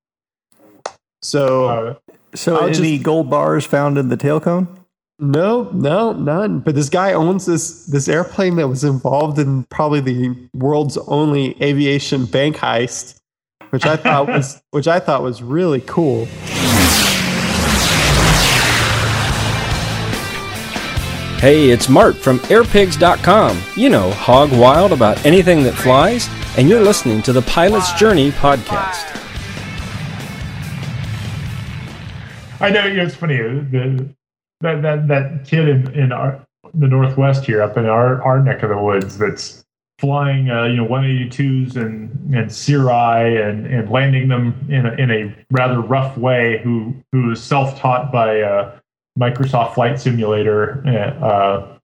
So 1.23 1.99
So, 2.35 2.57
I'll 2.57 2.69
any 2.69 2.99
gold 2.99 3.31
bars 3.31 3.65
found 3.65 3.99
in 3.99 4.09
the 4.09 4.17
tail 4.17 4.41
cone? 4.41 4.69
no, 5.19 5.71
no, 5.73 6.13
none. 6.13 6.61
But 6.61 6.75
this 6.75 6.89
guy 6.89 7.13
owns 7.13 7.47
this 7.47 7.87
this 7.87 8.09
airplane 8.09 8.57
that 8.57 8.69
was 8.69 8.85
involved 8.85 9.39
in 9.39 9.65
probably 9.65 10.01
the 10.01 10.49
world's 10.53 10.99
only 10.99 11.61
aviation 11.63 12.27
bank 12.27 12.57
heist, 12.57 13.21
which 13.71 13.87
I 13.87 13.97
thought 13.97 14.27
was 14.27 14.63
which 14.71 14.89
I 14.89 14.99
thought 14.99 15.23
was 15.23 15.43
really 15.43 15.81
cool. 15.83 16.27
Hey, 21.43 21.71
it's 21.71 21.89
Mark 21.89 22.15
from 22.15 22.39
airpigs.com. 22.39 23.61
You 23.75 23.91
know, 23.91 24.13
hog 24.13 24.53
wild 24.53 24.93
about 24.93 25.27
anything 25.27 25.65
that 25.65 25.75
flies, 25.75 26.29
and 26.57 26.69
you're 26.69 26.81
listening 26.81 27.21
to 27.23 27.33
the 27.33 27.43
Pilot's 27.43 27.93
Journey 27.95 28.31
podcast. 28.31 29.19
I 32.61 32.71
know 32.71 32.87
you 32.87 32.99
know, 32.99 33.03
it's 33.03 33.17
funny. 33.17 33.39
The, 33.39 34.09
that 34.61 34.83
that 34.83 35.09
that 35.09 35.45
kid 35.45 35.69
in 35.69 35.93
in 35.95 36.13
our 36.13 36.47
the 36.75 36.87
northwest 36.87 37.45
here, 37.45 37.61
up 37.61 37.77
in 37.77 37.87
our 37.87 38.23
our 38.23 38.41
neck 38.41 38.63
of 38.63 38.69
the 38.69 38.79
woods, 38.79 39.19
that's 39.19 39.65
flying 39.99 40.49
uh, 40.49 40.67
you 40.67 40.77
know 40.77 40.87
182s 40.87 41.75
and 41.75 42.33
and 42.33 42.53
Cirri 42.53 43.43
and 43.45 43.67
and 43.67 43.91
landing 43.91 44.29
them 44.29 44.55
in 44.69 44.87
a, 44.87 44.93
in 44.93 45.11
a 45.11 45.35
rather 45.51 45.81
rough 45.81 46.17
way. 46.17 46.61
Who 46.63 46.95
who 47.11 47.33
is 47.33 47.43
self 47.43 47.81
taught 47.81 48.13
by 48.13 48.43
uh, 48.43 48.79
Microsoft 49.19 49.75
Flight 49.75 50.01
Simulator. 50.01 50.83
Uh, 51.23 51.79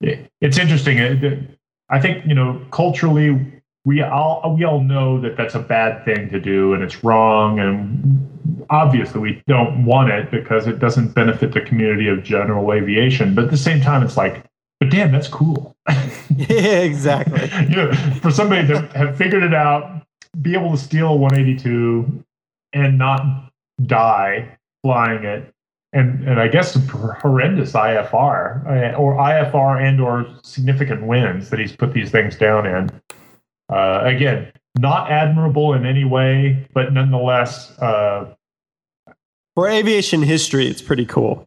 it- 0.00 0.30
it's 0.40 0.58
interesting. 0.58 0.98
It- 0.98 1.50
I 1.90 2.00
think 2.00 2.24
you 2.26 2.34
know 2.34 2.60
culturally 2.70 3.52
we 3.84 4.00
all 4.02 4.54
we 4.56 4.64
all 4.64 4.80
know 4.80 5.20
that 5.20 5.36
that's 5.36 5.54
a 5.54 5.58
bad 5.60 6.04
thing 6.06 6.30
to 6.30 6.40
do 6.40 6.72
and 6.72 6.82
it's 6.82 7.04
wrong 7.04 7.60
and 7.60 8.66
obviously 8.70 9.20
we 9.20 9.42
don't 9.46 9.84
want 9.84 10.10
it 10.10 10.30
because 10.30 10.66
it 10.66 10.78
doesn't 10.78 11.14
benefit 11.14 11.52
the 11.52 11.60
community 11.60 12.08
of 12.08 12.22
general 12.24 12.72
aviation 12.72 13.34
but 13.34 13.44
at 13.44 13.50
the 13.50 13.56
same 13.58 13.82
time 13.82 14.02
it's 14.02 14.16
like 14.16 14.42
but 14.80 14.88
damn 14.88 15.12
that's 15.12 15.28
cool 15.28 15.76
yeah, 16.34 16.78
exactly. 16.80 17.50
you 17.68 17.76
know 17.76 17.92
for 18.22 18.30
somebody 18.30 18.66
to 18.66 18.80
have 18.96 19.14
figured 19.18 19.42
it 19.42 19.52
out 19.54 20.02
be 20.40 20.54
able 20.54 20.70
to 20.70 20.78
steal 20.78 21.08
a 21.08 21.14
182 21.14 22.24
and 22.72 22.96
not 22.96 23.50
die 23.84 24.56
flying 24.82 25.22
it 25.24 25.53
and 25.94 26.28
and 26.28 26.40
I 26.40 26.48
guess 26.48 26.74
horrendous 26.90 27.72
IFR 27.72 28.66
uh, 28.66 28.96
or 28.96 29.14
IFR 29.14 29.80
and 29.80 30.00
or 30.00 30.26
significant 30.42 31.04
winds 31.06 31.50
that 31.50 31.60
he's 31.60 31.74
put 31.74 31.94
these 31.94 32.10
things 32.10 32.36
down 32.36 32.66
in. 32.66 32.90
Uh, 33.72 34.00
again, 34.04 34.52
not 34.76 35.10
admirable 35.10 35.72
in 35.72 35.86
any 35.86 36.04
way, 36.04 36.66
but 36.74 36.92
nonetheless, 36.92 37.70
uh, 37.78 38.34
For 39.54 39.68
aviation 39.68 40.22
history, 40.22 40.66
it's 40.66 40.82
pretty 40.82 41.06
cool. 41.06 41.46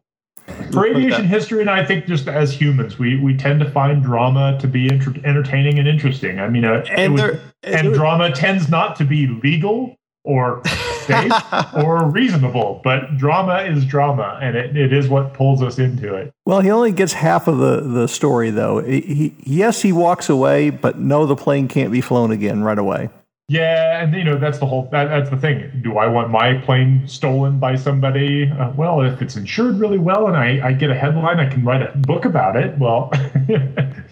for 0.72 0.86
aviation 0.86 1.26
history, 1.26 1.60
and 1.60 1.68
I 1.68 1.84
think 1.84 2.06
just 2.06 2.26
as 2.26 2.58
humans, 2.58 2.98
we 2.98 3.20
we 3.20 3.36
tend 3.36 3.60
to 3.60 3.70
find 3.70 4.02
drama 4.02 4.58
to 4.60 4.66
be 4.66 4.88
entertaining 4.90 5.78
and 5.78 5.86
interesting. 5.86 6.40
I 6.40 6.48
mean, 6.48 6.64
uh, 6.64 6.84
And 6.90 7.12
was- 7.12 7.20
there, 7.22 7.40
and 7.64 7.92
drama 7.92 8.32
tends 8.32 8.70
not 8.70 8.96
to 8.96 9.04
be 9.04 9.26
legal 9.26 9.94
or 10.28 10.62
safe 11.06 11.32
or 11.74 12.04
reasonable, 12.10 12.80
but 12.84 13.16
drama 13.16 13.62
is 13.62 13.84
drama, 13.84 14.38
and 14.42 14.56
it, 14.56 14.76
it 14.76 14.92
is 14.92 15.08
what 15.08 15.32
pulls 15.32 15.62
us 15.62 15.78
into 15.78 16.14
it. 16.14 16.32
Well, 16.44 16.60
he 16.60 16.70
only 16.70 16.92
gets 16.92 17.14
half 17.14 17.48
of 17.48 17.58
the, 17.58 17.80
the 17.80 18.06
story, 18.06 18.50
though. 18.50 18.80
He, 18.80 19.34
yes, 19.42 19.80
he 19.82 19.92
walks 19.92 20.28
away, 20.28 20.70
but 20.70 20.98
no, 20.98 21.24
the 21.24 21.34
plane 21.34 21.66
can't 21.66 21.90
be 21.90 22.02
flown 22.02 22.30
again 22.30 22.62
right 22.62 22.78
away. 22.78 23.08
Yeah, 23.50 24.02
and 24.02 24.14
you 24.14 24.24
know 24.24 24.36
that's 24.38 24.58
the 24.58 24.66
whole 24.66 24.90
that, 24.92 25.06
that's 25.06 25.30
the 25.30 25.38
thing. 25.38 25.80
Do 25.82 25.96
I 25.96 26.06
want 26.06 26.28
my 26.28 26.58
plane 26.58 27.08
stolen 27.08 27.58
by 27.58 27.76
somebody? 27.76 28.50
Uh, 28.50 28.72
well, 28.72 29.00
if 29.00 29.22
it's 29.22 29.36
insured 29.36 29.76
really 29.80 29.96
well 29.96 30.26
and 30.26 30.36
I, 30.36 30.68
I 30.68 30.72
get 30.74 30.90
a 30.90 30.94
headline, 30.94 31.40
I 31.40 31.48
can 31.48 31.64
write 31.64 31.80
a 31.80 31.96
book 31.96 32.26
about 32.26 32.56
it. 32.56 32.76
Well, 32.76 33.10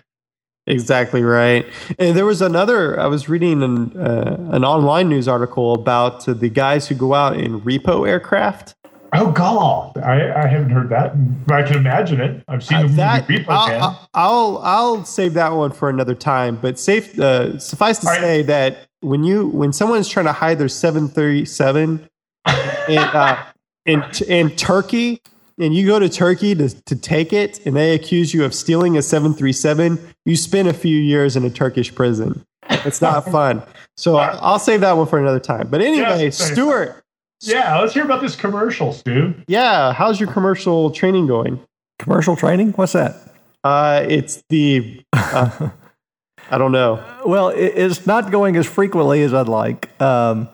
Exactly 0.66 1.22
right. 1.22 1.64
And 1.98 2.16
there 2.16 2.24
was 2.26 2.42
another. 2.42 2.98
I 2.98 3.06
was 3.06 3.28
reading 3.28 3.62
an 3.62 3.96
uh, 3.96 4.36
an 4.52 4.64
online 4.64 5.08
news 5.08 5.28
article 5.28 5.74
about 5.74 6.28
uh, 6.28 6.34
the 6.34 6.48
guys 6.48 6.88
who 6.88 6.94
go 6.96 7.14
out 7.14 7.36
in 7.36 7.60
repo 7.60 8.08
aircraft. 8.08 8.74
oh 9.12 9.30
god, 9.30 9.96
I, 9.98 10.42
I 10.42 10.46
haven't 10.48 10.70
heard 10.70 10.88
that. 10.88 11.12
but 11.46 11.54
I 11.54 11.62
can 11.62 11.76
imagine 11.76 12.20
it. 12.20 12.42
I've 12.48 12.64
seen 12.64 12.78
the 12.78 12.84
Uh, 12.84 12.88
movie 12.88 12.96
that 12.96 13.26
Repo 13.28 13.68
Man. 13.68 13.80
I'll, 13.80 14.08
I'll 14.14 14.58
I'll 14.58 15.04
save 15.04 15.34
that 15.34 15.52
one 15.52 15.70
for 15.70 15.88
another 15.88 16.14
time. 16.16 16.56
But 16.56 16.78
safe 16.80 17.16
uh, 17.18 17.58
suffice 17.60 17.98
to 18.00 18.08
All 18.08 18.12
right. 18.14 18.20
say 18.20 18.42
that 18.42 18.78
when 19.00 19.22
you 19.22 19.46
when 19.48 19.72
someone's 19.72 20.08
trying 20.08 20.26
to 20.26 20.32
hide 20.32 20.58
their 20.58 20.68
seven 20.68 21.06
thirty 21.08 21.44
seven 21.44 22.08
in 22.88 22.98
uh, 22.98 23.38
in 23.84 24.02
in 24.26 24.50
Turkey, 24.56 25.22
and 25.58 25.74
you 25.74 25.86
go 25.86 25.98
to 25.98 26.08
Turkey 26.08 26.54
to 26.54 26.68
to 26.84 26.96
take 26.96 27.32
it, 27.32 27.64
and 27.66 27.74
they 27.76 27.94
accuse 27.94 28.32
you 28.34 28.44
of 28.44 28.54
stealing 28.54 28.96
a 28.96 29.02
seven 29.02 29.34
three 29.34 29.52
seven, 29.52 29.98
you 30.24 30.36
spend 30.36 30.68
a 30.68 30.74
few 30.74 30.96
years 30.98 31.36
in 31.36 31.44
a 31.44 31.50
Turkish 31.50 31.94
prison. 31.94 32.44
It's 32.68 33.00
not 33.00 33.24
fun. 33.30 33.62
So 33.96 34.16
I- 34.16 34.36
I'll 34.40 34.58
save 34.58 34.80
that 34.82 34.96
one 34.96 35.06
for 35.06 35.18
another 35.18 35.40
time. 35.40 35.68
But 35.70 35.80
anyway, 35.80 36.24
Yes, 36.24 36.38
thanks. 36.38 36.52
Stuart, 36.52 37.02
yeah, 37.42 37.78
let's 37.80 37.94
hear 37.94 38.04
about 38.04 38.20
this 38.20 38.36
commercial, 38.36 38.92
Stu. 38.92 39.34
yeah, 39.48 39.92
how's 39.92 40.18
your 40.20 40.30
commercial 40.32 40.90
training 40.90 41.26
going? 41.26 41.60
Commercial 41.98 42.36
training? 42.36 42.72
What's 42.72 42.92
that? 42.92 43.16
Uh, 43.64 44.04
it's 44.08 44.42
the 44.50 45.02
uh, 45.12 45.70
I 46.50 46.58
don't 46.58 46.72
know. 46.72 47.02
Well, 47.24 47.48
it's 47.48 48.06
not 48.06 48.30
going 48.30 48.56
as 48.56 48.66
frequently 48.66 49.22
as 49.22 49.34
I'd 49.34 49.48
like. 49.48 50.00
Um, 50.00 50.48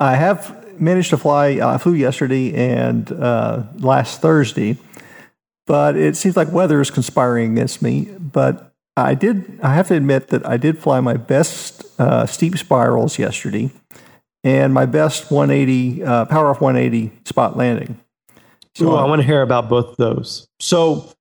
I 0.00 0.14
have 0.16 0.63
managed 0.80 1.10
to 1.10 1.16
fly. 1.16 1.60
I 1.62 1.78
flew 1.78 1.94
yesterday 1.94 2.54
and 2.54 3.10
uh, 3.12 3.64
last 3.76 4.20
Thursday, 4.20 4.76
but 5.66 5.96
it 5.96 6.16
seems 6.16 6.36
like 6.36 6.50
weather 6.50 6.80
is 6.80 6.90
conspiring 6.90 7.52
against 7.52 7.82
me. 7.82 8.08
But 8.18 8.72
I 8.96 9.14
did. 9.14 9.58
I 9.62 9.74
have 9.74 9.88
to 9.88 9.94
admit 9.94 10.28
that 10.28 10.46
I 10.46 10.56
did 10.56 10.78
fly 10.78 11.00
my 11.00 11.16
best 11.16 11.84
uh, 12.00 12.26
steep 12.26 12.56
spirals 12.56 13.18
yesterday, 13.18 13.70
and 14.42 14.72
my 14.72 14.86
best 14.86 15.30
180 15.30 16.04
uh, 16.04 16.24
power 16.26 16.50
off 16.50 16.60
180 16.60 17.12
spot 17.24 17.56
landing. 17.56 17.98
Ooh, 18.80 18.94
I 18.94 19.04
want 19.04 19.20
to 19.20 19.26
hear 19.26 19.42
about 19.42 19.68
both 19.68 19.96
those. 19.96 20.48
So 20.60 21.12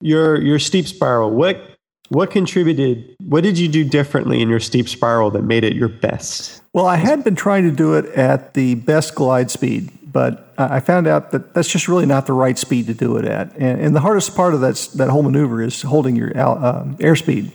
your 0.00 0.40
your 0.40 0.58
steep 0.58 0.86
spiral. 0.86 1.30
What 1.30 1.76
what 2.08 2.30
contributed? 2.30 3.16
What 3.20 3.42
did 3.42 3.58
you 3.58 3.68
do 3.68 3.84
differently 3.84 4.40
in 4.40 4.48
your 4.48 4.60
steep 4.60 4.88
spiral 4.88 5.30
that 5.32 5.42
made 5.42 5.64
it 5.64 5.74
your 5.74 5.88
best? 5.88 6.62
Well, 6.76 6.84
I 6.84 6.96
had 6.96 7.24
been 7.24 7.36
trying 7.36 7.62
to 7.62 7.70
do 7.70 7.94
it 7.94 8.04
at 8.04 8.52
the 8.52 8.74
best 8.74 9.14
glide 9.14 9.50
speed, 9.50 9.90
but 10.12 10.52
I 10.58 10.80
found 10.80 11.06
out 11.06 11.30
that 11.30 11.54
that's 11.54 11.68
just 11.68 11.88
really 11.88 12.04
not 12.04 12.26
the 12.26 12.34
right 12.34 12.58
speed 12.58 12.88
to 12.88 12.92
do 12.92 13.16
it 13.16 13.24
at. 13.24 13.50
And, 13.56 13.80
and 13.80 13.96
the 13.96 14.00
hardest 14.00 14.36
part 14.36 14.52
of 14.52 14.60
that, 14.60 14.76
that 14.96 15.08
whole 15.08 15.22
maneuver 15.22 15.62
is 15.62 15.80
holding 15.80 16.16
your 16.16 16.36
uh, 16.36 16.84
airspeed. 16.98 17.52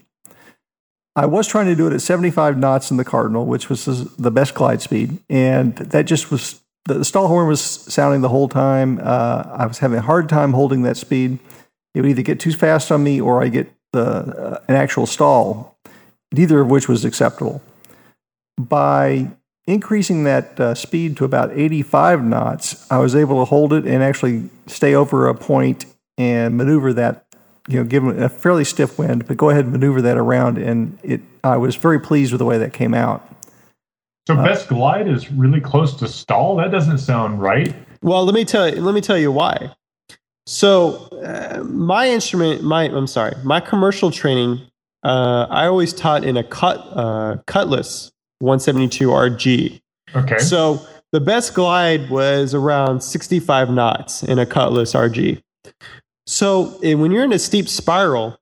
I 1.16 1.28
was 1.28 1.48
trying 1.48 1.68
to 1.68 1.76
do 1.76 1.86
it 1.86 1.94
at 1.94 2.02
75 2.02 2.58
knots 2.58 2.90
in 2.90 2.98
the 2.98 3.06
Cardinal, 3.06 3.46
which 3.46 3.70
was 3.70 3.86
the 3.86 4.32
best 4.32 4.56
glide 4.56 4.82
speed, 4.82 5.20
and 5.30 5.76
that 5.76 6.08
just 6.08 6.32
was 6.32 6.60
the 6.86 7.06
stall 7.06 7.28
horn 7.28 7.48
was 7.48 7.62
sounding 7.62 8.22
the 8.22 8.30
whole 8.30 8.50
time. 8.50 9.00
Uh, 9.04 9.44
I 9.56 9.68
was 9.68 9.78
having 9.78 10.00
a 10.00 10.02
hard 10.02 10.30
time 10.30 10.54
holding 10.54 10.82
that 10.82 10.98
speed. 10.98 11.38
It 11.94 12.02
would 12.02 12.10
either 12.10 12.24
get 12.24 12.40
too 12.40 12.54
fast 12.54 12.92
on 12.92 13.04
me 13.04 13.22
or 13.22 13.44
I 13.44 13.50
get 13.50 13.72
the 13.94 14.02
uh, 14.02 14.60
an 14.68 14.74
actual 14.74 15.06
stall, 15.06 15.78
neither 16.32 16.60
of 16.62 16.72
which 16.72 16.90
was 16.90 17.06
acceptable. 17.06 17.62
By 18.58 19.32
increasing 19.68 20.24
that 20.26 20.60
uh, 20.60 20.76
speed 20.76 21.18
to 21.18 21.26
about 21.26 21.52
85 21.52 22.24
knots, 22.24 22.90
I 22.92 23.00
was 23.00 23.16
able 23.16 23.40
to 23.40 23.46
hold 23.46 23.74
it 23.74 23.86
and 23.86 24.04
actually 24.04 24.50
stay 24.68 24.94
over 24.94 25.28
a 25.28 25.36
point 25.36 25.86
and 26.18 26.58
maneuver 26.58 26.94
that 26.94 27.26
you 27.68 27.78
know, 27.78 27.84
given 27.84 28.22
a 28.22 28.30
fairly 28.30 28.64
stiff 28.64 28.98
wind, 28.98 29.28
but 29.28 29.38
go 29.38 29.50
ahead 29.50 29.66
and 29.66 29.72
maneuver 29.72 30.02
that 30.02 30.18
around. 30.18 30.58
And 30.58 30.98
it, 31.04 31.22
I 31.44 31.58
was 31.58 31.76
very 31.76 32.00
pleased 32.00 32.32
with 32.32 32.40
the 32.40 32.46
way 32.46 32.58
that 32.58 32.74
came 32.74 32.94
out. 32.94 33.28
So 34.28 34.36
uh, 34.36 34.44
best 34.44 34.68
glide 34.68 35.08
is 35.08 35.32
really 35.32 35.62
close 35.62 35.96
to 35.96 36.08
stall. 36.08 36.56
That 36.56 36.72
doesn't 36.72 37.00
sound 37.00 37.42
right. 37.42 37.74
Well, 38.02 38.26
let 38.26 38.34
me 38.34 38.46
tell 38.46 38.74
you. 38.74 38.82
Let 38.82 38.96
me 38.96 39.02
tell 39.02 39.18
you 39.18 39.32
why. 39.32 39.74
So 40.48 41.08
uh, 41.24 41.64
my 41.64 42.10
instrument, 42.10 42.64
my 42.64 42.84
I'm 42.86 43.08
sorry, 43.08 43.36
my 43.44 43.60
commercial 43.60 44.12
training, 44.12 44.62
uh, 45.04 45.48
I 45.50 45.68
always 45.68 45.94
taught 45.94 46.24
in 46.24 46.38
a 46.38 46.44
cut 46.44 46.78
uh, 46.92 47.38
Cutlass 47.46 48.12
172 48.42 49.08
RG. 49.08 49.82
Okay. 50.16 50.38
So 50.40 50.86
the 51.12 51.20
best 51.20 51.54
glide 51.54 52.10
was 52.10 52.54
around 52.54 53.02
65 53.02 53.70
knots 53.70 54.24
in 54.24 54.40
a 54.40 54.46
Cutlass 54.46 54.94
RG. 54.94 55.42
So 56.26 56.80
eh, 56.84 56.94
when 56.94 57.12
you're 57.12 57.24
in 57.24 57.34
a 57.34 57.40
steep 57.40 57.68
spiral, 57.68 58.40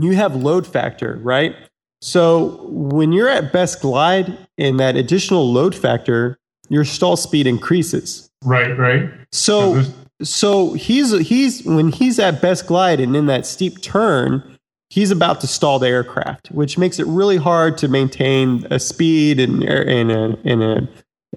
you 0.00 0.14
have 0.14 0.34
load 0.34 0.66
factor, 0.66 1.20
right? 1.22 1.54
So 2.00 2.66
when 2.68 3.12
you're 3.12 3.28
at 3.28 3.52
best 3.52 3.80
glide 3.80 4.36
in 4.58 4.76
that 4.78 4.96
additional 4.96 5.50
load 5.50 5.74
factor, 5.74 6.38
your 6.68 6.84
stall 6.84 7.16
speed 7.16 7.46
increases. 7.46 8.30
Right, 8.42 8.76
right. 8.78 9.10
So 9.32 9.82
so 10.22 10.74
he's 10.74 11.12
he's 11.26 11.64
when 11.64 11.90
he's 11.90 12.18
at 12.18 12.40
best 12.40 12.66
glide 12.66 13.00
and 13.00 13.16
in 13.16 13.26
that 13.26 13.46
steep 13.46 13.80
turn, 13.82 14.53
he's 14.94 15.10
about 15.10 15.40
to 15.40 15.46
stall 15.48 15.80
the 15.80 15.88
aircraft, 15.88 16.52
which 16.52 16.78
makes 16.78 17.00
it 17.00 17.06
really 17.08 17.36
hard 17.36 17.76
to 17.78 17.88
maintain 17.88 18.64
a 18.70 18.78
speed 18.78 19.40
and 19.40 19.64
in 19.64 20.10
a 20.10 20.36
in 20.44 20.62
a 20.62 20.88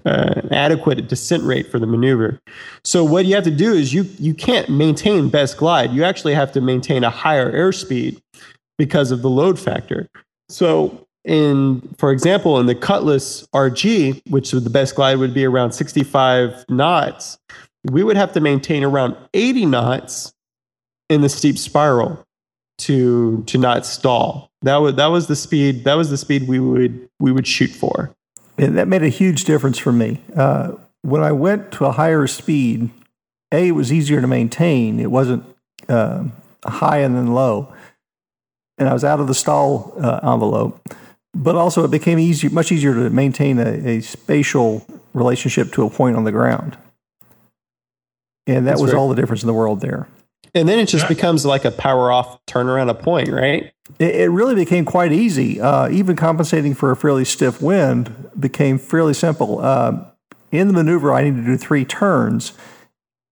uh, 0.06 0.42
adequate 0.52 1.08
descent 1.08 1.42
rate 1.42 1.68
for 1.68 1.80
the 1.80 1.86
maneuver. 1.86 2.40
So 2.84 3.02
what 3.02 3.26
you 3.26 3.34
have 3.34 3.42
to 3.44 3.50
do 3.50 3.72
is 3.72 3.92
you 3.92 4.04
you 4.18 4.32
can't 4.32 4.68
maintain 4.68 5.28
best 5.28 5.56
glide. 5.56 5.90
You 5.92 6.04
actually 6.04 6.34
have 6.34 6.52
to 6.52 6.60
maintain 6.60 7.02
a 7.02 7.10
higher 7.10 7.52
airspeed 7.52 8.22
because 8.78 9.10
of 9.10 9.22
the 9.22 9.30
load 9.30 9.58
factor. 9.58 10.06
So 10.48 11.04
in 11.24 11.80
for 11.98 12.12
example 12.12 12.60
in 12.60 12.66
the 12.66 12.76
Cutlass 12.76 13.44
RG, 13.52 14.22
which 14.30 14.52
the 14.52 14.70
best 14.70 14.94
glide 14.94 15.18
would 15.18 15.34
be 15.34 15.44
around 15.44 15.72
65 15.72 16.64
knots, 16.68 17.38
we 17.90 18.04
would 18.04 18.16
have 18.16 18.32
to 18.34 18.40
maintain 18.40 18.84
around 18.84 19.16
80 19.34 19.66
knots 19.66 20.32
in 21.10 21.22
the 21.22 21.28
steep 21.28 21.58
spiral 21.58 22.24
to 22.78 23.42
to 23.44 23.58
not 23.58 23.84
stall. 23.86 24.50
That 24.62 24.76
was 24.76 24.94
that 24.96 25.06
was 25.06 25.26
the 25.26 25.36
speed 25.36 25.84
that 25.84 25.94
was 25.94 26.10
the 26.10 26.16
speed 26.16 26.48
we 26.48 26.58
would 26.58 27.08
we 27.20 27.32
would 27.32 27.46
shoot 27.46 27.70
for. 27.70 28.14
And 28.56 28.76
that 28.76 28.88
made 28.88 29.02
a 29.02 29.08
huge 29.08 29.44
difference 29.44 29.78
for 29.78 29.92
me. 29.92 30.20
Uh, 30.34 30.72
when 31.02 31.22
I 31.22 31.30
went 31.32 31.70
to 31.72 31.86
a 31.86 31.92
higher 31.92 32.26
speed, 32.26 32.90
a 33.52 33.68
it 33.68 33.72
was 33.72 33.92
easier 33.92 34.20
to 34.20 34.26
maintain. 34.26 34.98
It 34.98 35.10
wasn't 35.10 35.44
uh, 35.88 36.24
high 36.64 36.98
and 36.98 37.16
then 37.16 37.34
low, 37.34 37.72
and 38.78 38.88
I 38.88 38.92
was 38.92 39.04
out 39.04 39.20
of 39.20 39.28
the 39.28 39.34
stall 39.34 39.94
uh, 40.00 40.20
envelope. 40.22 40.80
But 41.34 41.54
also, 41.54 41.84
it 41.84 41.90
became 41.90 42.18
easier, 42.18 42.50
much 42.50 42.72
easier 42.72 42.94
to 42.94 43.10
maintain 43.10 43.58
a, 43.58 43.68
a 43.68 44.00
spatial 44.00 44.84
relationship 45.12 45.72
to 45.72 45.84
a 45.84 45.90
point 45.90 46.16
on 46.16 46.24
the 46.24 46.32
ground. 46.32 46.76
And 48.46 48.66
that 48.66 48.72
That's 48.72 48.82
was 48.82 48.94
all 48.94 49.08
the 49.08 49.14
difference 49.14 49.42
in 49.42 49.46
the 49.46 49.52
world 49.52 49.80
there. 49.80 50.08
And 50.54 50.68
then 50.68 50.78
it 50.78 50.86
just 50.88 51.04
yeah. 51.04 51.08
becomes 51.08 51.44
like 51.44 51.64
a 51.64 51.70
power 51.70 52.10
off 52.10 52.44
turnaround 52.46 52.90
a 52.90 52.94
point, 52.94 53.28
right? 53.28 53.72
It, 53.98 54.14
it 54.14 54.30
really 54.30 54.54
became 54.54 54.84
quite 54.84 55.12
easy. 55.12 55.60
Uh, 55.60 55.88
even 55.90 56.16
compensating 56.16 56.74
for 56.74 56.90
a 56.90 56.96
fairly 56.96 57.24
stiff 57.24 57.60
wind 57.60 58.30
became 58.38 58.78
fairly 58.78 59.14
simple. 59.14 59.60
Uh, 59.60 60.04
in 60.50 60.68
the 60.68 60.72
maneuver, 60.72 61.12
I 61.12 61.24
needed 61.24 61.44
to 61.44 61.46
do 61.52 61.56
three 61.56 61.84
turns. 61.84 62.52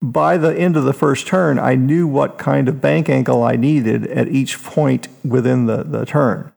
By 0.03 0.37
the 0.37 0.55
end 0.57 0.77
of 0.77 0.85
the 0.85 0.93
first 0.93 1.27
turn, 1.27 1.59
I 1.59 1.75
knew 1.75 2.07
what 2.07 2.37
kind 2.37 2.69
of 2.69 2.83
bank 2.83 3.09
angle 3.09 3.43
I 3.43 3.57
needed 3.57 4.07
at 4.09 4.29
each 4.29 4.63
point 4.63 5.09
within 5.25 5.67
the, 5.67 5.83
the 5.85 6.05
turn. 6.05 6.53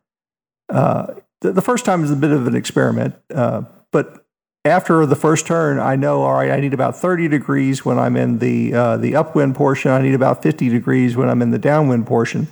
Uh, 0.68 1.14
the, 1.42 1.54
the, 1.54 1.62
first 1.62 1.86
time 1.86 2.04
is 2.04 2.12
a 2.12 2.18
bit 2.18 2.32
of 2.32 2.46
an 2.46 2.56
experiment, 2.56 3.16
uh, 3.34 3.64
but 3.92 4.28
after 4.66 5.06
the 5.06 5.16
first 5.16 5.48
turn, 5.48 5.80
I 5.80 5.96
know, 5.96 6.22
all 6.22 6.34
right, 6.34 6.52
I 6.52 6.60
need 6.60 6.74
about 6.74 6.96
30 6.96 7.28
degrees 7.28 7.86
when 7.86 7.98
I'm 7.98 8.18
in 8.18 8.40
the, 8.40 8.74
uh, 8.74 8.98
the 8.98 9.16
upwind 9.16 9.56
portion. 9.56 9.92
I 9.92 10.02
need 10.02 10.14
about 10.14 10.44
50 10.44 10.70
degrees 10.70 11.16
when 11.16 11.30
I'm 11.30 11.42
in 11.42 11.52
the 11.52 11.58
downwind 11.58 12.08
portion. 12.08 12.48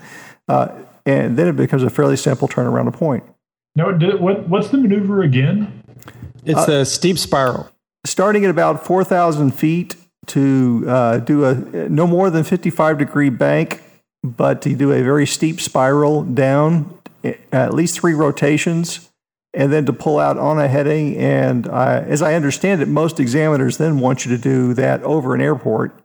Uh, 0.47 0.69
and 1.05 1.37
then 1.37 1.47
it 1.47 1.55
becomes 1.55 1.83
a 1.83 1.89
fairly 1.89 2.17
simple 2.17 2.47
turn 2.47 2.65
around 2.65 2.87
a 2.87 2.91
point. 2.91 3.23
No, 3.75 3.91
what, 4.17 4.47
what's 4.47 4.69
the 4.69 4.77
maneuver 4.77 5.21
again? 5.21 5.83
It's 6.45 6.67
uh, 6.67 6.71
a 6.71 6.85
steep 6.85 7.17
spiral. 7.17 7.69
Starting 8.05 8.45
at 8.45 8.51
about 8.51 8.85
4,000 8.85 9.51
feet 9.51 9.95
to 10.27 10.85
uh, 10.87 11.17
do 11.19 11.45
a 11.45 11.55
no 11.89 12.07
more 12.07 12.29
than 12.29 12.43
55 12.43 12.97
degree 12.97 13.29
bank, 13.29 13.81
but 14.23 14.61
to 14.61 14.75
do 14.75 14.91
a 14.91 15.01
very 15.01 15.25
steep 15.25 15.61
spiral 15.61 16.23
down, 16.23 16.97
at 17.51 17.73
least 17.73 17.99
three 17.99 18.13
rotations 18.13 19.09
and 19.53 19.71
then 19.71 19.85
to 19.85 19.93
pull 19.93 20.19
out 20.19 20.37
on 20.37 20.59
a 20.59 20.67
heading. 20.67 21.17
And 21.17 21.67
uh, 21.67 22.03
as 22.05 22.21
I 22.21 22.35
understand 22.35 22.81
it, 22.81 22.87
most 22.87 23.19
examiners 23.19 23.77
then 23.77 23.99
want 23.99 24.25
you 24.25 24.31
to 24.35 24.37
do 24.37 24.73
that 24.75 25.01
over 25.03 25.33
an 25.33 25.41
airport 25.41 25.99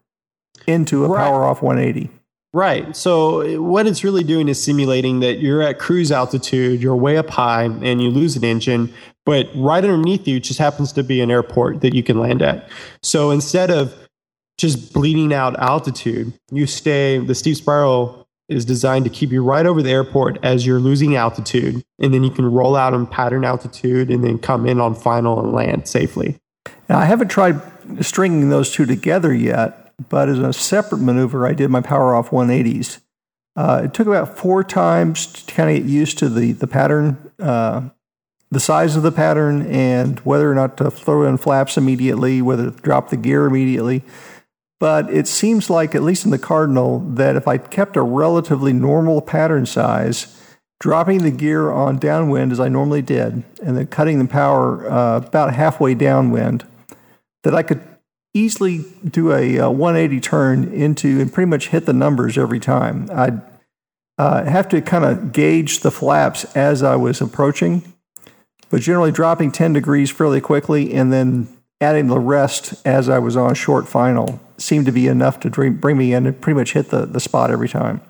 into 0.67 1.05
a 1.05 1.09
right. 1.09 1.25
power 1.25 1.45
off 1.45 1.63
180. 1.63 2.11
Right. 2.55 2.95
So 2.95 3.63
what 3.63 3.87
it's 3.87 4.05
really 4.05 4.25
doing 4.25 4.49
is 4.49 4.63
simulating 4.63 5.21
that 5.21 5.39
you're 5.41 5.63
at 5.63 5.79
cruise 5.79 6.13
altitude, 6.13 6.83
you're 6.83 6.95
way 6.95 7.17
up 7.17 7.31
high, 7.31 7.65
and 7.65 8.03
you 8.03 8.11
lose 8.11 8.37
an 8.37 8.45
engine, 8.45 8.93
but 9.25 9.49
right 9.55 9.83
underneath 9.83 10.29
you 10.29 10.39
just 10.39 10.59
happens 10.59 10.93
to 10.93 11.03
be 11.03 11.23
an 11.23 11.31
airport 11.31 11.81
that 11.81 11.95
you 11.95 12.03
can 12.03 12.21
land 12.21 12.43
at. 12.43 12.69
So 13.03 13.31
instead 13.31 13.71
of 13.71 13.95
just 14.59 14.93
bleeding 14.93 15.33
out 15.33 15.59
altitude, 15.59 16.35
you 16.51 16.67
stay 16.67 17.19
the 17.19 17.35
steep 17.35 17.57
spiral 17.57 18.22
is 18.49 18.65
designed 18.65 19.05
to 19.05 19.11
keep 19.11 19.31
you 19.31 19.43
right 19.43 19.67
over 19.67 19.83
the 19.83 19.91
airport 19.91 20.39
as 20.43 20.67
you're 20.67 20.81
losing 20.81 21.17
altitude. 21.17 21.83
And 21.99 22.13
then 22.13 22.25
you 22.25 22.31
can 22.31 22.45
roll 22.45 22.77
out 22.77 22.95
on 22.95 23.07
pattern 23.07 23.45
altitude 23.45 24.11
and 24.11 24.25
then 24.25 24.39
come 24.39 24.67
in 24.67 24.81
on 24.81 24.95
final 24.95 25.41
and 25.41 25.53
land 25.53 25.89
safely. 25.89 26.39
Now, 26.89 26.99
I 26.99 27.05
haven't 27.05 27.29
tried 27.29 27.61
stringing 28.01 28.49
those 28.49 28.73
two 28.73 28.87
together 28.87 29.33
yet, 29.33 29.93
but 30.09 30.29
as 30.29 30.39
a 30.39 30.53
separate 30.53 30.99
maneuver, 30.99 31.47
I 31.47 31.55
did 31.55 31.71
my 31.71 31.81
power 31.81 32.15
off 32.15 32.31
180s. 32.31 33.01
Uh, 33.55 33.83
it 33.85 33.95
took 33.95 34.07
about 34.07 34.37
four 34.37 34.65
times 34.65 35.27
to 35.27 35.55
kind 35.55 35.71
of 35.71 35.77
get 35.77 35.91
used 35.91 36.19
to 36.19 36.29
the, 36.29 36.53
the 36.53 36.67
pattern, 36.67 37.31
uh, 37.39 37.89
the 38.51 38.61
size 38.61 38.97
of 38.97 39.03
the 39.03 39.13
pattern, 39.13 39.67
and 39.67 40.19
whether 40.21 40.51
or 40.51 40.55
not 40.55 40.77
to 40.79 40.91
throw 40.91 41.25
in 41.25 41.37
flaps 41.37 41.77
immediately, 41.77 42.41
whether 42.41 42.71
to 42.71 42.81
drop 42.83 43.11
the 43.11 43.17
gear 43.17 43.47
immediately. 43.47 44.03
But 44.83 45.15
it 45.15 45.29
seems 45.29 45.71
like, 45.71 45.95
at 45.95 46.03
least 46.03 46.25
in 46.25 46.33
the 46.33 46.41
Cardinal, 46.41 46.99
that 47.11 47.37
if 47.37 47.47
I 47.47 47.57
kept 47.57 47.97
a 47.97 48.03
relatively 48.03 48.73
normal 48.73 49.23
pattern 49.23 49.65
size, 49.65 50.37
dropping 50.81 51.23
the 51.23 51.31
gear 51.31 51.71
on 51.71 51.99
downwind 51.99 52.51
as 52.51 52.59
I 52.59 52.67
normally 52.67 53.01
did, 53.01 53.45
and 53.63 53.77
then 53.77 53.87
cutting 53.87 54.19
the 54.19 54.25
power 54.25 54.91
uh, 54.91 55.19
about 55.19 55.55
halfway 55.55 55.95
downwind, 55.95 56.67
that 57.45 57.55
I 57.55 57.63
could 57.63 57.81
easily 58.35 58.85
do 59.09 59.31
a, 59.31 59.59
a, 59.59 59.71
180 59.71 60.21
turn 60.21 60.65
into 60.65 61.21
and 61.21 61.33
pretty 61.33 61.49
much 61.49 61.69
hit 61.69 61.87
the 61.87 61.93
numbers 61.93 62.37
every 62.37 62.59
time. 62.59 63.09
I'd 63.13 63.41
uh, 64.19 64.43
have 64.47 64.69
to 64.71 64.83
kind 64.83 65.05
of 65.05 65.31
gauge 65.31 65.79
the 65.79 65.93
flaps 65.93 66.45
as 66.57 66.83
I 66.83 66.97
was 66.97 67.21
approaching, 67.21 67.95
but 68.69 68.81
generally 68.81 69.13
dropping 69.13 69.53
10 69.53 69.75
degrees 69.75 70.11
fairly 70.11 70.41
quickly 70.41 70.93
and 70.93 71.13
then 71.13 71.47
adding 71.83 72.07
the 72.07 72.19
rest 72.19 72.75
as 72.87 73.09
I 73.09 73.19
was 73.19 73.37
on 73.37 73.55
short 73.55 73.89
final 73.89 74.41
seemed 74.57 74.87
to 74.87 74.93
be 74.93 75.09
enough 75.09 75.41
to 75.41 75.51
bring 75.51 75.97
me 75.97 76.15
in 76.15 76.27
and 76.27 76.41
pretty 76.41 76.59
much 76.59 76.73
hit 76.73 76.91
the, 76.91 77.05
the 77.05 77.21
spot 77.21 77.51
every 77.51 77.69
time. 77.69 78.01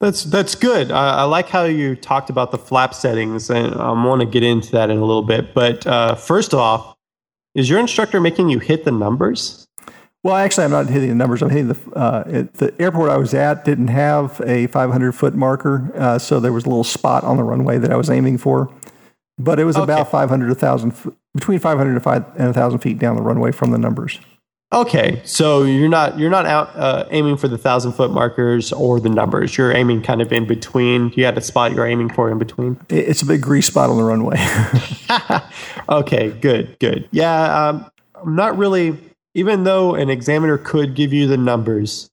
That's 0.00 0.24
that's 0.24 0.54
good. 0.54 0.90
I, 0.90 1.18
I 1.18 1.22
like 1.24 1.48
how 1.48 1.64
you 1.64 1.94
talked 1.94 2.30
about 2.30 2.52
the 2.52 2.58
flap 2.58 2.94
settings, 2.94 3.50
and 3.50 3.74
I 3.74 3.90
want 3.90 4.20
to 4.20 4.26
get 4.26 4.42
into 4.42 4.72
that 4.72 4.88
in 4.88 4.96
a 4.96 5.04
little 5.04 5.22
bit. 5.22 5.52
But 5.52 5.86
uh, 5.86 6.14
first 6.14 6.54
off, 6.54 6.96
is 7.54 7.68
your 7.68 7.78
instructor 7.78 8.18
making 8.18 8.48
you 8.48 8.60
hit 8.60 8.84
the 8.84 8.92
numbers? 8.92 9.66
Well, 10.22 10.36
actually, 10.36 10.64
I'm 10.64 10.70
not 10.70 10.86
hitting 10.86 11.10
the 11.10 11.14
numbers. 11.14 11.42
I'm 11.42 11.50
hitting 11.50 11.68
the 11.68 11.78
uh, 11.94 12.24
it, 12.26 12.54
the 12.54 12.74
airport 12.80 13.10
I 13.10 13.18
was 13.18 13.34
at 13.34 13.66
didn't 13.66 13.88
have 13.88 14.40
a 14.46 14.68
500 14.68 15.12
foot 15.12 15.34
marker, 15.34 15.92
uh, 15.94 16.18
so 16.18 16.40
there 16.40 16.52
was 16.52 16.64
a 16.64 16.68
little 16.68 16.84
spot 16.84 17.22
on 17.24 17.36
the 17.36 17.44
runway 17.44 17.76
that 17.76 17.92
I 17.92 17.96
was 17.96 18.08
aiming 18.08 18.38
for. 18.38 18.72
But 19.42 19.58
it 19.58 19.64
was 19.64 19.76
Okay. 19.76 19.84
about 19.84 20.10
500 20.10 20.46
to 20.46 20.52
1,000, 20.52 20.92
between 21.34 21.58
500 21.58 21.92
and 21.92 22.02
5 22.02 22.24
and 22.36 22.44
1,000 22.46 22.78
feet 22.80 22.98
down 22.98 23.16
the 23.16 23.22
runway 23.22 23.52
from 23.52 23.70
the 23.70 23.78
numbers. 23.78 24.18
Okay, 24.72 25.20
so 25.24 25.64
you're 25.64 25.88
not 25.88 26.16
you're 26.16 26.30
not 26.30 26.46
out 26.46 26.70
uh, 26.76 27.04
aiming 27.10 27.36
for 27.38 27.48
the 27.48 27.58
thousand 27.58 27.90
foot 27.92 28.12
markers 28.12 28.72
or 28.72 29.00
the 29.00 29.08
numbers. 29.08 29.58
You're 29.58 29.72
aiming 29.72 30.02
kind 30.02 30.22
of 30.22 30.32
in 30.32 30.46
between. 30.46 31.12
You 31.16 31.24
had 31.24 31.36
a 31.36 31.40
spot 31.40 31.72
you're 31.72 31.86
aiming 31.88 32.10
for 32.10 32.30
in 32.30 32.38
between. 32.38 32.78
It's 32.88 33.20
a 33.20 33.26
big 33.26 33.40
grease 33.40 33.66
spot 33.66 33.90
on 33.90 33.96
the 33.96 34.04
runway. 34.04 34.36
okay, 35.88 36.30
good, 36.30 36.78
good. 36.78 37.08
Yeah, 37.10 37.68
um, 37.68 37.90
I'm 38.14 38.36
not 38.36 38.56
really. 38.58 38.96
Even 39.34 39.62
though 39.62 39.94
an 39.94 40.10
examiner 40.10 40.58
could 40.58 40.94
give 40.96 41.12
you 41.12 41.28
the 41.28 41.36
numbers, 41.36 42.09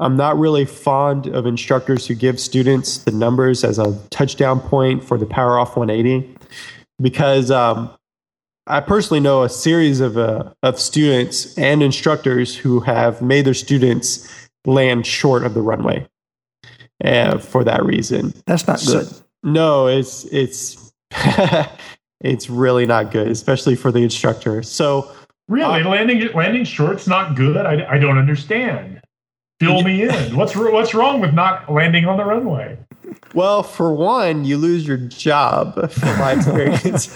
I'm 0.00 0.16
not 0.16 0.36
really 0.38 0.64
fond 0.64 1.26
of 1.28 1.46
instructors 1.46 2.06
who 2.06 2.14
give 2.14 2.40
students 2.40 2.98
the 2.98 3.12
numbers 3.12 3.62
as 3.62 3.78
a 3.78 3.96
touchdown 4.10 4.60
point 4.60 5.04
for 5.04 5.16
the 5.16 5.26
power 5.26 5.58
off 5.58 5.76
180, 5.76 6.34
because 7.00 7.50
um, 7.52 7.90
I 8.66 8.80
personally 8.80 9.20
know 9.20 9.44
a 9.44 9.48
series 9.48 10.00
of 10.00 10.18
uh, 10.18 10.50
of 10.64 10.80
students 10.80 11.56
and 11.56 11.82
instructors 11.82 12.56
who 12.56 12.80
have 12.80 13.22
made 13.22 13.44
their 13.46 13.54
students 13.54 14.28
land 14.66 15.06
short 15.06 15.44
of 15.44 15.54
the 15.54 15.62
runway, 15.62 16.08
uh, 17.04 17.38
for 17.38 17.62
that 17.62 17.84
reason. 17.84 18.34
That's 18.46 18.66
not 18.66 18.80
So- 18.80 19.00
good. 19.04 19.08
No, 19.44 19.86
it's 19.86 20.24
it's 20.32 20.92
it's 22.20 22.48
really 22.50 22.86
not 22.86 23.10
good, 23.12 23.28
especially 23.28 23.76
for 23.76 23.92
the 23.92 24.00
instructor. 24.02 24.62
So 24.62 25.10
Really, 25.46 25.82
Uh, 25.82 25.90
landing 25.90 26.26
landing 26.32 26.64
short's 26.64 27.06
not 27.06 27.36
good. 27.36 27.58
I, 27.66 27.86
I 27.96 27.98
don't 27.98 28.16
understand. 28.16 29.02
Fill 29.60 29.82
me 29.82 30.02
in. 30.02 30.36
What's 30.36 30.54
what's 30.56 30.94
wrong 30.94 31.20
with 31.20 31.32
not 31.34 31.70
landing 31.72 32.06
on 32.06 32.16
the 32.16 32.24
runway? 32.24 32.76
Well, 33.34 33.62
for 33.62 33.92
one, 33.94 34.44
you 34.44 34.56
lose 34.58 34.86
your 34.86 34.96
job, 34.96 35.90
from 35.90 36.18
my 36.18 36.32
experience. 36.36 37.08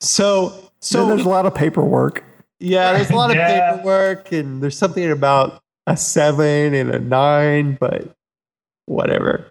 so, 0.00 0.48
Then 0.50 0.60
so 0.80 1.06
there's 1.06 1.24
a 1.24 1.28
lot 1.28 1.46
of 1.46 1.54
paperwork. 1.54 2.22
yeah, 2.60 2.92
there's 2.92 3.10
a 3.10 3.14
lot 3.16 3.30
of 3.30 3.36
Yeah. 3.36 3.72
paperwork, 3.76 4.32
and 4.32 4.62
there's 4.62 4.76
something 4.78 5.10
about 5.10 5.62
a 5.86 5.96
seven 5.96 6.74
and 6.74 6.90
a 6.90 6.98
nine, 6.98 7.76
but 7.80 8.14
whatever. 8.86 9.50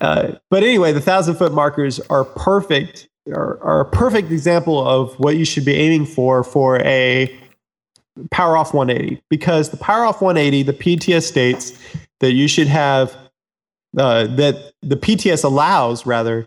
Uh, 0.00 0.32
but 0.50 0.62
anyway, 0.62 0.92
the 0.92 1.00
thousand 1.00 1.36
foot 1.36 1.52
markers 1.52 2.00
are 2.10 2.24
perfect, 2.24 3.08
are, 3.32 3.58
are 3.62 3.80
a 3.80 3.90
perfect 3.90 4.30
example 4.30 4.86
of 4.86 5.18
what 5.18 5.36
you 5.36 5.44
should 5.44 5.64
be 5.64 5.74
aiming 5.74 6.06
for 6.06 6.42
for 6.44 6.78
a 6.80 7.34
power 8.30 8.56
off 8.56 8.74
180 8.74 9.22
because 9.28 9.70
the 9.70 9.76
power 9.76 10.04
off 10.04 10.20
180, 10.20 10.62
the 10.62 10.72
PTS 10.72 11.22
states 11.22 11.78
that 12.20 12.32
you 12.32 12.48
should 12.48 12.68
have 12.68 13.16
uh, 13.98 14.26
that 14.36 14.72
the 14.82 14.96
PTS 14.96 15.42
allows 15.44 16.06
rather 16.06 16.46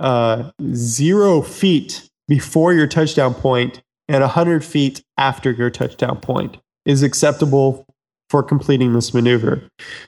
uh, 0.00 0.50
zero 0.74 1.40
feet 1.40 2.08
before 2.26 2.72
your 2.72 2.86
touchdown 2.86 3.34
point 3.34 3.82
and 4.08 4.22
100 4.22 4.64
feet 4.64 5.02
after 5.16 5.52
your 5.52 5.70
touchdown 5.70 6.18
point 6.18 6.56
is 6.84 7.02
acceptable 7.02 7.86
for 8.28 8.42
completing 8.42 8.92
this 8.92 9.14
maneuver. 9.14 9.62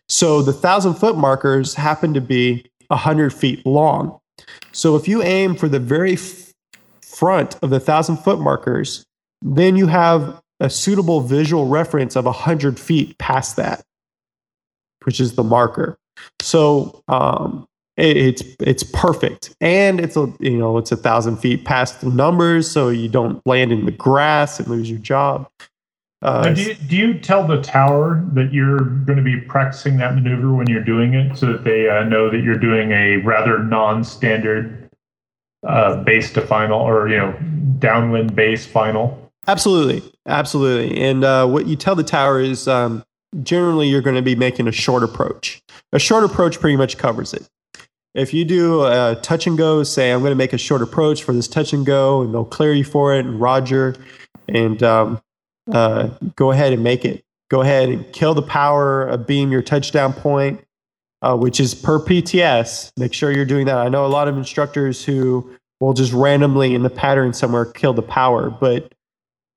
So 0.09 0.43
the 0.43 0.53
thousand 0.53 0.95
foot 0.95 1.17
markers 1.17 1.75
happen 1.75 2.15
to 2.15 2.21
be 2.21 2.65
100 2.89 3.33
feet 3.33 3.65
long. 3.67 4.19
So 4.73 4.97
if 4.97 5.07
you 5.07 5.23
aim 5.23 5.55
for 5.55 5.69
the 5.69 5.79
very 5.79 6.15
f- 6.15 6.53
front 7.03 7.57
of 7.63 7.71
the 7.71 7.81
thousand 7.81 8.19
foot 8.19 8.41
markers, 8.41 9.05
then 9.41 9.77
you 9.77 9.87
have 9.87 10.42
a 10.63 10.71
suitable 10.71 11.21
visual 11.21 11.67
reference 11.67 12.15
of 12.15 12.25
100 12.25 12.79
feet 12.79 13.19
past 13.19 13.57
that, 13.57 13.85
which 15.05 15.21
is 15.21 15.35
the 15.35 15.43
marker. 15.43 15.99
So 16.41 17.03
um, 17.09 17.67
it, 17.97 18.17
it's 18.17 18.43
it's 18.61 18.85
perfect, 18.85 19.55
and 19.61 19.99
it's 19.99 20.17
a 20.17 20.33
you 20.39 20.57
know 20.57 20.79
it's 20.79 20.93
a 20.93 20.97
thousand 20.97 21.39
feet 21.39 21.65
past 21.65 22.01
the 22.01 22.11
numbers, 22.11 22.71
so 22.71 22.91
you 22.91 23.09
don't 23.09 23.45
land 23.45 23.73
in 23.73 23.87
the 23.87 23.91
grass 23.91 24.61
and 24.61 24.69
lose 24.69 24.89
your 24.89 25.01
job. 25.01 25.51
Uh, 26.23 26.53
do, 26.53 26.63
you, 26.63 26.75
do 26.75 26.97
you 26.97 27.19
tell 27.19 27.45
the 27.45 27.61
tower 27.61 28.25
that 28.33 28.53
you're 28.53 28.79
going 28.79 29.17
to 29.17 29.25
be 29.25 29.41
practicing 29.41 29.97
that 29.97 30.15
maneuver 30.15 30.55
when 30.55 30.69
you're 30.69 30.85
doing 30.85 31.15
it 31.15 31.37
so 31.37 31.47
that 31.47 31.65
they 31.65 31.89
uh, 31.89 32.05
know 32.05 32.31
that 32.31 32.45
you're 32.45 32.55
doing 32.55 32.93
a 32.93 33.17
rather 33.17 33.59
non-standard 33.59 34.89
uh, 35.67 35.97
base 36.05 36.33
to 36.33 36.41
final 36.41 36.79
or, 36.79 37.09
you 37.09 37.17
know, 37.17 37.33
downwind 37.81 38.37
base 38.37 38.65
final? 38.65 39.22
Absolutely, 39.47 40.03
absolutely. 40.27 41.01
And 41.01 41.25
uh, 41.25 41.47
what 41.47 41.67
you 41.67 41.77
tell 41.77 41.97
the 41.97 42.05
tower 42.05 42.41
is 42.41 42.69
um, 42.69 43.05
generally 43.43 43.89
you're 43.89 44.03
going 44.03 44.17
to 44.17 44.23
be 44.23 44.37
making 44.37 44.69
a 44.69 44.73
short 44.73 45.03
approach. 45.03 45.63
A 45.93 45.99
short 45.99 46.25
approach 46.25 46.61
pretty 46.61 46.77
much 46.77 46.97
covers 46.97 47.35
it. 47.35 47.49
If 48.15 48.35
you 48.35 48.45
do 48.45 48.85
a 48.85 49.19
touch 49.23 49.47
and 49.47 49.57
go, 49.57 49.83
say 49.83 50.13
I'm 50.13 50.21
going 50.21 50.33
to 50.33 50.37
make 50.37 50.53
a 50.53 50.59
short 50.59 50.83
approach 50.83 51.23
for 51.23 51.33
this 51.33 51.49
touch 51.49 51.73
and 51.73 51.87
go, 51.87 52.21
and 52.21 52.33
they'll 52.33 52.45
clear 52.45 52.73
you 52.75 52.85
for 52.85 53.15
it, 53.15 53.25
and 53.25 53.41
Roger, 53.41 53.97
and 54.49 54.83
um, 54.83 55.21
uh, 55.71 56.09
go 56.37 56.51
ahead 56.51 56.73
and 56.73 56.85
make 56.85 57.05
it. 57.05 57.25
Go 57.51 57.63
ahead 57.63 57.89
and 57.89 58.11
kill 58.13 58.35
the 58.35 58.43
power, 58.43 59.11
uh, 59.11 59.17
beam 59.17 59.51
your 59.51 59.63
touchdown 59.63 60.13
point, 60.13 60.63
uh, 61.23 61.37
which 61.37 61.59
is 61.59 61.75
per 61.75 61.99
PTS. 61.99 62.93
Make 62.99 63.15
sure 63.15 63.33
you're 63.33 63.47
doing 63.47 63.67
that. 63.67 63.79
I 63.79 63.89
know 63.89 64.05
a 64.05 64.09
lot 64.09 64.29
of 64.29 64.37
instructors 64.37 65.05
who 65.05 65.51
will 65.81 65.95
just 65.95 66.13
randomly 66.13 66.75
in 66.75 66.83
the 66.83 66.91
pattern 66.91 67.33
somewhere 67.33 67.65
kill 67.65 67.95
the 67.95 68.03
power, 68.03 68.51
but 68.51 68.93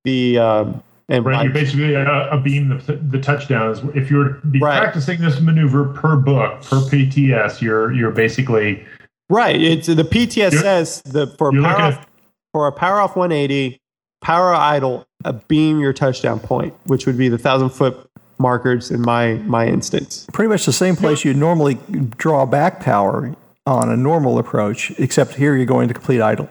the 0.06 0.40
um, 0.40 0.82
and 1.10 1.24
Right, 1.26 1.36
by- 1.36 1.44
you're 1.44 1.54
basically 1.54 1.94
a, 1.94 2.30
a 2.32 2.40
beam 2.40 2.70
the, 2.70 2.94
the 2.96 3.20
touchdowns. 3.20 3.82
If 3.96 4.10
you're 4.10 4.36
be 4.50 4.60
Right. 4.60 4.80
practicing 4.80 5.20
this 5.22 5.40
maneuver 5.42 5.86
per 5.86 6.16
book 6.16 6.62
per 6.64 6.78
PTS, 6.78 7.62
you're 7.62 7.92
you're 7.92 8.12
basically 8.12 8.84
right. 9.30 9.60
It's 9.62 9.88
the 9.88 9.96
PTS 10.04 10.60
says 10.62 11.02
the 11.04 11.28
for 11.38 11.50
a 11.50 11.62
power 11.62 11.82
off, 11.82 11.94
at 12.00 12.08
for 12.54 12.68
a 12.68 12.72
power 12.72 13.00
off 13.02 13.16
180, 13.16 13.78
power 14.22 14.54
idle, 14.56 15.06
a 15.26 15.34
beam 15.34 15.80
your 15.80 15.94
touchdown 15.94 16.40
point, 16.40 16.74
which 16.86 17.06
would 17.06 17.18
be 17.18 17.28
the 17.30 17.38
thousand 17.38 17.70
foot 17.70 17.98
markers 18.40 18.90
in 18.92 19.02
my 19.02 19.34
my 19.46 19.68
instance. 19.68 20.26
Pretty 20.34 20.50
much 20.50 20.66
the 20.66 20.74
same 20.74 20.96
place 20.96 21.24
you'd 21.24 21.38
normally 21.38 21.78
draw 22.18 22.46
back 22.48 22.80
power 22.80 23.36
on 23.68 23.92
a 23.92 23.98
normal 23.98 24.38
approach, 24.40 24.92
except 25.00 25.36
here 25.36 25.56
you're 25.56 25.66
going 25.66 25.88
to 25.88 25.94
complete 25.94 26.22
idle. 26.22 26.50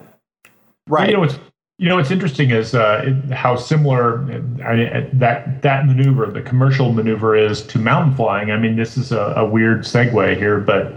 Right. 0.89 1.09
You 1.09 1.15
know 1.15 1.21
what's 1.21 1.39
you 1.79 1.89
know 1.89 1.97
what's 1.97 2.11
interesting 2.11 2.51
is 2.51 2.75
uh, 2.75 3.13
how 3.33 3.57
similar 3.57 4.21
uh, 4.31 4.65
I, 4.65 5.11
that 5.15 5.63
that 5.63 5.87
maneuver, 5.87 6.27
the 6.27 6.43
commercial 6.43 6.93
maneuver, 6.93 7.37
is 7.37 7.63
to 7.63 7.79
mountain 7.79 8.15
flying. 8.15 8.51
I 8.53 8.59
mean, 8.59 8.77
this 8.77 8.97
is 8.97 9.11
a, 9.11 9.35
a 9.37 9.45
weird 9.45 9.81
segue 9.81 10.37
here, 10.37 10.61
but 10.61 10.93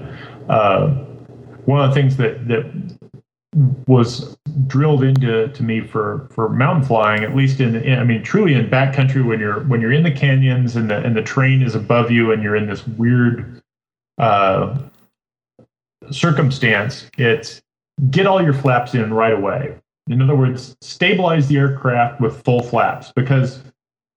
uh, 0.49 0.89
one 1.65 1.83
of 1.83 1.89
the 1.89 1.95
things 1.95 2.17
that 2.17 2.47
that 2.47 2.97
was 3.87 4.37
drilled 4.67 5.03
into 5.03 5.47
to 5.47 5.63
me 5.63 5.81
for 5.81 6.27
for 6.31 6.47
mountain 6.49 6.83
flying, 6.83 7.23
at 7.23 7.35
least 7.35 7.59
in, 7.59 7.75
in 7.75 7.97
I 7.97 8.03
mean, 8.03 8.21
truly 8.21 8.53
in 8.53 8.69
backcountry 8.69 9.25
when 9.25 9.39
you're 9.39 9.61
when 9.63 9.81
you're 9.81 9.93
in 9.93 10.03
the 10.03 10.11
canyons 10.11 10.75
and 10.75 10.91
the 10.91 10.97
and 11.03 11.15
the 11.15 11.23
terrain 11.23 11.63
is 11.63 11.73
above 11.73 12.11
you 12.11 12.31
and 12.31 12.43
you're 12.43 12.55
in 12.55 12.67
this 12.67 12.85
weird 12.85 13.63
uh, 14.19 14.77
circumstance, 16.11 17.09
it's 17.17 17.63
get 18.11 18.27
all 18.27 18.43
your 18.43 18.53
flaps 18.53 18.93
in 18.93 19.11
right 19.11 19.33
away. 19.33 19.75
In 20.09 20.21
other 20.21 20.35
words, 20.35 20.75
stabilize 20.81 21.47
the 21.47 21.57
aircraft 21.57 22.21
with 22.21 22.43
full 22.43 22.61
flaps 22.63 23.11
because 23.15 23.61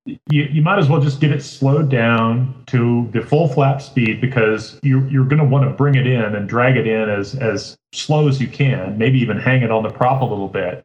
you, 0.07 0.45
you 0.45 0.63
might 0.63 0.79
as 0.79 0.89
well 0.89 1.01
just 1.01 1.21
get 1.21 1.31
it 1.31 1.43
slowed 1.43 1.91
down 1.91 2.63
to 2.67 3.09
the 3.13 3.21
full 3.21 3.49
flap 3.49 3.83
speed 3.83 4.21
because 4.21 4.79
you're, 4.83 5.07
you're 5.09 5.25
going 5.25 5.39
to 5.39 5.45
want 5.45 5.69
to 5.69 5.75
bring 5.75 5.95
it 5.95 6.07
in 6.07 6.35
and 6.35 6.49
drag 6.49 6.77
it 6.77 6.87
in 6.87 7.09
as, 7.09 7.35
as 7.35 7.77
slow 7.93 8.29
as 8.29 8.41
you 8.41 8.49
can, 8.49 8.97
maybe 8.97 9.19
even 9.19 9.39
hang 9.39 9.63
it 9.63 9.71
on 9.71 9.83
the 9.83 9.91
prop 9.91 10.23
a 10.23 10.25
little 10.25 10.49
bit. 10.49 10.85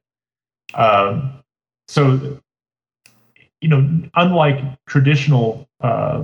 Um, 0.74 1.34
so, 1.88 2.40
you 3.62 3.70
know, 3.70 3.88
unlike 4.16 4.60
traditional 4.86 5.68
uh, 5.82 6.24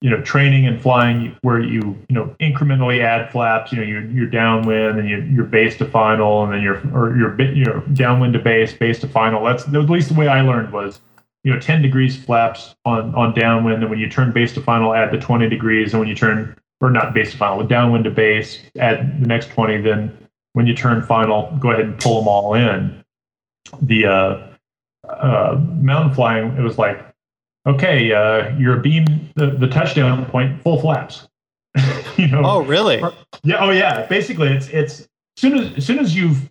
you 0.00 0.08
know 0.08 0.20
training 0.22 0.66
and 0.66 0.80
flying 0.80 1.36
where 1.42 1.60
you 1.60 1.96
you 2.08 2.14
know 2.14 2.34
incrementally 2.40 3.02
add 3.02 3.30
flaps 3.30 3.70
you 3.70 3.78
know 3.78 3.84
you're, 3.84 4.04
you're 4.06 4.26
downwind 4.26 4.98
and 4.98 5.08
you're, 5.08 5.22
you're 5.24 5.44
base 5.44 5.76
to 5.76 5.84
final 5.84 6.42
and 6.42 6.52
then 6.52 6.62
you're 6.62 6.80
or 6.94 7.16
you're 7.16 7.30
bit 7.30 7.54
you 7.54 7.64
know 7.64 7.80
downwind 7.92 8.32
to 8.32 8.38
base 8.38 8.72
base 8.72 8.98
to 9.00 9.08
final. 9.08 9.44
That's 9.44 9.64
at 9.64 9.90
least 9.90 10.08
the 10.08 10.14
way 10.14 10.28
i 10.28 10.40
learned 10.40 10.72
was 10.72 11.00
you 11.44 11.52
know 11.52 11.60
10 11.60 11.82
degrees 11.82 12.16
flaps 12.16 12.74
on 12.84 13.14
on 13.14 13.34
downwind 13.34 13.82
and 13.82 13.90
when 13.90 13.98
you 13.98 14.08
turn 14.08 14.32
base 14.32 14.52
to 14.54 14.60
final 14.60 14.94
add 14.94 15.10
the 15.10 15.18
20 15.18 15.48
degrees 15.48 15.92
and 15.92 16.00
when 16.00 16.08
you 16.08 16.14
turn 16.14 16.56
or 16.80 16.90
not 16.90 17.12
base 17.12 17.32
to 17.32 17.36
final 17.36 17.58
but 17.58 17.68
downwind 17.68 18.04
to 18.04 18.10
base 18.10 18.60
add 18.78 19.20
the 19.20 19.26
next 19.26 19.50
20 19.50 19.82
then 19.82 20.16
when 20.54 20.66
you 20.66 20.74
turn 20.74 21.02
final 21.02 21.54
go 21.60 21.70
ahead 21.70 21.84
and 21.84 21.98
pull 22.00 22.18
them 22.18 22.28
all 22.28 22.54
in. 22.54 23.04
The 23.82 24.06
uh 24.06 24.46
uh 25.06 25.60
mountain 25.80 26.14
flying 26.14 26.56
it 26.56 26.62
was 26.62 26.78
like 26.78 27.09
okay, 27.66 28.12
uh, 28.12 28.56
you're 28.56 28.78
a 28.78 28.80
beam 28.80 29.30
the, 29.36 29.46
the 29.46 29.68
touchdown 29.68 30.24
point, 30.26 30.62
full 30.62 30.80
flaps. 30.80 31.28
you 32.16 32.26
know. 32.28 32.42
oh, 32.44 32.62
really? 32.62 33.00
Yeah. 33.42 33.64
Oh, 33.64 33.70
yeah. 33.70 34.06
Basically, 34.06 34.48
it's 34.48 34.68
it's 34.68 35.08
soon 35.36 35.56
as 35.58 35.76
as 35.76 35.86
soon 35.86 35.98
as 35.98 36.16
you've 36.16 36.50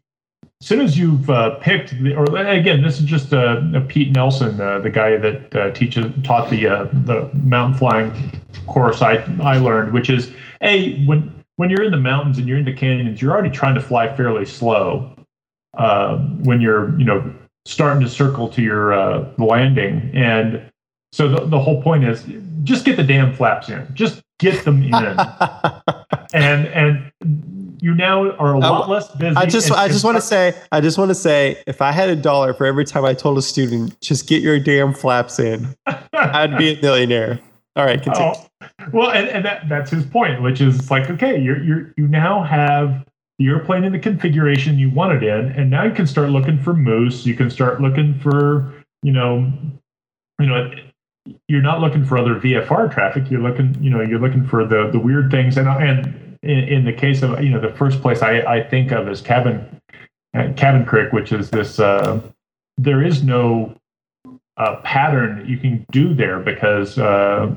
as 0.62 0.68
soon 0.68 0.82
as 0.82 0.98
you've 0.98 1.30
uh, 1.30 1.52
picked, 1.62 1.92
the, 2.04 2.16
or 2.16 2.26
again, 2.36 2.82
this 2.82 3.00
is 3.00 3.06
just 3.06 3.34
uh, 3.34 3.62
Pete 3.88 4.12
Nelson, 4.12 4.60
uh, 4.60 4.80
the 4.80 4.90
guy 4.90 5.16
that 5.16 5.56
uh, 5.56 5.72
teaches 5.72 6.06
taught 6.24 6.50
the 6.50 6.68
uh, 6.68 6.84
the 7.06 7.30
mountain 7.34 7.78
flying 7.78 8.42
course 8.68 9.02
I 9.02 9.16
I 9.42 9.58
learned, 9.58 9.94
which 9.94 10.10
is 10.10 10.32
a 10.62 11.04
when 11.06 11.34
when 11.56 11.70
you're 11.70 11.84
in 11.84 11.92
the 11.92 11.98
mountains 11.98 12.38
and 12.38 12.48
you're 12.48 12.58
in 12.58 12.66
the 12.66 12.74
canyons, 12.74 13.22
you're 13.22 13.32
already 13.32 13.50
trying 13.50 13.76
to 13.76 13.82
fly 13.82 14.14
fairly 14.16 14.46
slow. 14.46 15.16
Uh, 15.78 16.18
when 16.44 16.60
you're 16.60 16.98
you 16.98 17.06
know 17.06 17.34
starting 17.66 18.02
to 18.02 18.10
circle 18.10 18.50
to 18.50 18.62
your 18.62 18.94
landing, 19.38 20.12
and 20.14 20.69
so 21.12 21.28
the, 21.28 21.46
the 21.46 21.60
whole 21.60 21.82
point 21.82 22.04
is 22.04 22.26
just 22.64 22.86
get 22.86 22.98
the 22.98 23.04
damn 23.04 23.34
flaps 23.34 23.70
in, 23.70 23.88
just 23.94 24.22
get 24.40 24.64
them 24.64 24.84
in, 24.84 24.94
and 26.34 26.68
and 26.68 27.12
you 27.82 27.94
now 27.96 28.32
are 28.32 28.54
a 28.54 28.60
lot 28.60 28.90
less 28.90 29.10
busy. 29.16 29.36
I 29.36 29.46
just 29.46 29.72
I 29.72 29.88
just 29.88 30.04
want 30.04 30.18
to 30.18 30.22
say 30.22 30.56
I 30.72 30.82
just 30.82 30.98
want 30.98 31.10
to 31.10 31.16
say 31.16 31.62
if 31.66 31.82
I 31.82 31.92
had 31.92 32.10
a 32.10 32.16
dollar 32.16 32.54
for 32.54 32.66
every 32.66 32.86
time 32.86 33.06
I 33.06 33.14
told 33.14 33.38
a 33.38 33.42
student 33.42 34.00
just 34.02 34.28
get 34.28 34.44
your 34.44 34.60
damn 34.60 34.94
flaps 34.94 35.40
in, 35.40 35.76
I'd 36.14 36.58
be 36.58 36.74
a 36.78 36.82
millionaire. 36.82 37.40
All 37.76 37.86
right, 37.86 38.02
continue. 38.02 38.34
Oh, 38.34 38.50
well, 38.92 39.12
and, 39.12 39.28
and 39.30 39.46
that, 39.46 39.70
that's 39.70 39.92
his 39.92 40.06
point, 40.06 40.42
which 40.42 40.60
is 40.60 40.92
like, 40.92 41.10
okay, 41.10 41.40
you're 41.40 41.64
you're 41.64 41.94
you 41.98 42.08
now 42.08 42.44
have 42.44 43.06
the 43.38 43.48
airplane 43.48 43.86
in 43.86 43.94
the 43.94 44.00
configuration 44.00 44.78
you 44.78 44.90
want 44.90 45.14
it 45.14 45.24
in, 45.24 45.52
and 45.54 45.70
now 45.70 45.84
you 45.84 45.92
can 45.92 46.06
start 46.06 46.30
looking 46.30 46.62
for 46.62 46.74
moose. 46.74 47.26
You 47.26 47.36
can 47.36 47.50
start 47.50 47.82
looking 47.82 48.20
for 48.20 48.74
you 49.02 49.14
know, 49.14 49.52
you 50.40 50.48
know, 50.48 50.72
you're 51.48 51.62
not 51.62 51.82
looking 51.82 52.06
for 52.06 52.18
other 52.18 52.36
VFR 52.36 52.92
traffic. 52.92 53.30
You're 53.30 53.42
looking, 53.42 53.76
you 53.82 53.90
know, 53.90 54.02
you're 54.02 54.20
looking 54.20 54.46
for 54.46 54.66
the 54.66 54.90
the 54.92 55.00
weird 55.00 55.32
things, 55.32 55.58
and 55.58 55.68
and 55.68 56.38
in, 56.44 56.60
in, 56.60 56.86
the 56.86 56.94
case 56.94 57.22
of 57.22 57.42
you 57.44 57.50
know 57.50 57.60
the 57.60 57.76
first 57.76 58.02
place 58.02 58.22
I, 58.22 58.40
I 58.42 58.64
think 58.64 58.92
of 58.92 59.08
is 59.08 59.22
cabin 59.22 59.82
uh, 60.34 60.54
cabin 60.56 60.86
creek, 60.86 61.12
which 61.12 61.32
is 61.32 61.50
this. 61.50 61.80
Uh, 61.80 62.22
there 62.78 63.04
is 63.04 63.24
no 63.24 63.76
uh, 64.58 64.78
pattern 64.78 65.46
you 65.48 65.58
can 65.58 65.86
do 65.92 66.14
there 66.14 66.40
because 66.40 66.98
uh, 66.98 67.54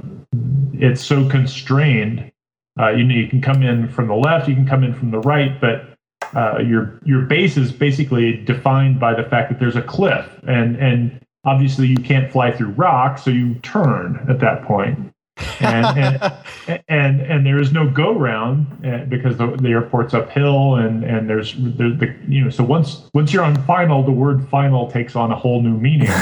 it's 0.74 1.02
so 1.02 1.28
constrained. 1.28 2.30
Uh, 2.78 2.88
you 2.88 3.04
know, 3.04 3.14
you 3.14 3.28
can 3.28 3.40
come 3.40 3.62
in 3.62 3.88
from 3.88 4.08
the 4.08 4.14
left, 4.14 4.48
you 4.48 4.54
can 4.54 4.66
come 4.66 4.82
in 4.82 4.94
from 4.94 5.10
the 5.10 5.20
right, 5.20 5.60
but 5.60 5.92
uh, 6.34 6.58
your 6.58 6.98
your 7.04 7.22
base 7.22 7.56
is 7.56 7.70
basically 7.70 8.42
defined 8.44 8.98
by 8.98 9.14
the 9.14 9.24
fact 9.24 9.50
that 9.50 9.60
there's 9.60 9.76
a 9.76 9.82
cliff, 9.82 10.26
and 10.46 10.76
and 10.76 11.20
obviously 11.44 11.86
you 11.88 11.96
can't 11.96 12.30
fly 12.30 12.52
through 12.52 12.70
rock, 12.70 13.18
so 13.18 13.30
you 13.30 13.54
turn 13.56 14.24
at 14.28 14.38
that 14.40 14.64
point. 14.64 15.12
And, 15.60 15.86
and, 16.68 16.82
and 16.88 17.20
and 17.20 17.46
there 17.46 17.60
is 17.60 17.72
no 17.72 17.88
go 17.88 18.14
round 18.14 18.66
uh, 18.86 19.04
because 19.06 19.36
the, 19.38 19.56
the 19.56 19.70
airport's 19.70 20.14
uphill 20.14 20.76
and 20.76 21.04
and 21.04 21.28
there's 21.28 21.54
the, 21.54 21.96
the 21.98 22.14
you 22.28 22.44
know 22.44 22.50
so 22.50 22.62
once 22.62 23.08
once 23.14 23.32
you're 23.32 23.42
on 23.42 23.56
final 23.64 24.02
the 24.02 24.12
word 24.12 24.46
final 24.48 24.90
takes 24.90 25.16
on 25.16 25.32
a 25.32 25.36
whole 25.36 25.62
new 25.62 25.76
meaning. 25.76 26.10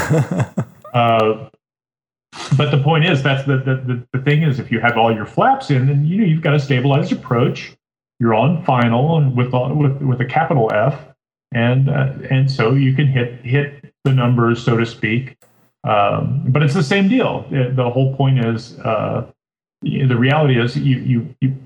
Uh, 0.92 1.48
but 2.56 2.72
the 2.72 2.82
point 2.82 3.04
is 3.04 3.22
that's 3.22 3.46
the, 3.46 3.58
the 3.58 4.04
the 4.12 4.24
thing 4.24 4.42
is 4.42 4.58
if 4.58 4.72
you 4.72 4.80
have 4.80 4.98
all 4.98 5.14
your 5.14 5.24
flaps 5.24 5.70
in 5.70 5.86
then 5.86 6.04
you 6.04 6.18
know 6.18 6.24
you've 6.24 6.42
got 6.42 6.52
a 6.52 6.58
stabilized 6.58 7.12
approach. 7.12 7.76
You're 8.18 8.34
on 8.34 8.64
final 8.64 9.16
and 9.16 9.36
with 9.36 9.52
with 9.52 10.02
with 10.02 10.20
a 10.20 10.24
capital 10.24 10.68
F 10.74 11.06
and 11.52 11.88
uh, 11.88 12.12
and 12.28 12.50
so 12.50 12.74
you 12.74 12.92
can 12.92 13.06
hit 13.06 13.44
hit 13.44 13.89
the 14.04 14.12
numbers 14.12 14.62
so 14.62 14.76
to 14.76 14.86
speak 14.86 15.36
um, 15.84 16.44
but 16.48 16.62
it's 16.62 16.74
the 16.74 16.82
same 16.82 17.08
deal. 17.08 17.46
The 17.50 17.90
whole 17.90 18.14
point 18.14 18.44
is 18.44 18.78
uh, 18.80 19.30
the 19.82 20.16
reality 20.16 20.60
is 20.60 20.76
you 20.76 20.98
you 20.98 21.34
you 21.40 21.56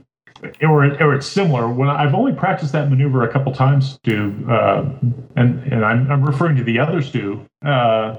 or 0.62 0.84
or 1.02 1.14
it's 1.14 1.26
similar. 1.26 1.68
When 1.68 1.88
I've 1.88 2.14
only 2.14 2.32
practiced 2.32 2.72
that 2.72 2.88
maneuver 2.90 3.22
a 3.28 3.32
couple 3.32 3.52
times, 3.52 3.94
Stu, 3.94 4.32
uh, 4.48 4.88
and 5.36 5.60
and 5.72 5.84
I'm, 5.84 6.10
I'm 6.10 6.24
referring 6.24 6.56
to 6.56 6.64
the 6.64 6.78
other 6.78 7.02
Stu. 7.02 7.44
Uh, 7.64 8.16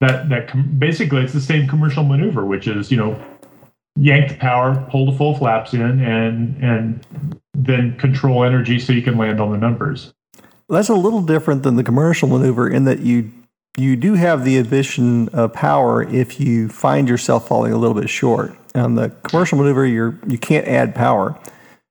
that 0.00 0.28
that 0.28 0.48
com- 0.48 0.78
basically 0.78 1.22
it's 1.22 1.32
the 1.32 1.40
same 1.40 1.66
commercial 1.66 2.04
maneuver, 2.04 2.44
which 2.44 2.68
is 2.68 2.90
you 2.90 2.98
know 2.98 3.18
yank 3.96 4.28
the 4.28 4.36
power, 4.36 4.86
pull 4.90 5.10
the 5.10 5.16
full 5.16 5.34
flaps 5.34 5.72
in, 5.72 5.80
and 5.80 6.62
and 6.62 7.06
then 7.54 7.96
control 7.96 8.44
energy 8.44 8.78
so 8.78 8.92
you 8.92 9.02
can 9.02 9.16
land 9.16 9.40
on 9.40 9.50
the 9.50 9.58
numbers. 9.58 10.12
That's 10.68 10.90
a 10.90 10.94
little 10.94 11.22
different 11.22 11.62
than 11.62 11.76
the 11.76 11.82
commercial 11.82 12.28
maneuver 12.28 12.68
in 12.68 12.84
that 12.84 12.98
you 12.98 13.32
you 13.78 13.96
do 13.96 14.14
have 14.14 14.44
the 14.44 14.58
addition 14.58 15.28
of 15.30 15.52
power 15.52 16.02
if 16.02 16.40
you 16.40 16.68
find 16.68 17.08
yourself 17.08 17.48
falling 17.48 17.72
a 17.72 17.78
little 17.78 17.98
bit 17.98 18.10
short. 18.10 18.54
On 18.74 18.94
the 18.94 19.10
commercial 19.22 19.58
maneuver, 19.58 19.86
you're 19.86 20.18
you 20.26 20.38
can't 20.38 20.66
add 20.66 20.94
power. 20.94 21.38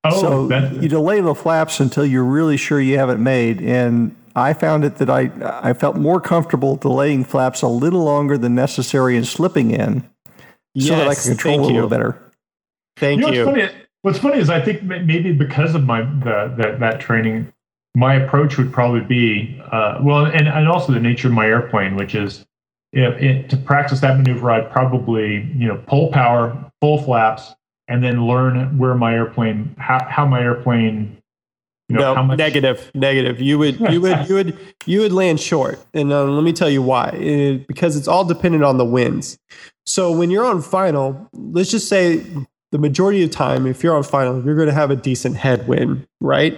Oh, 0.03 0.47
so 0.49 0.71
you 0.79 0.87
delay 0.87 1.21
the 1.21 1.35
flaps 1.35 1.79
until 1.79 2.05
you're 2.05 2.23
really 2.23 2.57
sure 2.57 2.79
you 2.79 2.97
have 2.97 3.09
it 3.09 3.17
made. 3.17 3.61
And 3.61 4.15
I 4.35 4.53
found 4.53 4.85
it 4.85 4.97
that 4.97 5.09
I 5.09 5.31
I 5.63 5.73
felt 5.73 5.95
more 5.97 6.21
comfortable 6.21 6.75
delaying 6.75 7.23
flaps 7.23 7.61
a 7.61 7.67
little 7.67 8.03
longer 8.03 8.37
than 8.37 8.53
necessary 8.55 9.17
and 9.17 9.27
slipping 9.27 9.71
in, 9.71 10.07
yes, 10.73 10.87
so 10.87 10.95
that 10.95 11.07
I 11.07 11.15
can 11.15 11.23
control 11.23 11.61
a 11.61 11.65
little 11.65 11.89
better. 11.89 12.21
Thank 12.97 13.21
you. 13.21 13.27
Know, 13.27 13.33
you. 13.33 13.45
What's, 13.45 13.59
funny, 13.59 13.75
what's 14.03 14.19
funny 14.19 14.37
is 14.39 14.49
I 14.49 14.61
think 14.61 14.83
maybe 14.83 15.33
because 15.33 15.75
of 15.75 15.83
my 15.83 16.01
the, 16.01 16.53
that 16.57 16.79
that 16.79 16.99
training, 16.99 17.51
my 17.95 18.15
approach 18.15 18.57
would 18.57 18.71
probably 18.71 19.01
be 19.01 19.61
uh, 19.71 19.99
well, 20.01 20.25
and, 20.25 20.47
and 20.47 20.67
also 20.67 20.93
the 20.93 20.99
nature 20.99 21.27
of 21.27 21.33
my 21.33 21.45
airplane, 21.45 21.95
which 21.95 22.15
is 22.15 22.45
it, 22.93 23.49
to 23.49 23.57
practice 23.57 23.99
that 24.01 24.17
maneuver, 24.17 24.51
I'd 24.51 24.71
probably 24.71 25.49
you 25.55 25.67
know 25.67 25.81
pull 25.87 26.11
power, 26.11 26.71
full 26.81 27.01
flaps, 27.01 27.53
and 27.87 28.03
then 28.03 28.25
learn 28.25 28.77
where 28.77 28.95
my 28.95 29.13
airplane 29.13 29.75
how, 29.77 30.05
how 30.09 30.25
my 30.25 30.41
airplane. 30.41 31.17
You 31.89 31.95
know, 31.95 32.15
no, 32.15 32.23
much... 32.23 32.37
negative, 32.37 32.91
negative. 32.93 33.39
You 33.39 33.57
would, 33.59 33.79
you 33.79 34.01
would, 34.01 34.27
you 34.27 34.35
would, 34.35 34.57
you 34.85 34.99
would 34.99 35.13
land 35.13 35.39
short, 35.39 35.79
and 35.93 36.11
uh, 36.11 36.25
let 36.25 36.43
me 36.43 36.51
tell 36.51 36.69
you 36.69 36.81
why. 36.81 37.11
It, 37.11 37.65
because 37.65 37.95
it's 37.95 38.09
all 38.09 38.25
dependent 38.25 38.65
on 38.65 38.77
the 38.77 38.83
winds. 38.83 39.39
So 39.85 40.11
when 40.11 40.29
you're 40.29 40.43
on 40.43 40.61
final, 40.61 41.29
let's 41.33 41.71
just 41.71 41.87
say 41.87 42.25
the 42.73 42.77
majority 42.77 43.23
of 43.23 43.29
the 43.29 43.35
time, 43.35 43.65
if 43.65 43.83
you're 43.83 43.95
on 43.95 44.03
final, 44.03 44.43
you're 44.43 44.55
going 44.55 44.67
to 44.67 44.73
have 44.73 44.91
a 44.91 44.97
decent 44.97 45.37
headwind, 45.37 46.05
right? 46.19 46.57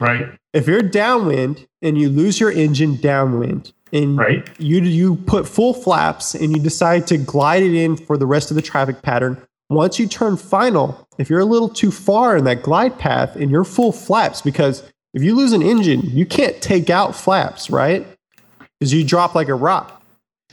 Right. 0.00 0.28
If 0.52 0.66
you're 0.66 0.82
downwind 0.82 1.68
and 1.82 1.96
you 1.96 2.08
lose 2.08 2.40
your 2.40 2.50
engine 2.50 2.96
downwind, 2.96 3.72
and 3.92 4.16
right. 4.16 4.48
you 4.58 4.80
you 4.80 5.16
put 5.16 5.48
full 5.48 5.74
flaps 5.74 6.34
and 6.34 6.56
you 6.56 6.62
decide 6.62 7.06
to 7.08 7.18
glide 7.18 7.62
it 7.62 7.74
in 7.74 7.96
for 7.96 8.16
the 8.16 8.26
rest 8.26 8.50
of 8.50 8.54
the 8.54 8.62
traffic 8.62 9.02
pattern. 9.02 9.40
Once 9.68 9.98
you 9.98 10.06
turn 10.08 10.36
final, 10.36 11.06
if 11.18 11.30
you're 11.30 11.40
a 11.40 11.44
little 11.44 11.68
too 11.68 11.90
far 11.90 12.36
in 12.36 12.44
that 12.44 12.62
glide 12.62 12.98
path 12.98 13.36
and 13.36 13.50
you're 13.50 13.64
full 13.64 13.92
flaps, 13.92 14.42
because 14.42 14.82
if 15.14 15.22
you 15.22 15.34
lose 15.34 15.52
an 15.52 15.62
engine, 15.62 16.00
you 16.04 16.26
can't 16.26 16.60
take 16.60 16.90
out 16.90 17.14
flaps, 17.14 17.70
right? 17.70 18.06
Because 18.78 18.92
you 18.92 19.04
drop 19.04 19.34
like 19.34 19.48
a 19.48 19.54
rock. 19.54 20.02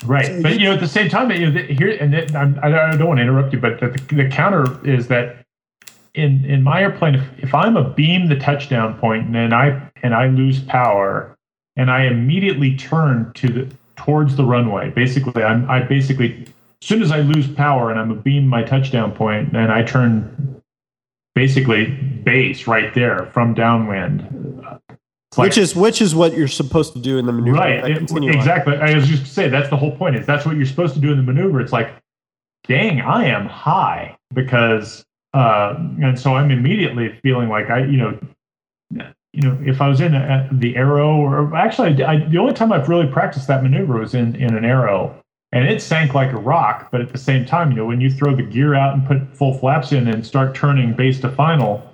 Right, 0.06 0.28
so 0.28 0.42
but 0.44 0.54
you, 0.54 0.60
you 0.60 0.66
know 0.66 0.74
at 0.74 0.80
the 0.80 0.88
same 0.88 1.10
time, 1.10 1.32
you 1.32 1.50
know, 1.50 1.62
here 1.64 1.98
and 2.00 2.14
it, 2.14 2.36
I, 2.36 2.44
I 2.62 2.96
don't 2.96 3.08
want 3.08 3.18
to 3.18 3.24
interrupt 3.24 3.54
you, 3.54 3.60
but 3.60 3.80
the, 3.80 3.88
the 4.16 4.30
counter 4.30 4.86
is 4.88 5.08
that 5.08 5.47
in 6.18 6.44
in 6.46 6.64
my 6.64 6.82
airplane, 6.82 7.16
if, 7.16 7.24
if 7.38 7.54
I'm 7.54 7.78
a 7.78 7.90
beam 7.90 8.28
the 8.28 8.36
touchdown 8.36 8.98
point 8.98 9.36
and 9.36 9.54
I 9.54 9.90
and 10.04 10.14
I 10.14 10.28
lose 10.28 10.60
power 10.60 11.36
and 11.76 11.92
I 11.92 12.06
immediately 12.06 12.76
turn 12.76 13.32
to 13.36 13.48
the 13.48 13.76
towards 13.96 14.36
the 14.36 14.44
runway, 14.44 14.90
basically 14.90 15.44
I'm 15.44 15.70
I 15.70 15.82
basically 15.82 16.46
as 16.82 16.88
soon 16.88 17.02
as 17.02 17.12
I 17.12 17.20
lose 17.22 17.48
power 17.48 17.92
and 17.92 18.00
I'm 18.00 18.12
a 18.12 18.16
beam 18.16 18.48
my 18.48 18.64
touchdown 18.64 19.14
point 19.14 19.56
and 19.56 19.72
I 19.72 19.84
turn 19.84 20.62
basically 21.36 21.86
base 21.86 22.68
right 22.68 22.94
there 22.96 23.28
from 23.28 23.54
downwind. 23.54 24.58
Like, 25.38 25.50
which 25.50 25.58
is 25.58 25.76
which 25.76 26.02
is 26.02 26.16
what 26.16 26.36
you're 26.36 26.48
supposed 26.48 26.94
to 26.94 27.00
do 27.00 27.20
in 27.20 27.28
the 27.28 27.34
maneuver. 27.34 27.60
Right, 27.60 27.92
it, 27.92 28.12
exactly. 28.12 28.76
I 28.76 28.96
was 28.96 29.08
just 29.08 29.34
say 29.34 29.48
that's 29.50 29.70
the 29.70 29.78
whole 29.78 29.96
point. 29.96 30.16
Is 30.16 30.26
that's 30.26 30.48
what 30.48 30.56
you're 30.56 30.66
supposed 30.66 30.96
to 30.96 31.00
do 31.00 31.12
in 31.12 31.18
the 31.18 31.24
maneuver? 31.24 31.62
It's 31.62 31.74
like, 31.74 31.94
dang, 32.68 33.02
I 33.02 33.26
am 33.26 33.46
high 33.46 34.18
because 34.34 35.06
uh, 35.38 35.76
and 36.02 36.20
so 36.20 36.34
I'm 36.34 36.50
immediately 36.50 37.10
feeling 37.22 37.48
like 37.48 37.70
I, 37.70 37.86
you 37.86 37.98
know, 37.98 38.20
you 39.34 39.42
know, 39.44 39.56
if 39.64 39.82
I 39.82 39.88
was 39.88 40.02
in 40.02 40.16
a, 40.16 40.50
the 40.52 40.76
arrow, 40.76 41.16
or 41.16 41.56
actually, 41.56 42.04
I, 42.04 42.28
the 42.28 42.40
only 42.40 42.56
time 42.56 42.72
I've 42.72 42.90
really 42.90 43.06
practiced 43.06 43.48
that 43.48 43.62
maneuver 43.62 44.00
was 44.00 44.16
in 44.16 44.36
in 44.36 44.56
an 44.56 44.66
arrow, 44.66 45.24
and 45.52 45.68
it 45.68 45.80
sank 45.80 46.16
like 46.16 46.32
a 46.32 46.38
rock. 46.38 46.90
But 46.92 47.02
at 47.02 47.12
the 47.12 47.20
same 47.20 47.46
time, 47.46 47.70
you 47.70 47.78
know, 47.78 47.86
when 47.86 48.02
you 48.02 48.10
throw 48.10 48.36
the 48.36 48.42
gear 48.42 48.74
out 48.74 48.96
and 48.96 49.06
put 49.06 49.38
full 49.38 49.54
flaps 49.54 49.92
in 49.92 50.08
and 50.08 50.26
start 50.26 50.56
turning 50.56 50.94
base 50.94 51.20
to 51.22 51.30
final. 51.30 51.88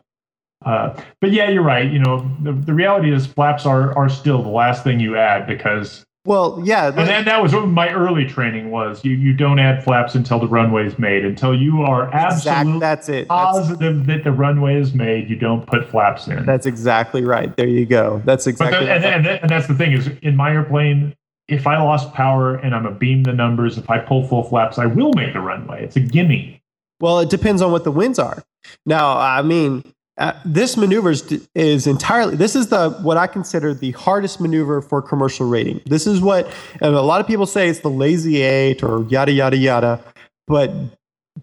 Uh, 0.66 0.98
but 1.20 1.34
yeah, 1.34 1.50
you're 1.50 1.64
right. 1.64 1.92
You 1.92 2.00
know, 2.00 2.32
the, 2.44 2.54
the 2.54 2.74
reality 2.74 3.14
is 3.14 3.28
flaps 3.28 3.66
are 3.66 3.94
are 3.98 4.08
still 4.08 4.42
the 4.42 4.48
last 4.48 4.86
thing 4.86 5.02
you 5.02 5.18
add 5.18 5.48
because 5.48 6.06
well, 6.26 6.62
yeah, 6.64 6.88
and 6.88 6.98
then 6.98 7.26
that 7.26 7.42
was 7.42 7.54
what 7.54 7.68
my 7.68 7.92
early 7.92 8.26
training 8.26 8.72
was. 8.72 9.04
You 9.04 9.12
you 9.12 9.34
don't 9.34 9.60
add 9.60 9.84
flaps 9.84 10.16
until 10.16 10.40
the 10.40 10.48
runway 10.48 10.88
is 10.88 10.98
made. 10.98 11.26
Until 11.26 11.54
you 11.54 11.82
are 11.82 12.14
absolutely 12.14 12.80
that's 12.80 13.10
it. 13.10 13.28
positive 13.28 14.06
that's, 14.06 14.08
that 14.08 14.24
the 14.24 14.32
runway 14.32 14.80
is 14.80 14.94
made, 14.94 15.30
you 15.30 15.36
don't 15.36 15.68
put 15.68 15.90
flaps 15.90 16.28
in. 16.28 16.46
That's 16.46 16.66
exactly 16.66 17.26
right. 17.26 17.54
There 17.58 17.68
you 17.68 17.86
go. 17.86 18.22
That's 18.24 18.48
exactly. 18.48 18.86
The, 18.86 18.94
and, 18.94 19.04
and, 19.04 19.28
and 19.28 19.50
that's 19.50 19.68
the 19.68 19.74
thing 19.74 19.92
is 19.92 20.10
in 20.22 20.38
my 20.38 20.52
airplane. 20.52 21.14
If 21.50 21.68
I 21.68 21.78
lost 21.78 22.14
power 22.14 22.56
and 22.56 22.74
I'm 22.74 22.86
a 22.86 22.92
beam 22.92 23.24
the 23.24 23.34
numbers, 23.34 23.78
if 23.78 23.90
I 23.90 24.00
pull 24.00 24.26
full 24.26 24.44
flaps, 24.44 24.80
I 24.80 24.86
will 24.86 25.12
make 25.14 25.34
the 25.34 25.42
runway. 25.42 25.84
It's 25.84 25.98
a 25.98 26.00
gimme. 26.00 26.62
Well, 27.02 27.20
it 27.20 27.30
depends 27.30 27.62
on 27.62 27.74
what 27.74 27.84
the 27.84 27.92
winds 27.92 28.18
are. 28.18 28.42
Now, 28.86 29.18
I 29.18 29.42
mean, 29.42 29.84
uh, 30.18 30.34
this 30.46 30.78
maneuver 30.78 31.12
is, 31.12 31.48
is 31.56 31.88
entirely 31.88 32.36
this 32.36 32.56
is 32.56 32.68
the 32.68 32.92
what 33.02 33.18
i 33.18 33.26
consider 33.26 33.74
the 33.74 33.92
hardest 33.92 34.40
maneuver 34.40 34.80
for 34.82 35.02
commercial 35.02 35.48
rating. 35.48 35.82
This 35.88 36.06
is 36.06 36.22
what 36.22 36.52
and 36.82 36.94
a 36.94 37.02
lot 37.02 37.20
of 37.20 37.26
people 37.26 37.48
say 37.48 37.68
it's 37.68 37.80
the 37.80 37.90
lazy 37.90 38.42
eight 38.42 38.84
or 38.84 39.04
yada 39.06 39.32
yada 39.32 39.58
yada 39.58 40.04
but 40.48 40.72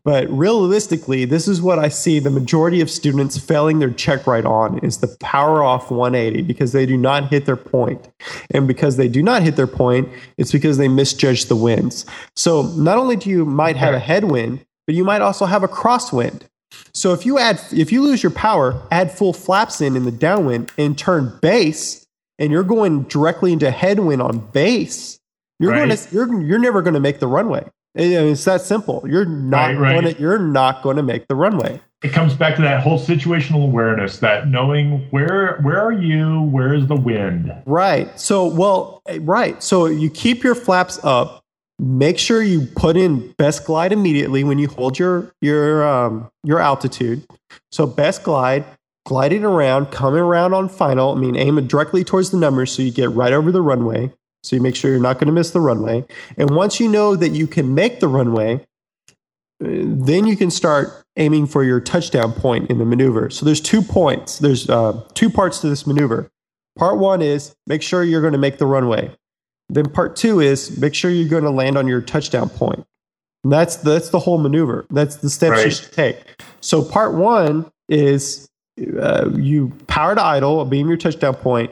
but 0.05 0.29
realistically 0.31 1.25
this 1.25 1.49
is 1.49 1.61
what 1.61 1.81
i 1.81 1.89
see 1.89 2.21
the 2.21 2.31
majority 2.31 2.81
of 2.81 2.89
students 2.89 3.37
failing 3.37 3.81
their 3.81 3.91
check 3.91 4.25
right 4.29 4.45
on 4.45 4.79
is 4.85 4.99
the 4.99 5.17
power 5.19 5.65
off 5.65 5.91
180 5.91 6.43
because 6.43 6.71
they 6.71 6.87
do 6.87 6.97
not 6.97 7.29
hit 7.29 7.47
their 7.47 7.57
point. 7.57 8.09
And 8.53 8.69
because 8.69 8.97
they 8.97 9.09
do 9.09 9.21
not 9.21 9.43
hit 9.43 9.57
their 9.57 9.67
point 9.67 10.09
it's 10.37 10.53
because 10.53 10.79
they 10.79 10.87
misjudge 10.87 11.47
the 11.47 11.57
winds 11.57 12.07
so 12.37 12.63
not 12.77 12.99
only 12.99 13.17
do 13.17 13.31
you 13.31 13.45
might 13.45 13.75
have 13.75 13.95
a 13.95 13.99
headwind 13.99 14.65
but 14.87 14.95
you 14.95 15.03
might 15.03 15.23
also 15.23 15.45
have 15.45 15.65
a 15.65 15.69
crosswind 15.69 16.43
so 16.93 17.13
if 17.13 17.27
you 17.27 17.39
add, 17.39 17.61
if 17.73 17.93
you 17.93 18.03
lose 18.03 18.23
your 18.23 18.33
power, 18.33 18.81
add 18.91 19.11
full 19.11 19.33
flaps 19.33 19.81
in 19.81 19.97
in 19.97 20.05
the 20.05 20.13
downwind 20.13 20.71
and 20.79 20.97
turn 20.97 21.39
base, 21.41 22.07
and 22.39 22.51
you're 22.51 22.63
going 22.63 23.05
directly 23.05 23.53
into 23.53 23.71
headwind 23.71 24.23
on 24.23 24.39
base, 24.39 25.19
you're 25.59 25.71
right. 25.71 25.87
going 25.87 25.97
to 25.97 26.15
you're 26.15 26.43
you're 26.43 26.59
never 26.59 26.83
going 26.83 26.95
to 26.95 27.01
make 27.01 27.21
the 27.21 27.27
runway. 27.27 27.65
It's 27.95 28.45
that 28.45 28.61
simple. 28.61 29.05
You're 29.07 29.25
not 29.25 29.67
right, 29.67 29.79
right. 29.79 30.01
going 30.01 30.15
to 30.15 30.21
you're 30.21 30.39
not 30.39 30.83
going 30.83 30.97
to 30.97 31.03
make 31.03 31.29
the 31.29 31.35
runway. 31.35 31.81
It 32.03 32.13
comes 32.13 32.35
back 32.35 32.57
to 32.57 32.63
that 32.63 32.83
whole 32.83 32.99
situational 32.99 33.65
awareness, 33.65 34.19
that 34.19 34.49
knowing 34.49 35.07
where 35.11 35.59
where 35.63 35.79
are 35.79 35.93
you, 35.93 36.43
where 36.43 36.73
is 36.73 36.87
the 36.87 36.97
wind. 36.97 37.53
Right. 37.67 38.19
So 38.19 38.47
well, 38.47 39.03
eh, 39.07 39.19
right. 39.21 39.63
So 39.63 39.87
you 39.87 40.09
keep 40.09 40.43
your 40.43 40.55
flaps 40.55 40.99
up 41.03 41.40
make 41.81 42.19
sure 42.19 42.43
you 42.43 42.67
put 42.77 42.97
in 42.97 43.33
best 43.33 43.65
glide 43.65 43.93
immediately 43.93 44.45
when 44.45 44.59
you 44.59 44.69
hold 44.69 44.99
your 44.99 45.33
your 45.41 45.89
um, 45.89 46.31
your 46.45 46.61
altitude. 46.61 47.27
So 47.73 47.87
best 47.87 48.23
glide, 48.23 48.65
gliding 49.07 49.45
around, 49.45 49.87
coming 49.87 50.21
around 50.21 50.53
on 50.53 50.69
final. 50.69 51.13
I 51.13 51.19
mean, 51.19 51.37
aim 51.37 51.59
it 51.59 51.69
directly 51.69 52.05
towards 52.05 52.31
the 52.31 52.37
numbers 52.37 52.71
so 52.71 52.83
you 52.83 52.91
get 52.91 53.11
right 53.11 53.33
over 53.33 53.51
the 53.51 53.63
runway. 53.63 54.13
So 54.43 54.57
you 54.57 54.63
make 54.63 54.77
sure 54.77 54.91
you're 54.91 55.01
not 55.01 55.15
going 55.15 55.27
to 55.27 55.33
miss 55.33 55.51
the 55.51 55.61
runway. 55.61 56.05
And 56.37 56.51
once 56.51 56.81
you 56.81 56.89
know 56.89 57.17
that 57.17 57.31
you 57.31 57.47
can 57.47 57.75
make 57.75 58.01
the 58.01 58.09
runway, 58.09 58.55
uh, 59.63 59.85
then 59.85 60.27
you 60.27 60.37
can 60.37 60.51
start 60.51 61.05
aiming 61.17 61.47
for 61.47 61.63
your 61.63 61.81
touchdown 61.81 62.33
point 62.33 62.71
in 62.71 62.79
the 62.79 62.87
maneuver. 62.87 63.29
So 63.29 63.45
there's 63.45 63.61
two 63.61 63.83
points. 63.83 64.39
There's 64.39 64.69
uh, 64.71 65.05
two 65.13 65.29
parts 65.29 65.61
to 65.61 65.69
this 65.69 65.87
maneuver. 65.87 66.31
Part 66.79 66.99
one 66.99 67.21
is 67.21 67.55
make 67.67 67.83
sure 67.83 68.03
you're 68.03 68.23
going 68.23 68.33
to 68.33 68.39
make 68.39 68.57
the 68.57 68.67
runway. 68.67 69.15
Then 69.71 69.89
part 69.89 70.17
two 70.17 70.41
is 70.41 70.79
make 70.79 70.95
sure 70.95 71.11
you're 71.11 71.29
going 71.29 71.45
to 71.45 71.51
land 71.51 71.79
on 71.79 71.87
your 71.87 72.01
touchdown 72.01 72.49
point. 72.49 72.85
And 73.45 73.53
that's 73.53 73.77
that's 73.77 74.11
the 74.11 74.19
whole 74.19 74.39
maneuver. 74.39 74.85
That's 74.91 75.17
the 75.17 75.31
steps 75.31 75.59
right. 75.59 75.67
you 75.67 75.71
should 75.71 75.93
take. 75.93 76.43
So 76.61 76.85
part 76.85 77.15
one 77.15 77.71
is 77.89 78.49
uh, 79.01 79.31
you 79.35 79.73
power 79.87 80.15
to 80.15 80.23
idle, 80.23 80.65
beam 80.65 80.89
your 80.89 80.97
touchdown 80.97 81.35
point, 81.35 81.71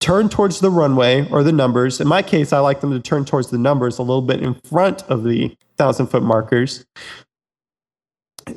turn 0.00 0.28
towards 0.28 0.60
the 0.60 0.70
runway 0.70 1.28
or 1.30 1.42
the 1.42 1.52
numbers. 1.52 2.00
In 2.00 2.08
my 2.08 2.22
case, 2.22 2.52
I 2.52 2.58
like 2.60 2.80
them 2.80 2.92
to 2.92 3.00
turn 3.00 3.24
towards 3.24 3.50
the 3.50 3.58
numbers 3.58 3.98
a 3.98 4.02
little 4.02 4.22
bit 4.22 4.42
in 4.42 4.54
front 4.54 5.02
of 5.04 5.24
the 5.24 5.56
thousand 5.76 6.08
foot 6.08 6.22
markers. 6.22 6.84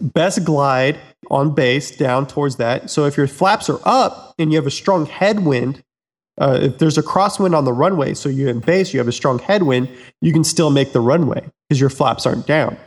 Best 0.01 0.43
glide 0.43 0.99
on 1.29 1.53
base 1.53 1.91
down 1.91 2.27
towards 2.27 2.55
that. 2.57 2.89
So 2.89 3.05
if 3.05 3.17
your 3.17 3.27
flaps 3.27 3.69
are 3.69 3.79
up 3.83 4.35
and 4.39 4.51
you 4.51 4.57
have 4.57 4.67
a 4.67 4.71
strong 4.71 5.05
headwind, 5.05 5.83
uh, 6.39 6.57
if 6.61 6.77
there's 6.77 6.97
a 6.97 7.03
crosswind 7.03 7.55
on 7.55 7.65
the 7.65 7.73
runway, 7.73 8.13
so 8.13 8.29
you're 8.29 8.49
in 8.49 8.59
base, 8.59 8.93
you 8.93 8.99
have 8.99 9.07
a 9.07 9.13
strong 9.13 9.39
headwind, 9.39 9.89
you 10.21 10.31
can 10.31 10.43
still 10.43 10.69
make 10.69 10.93
the 10.93 11.01
runway 11.01 11.43
because 11.67 11.79
your 11.79 11.89
flaps 11.89 12.25
aren't 12.25 12.47
down. 12.47 12.77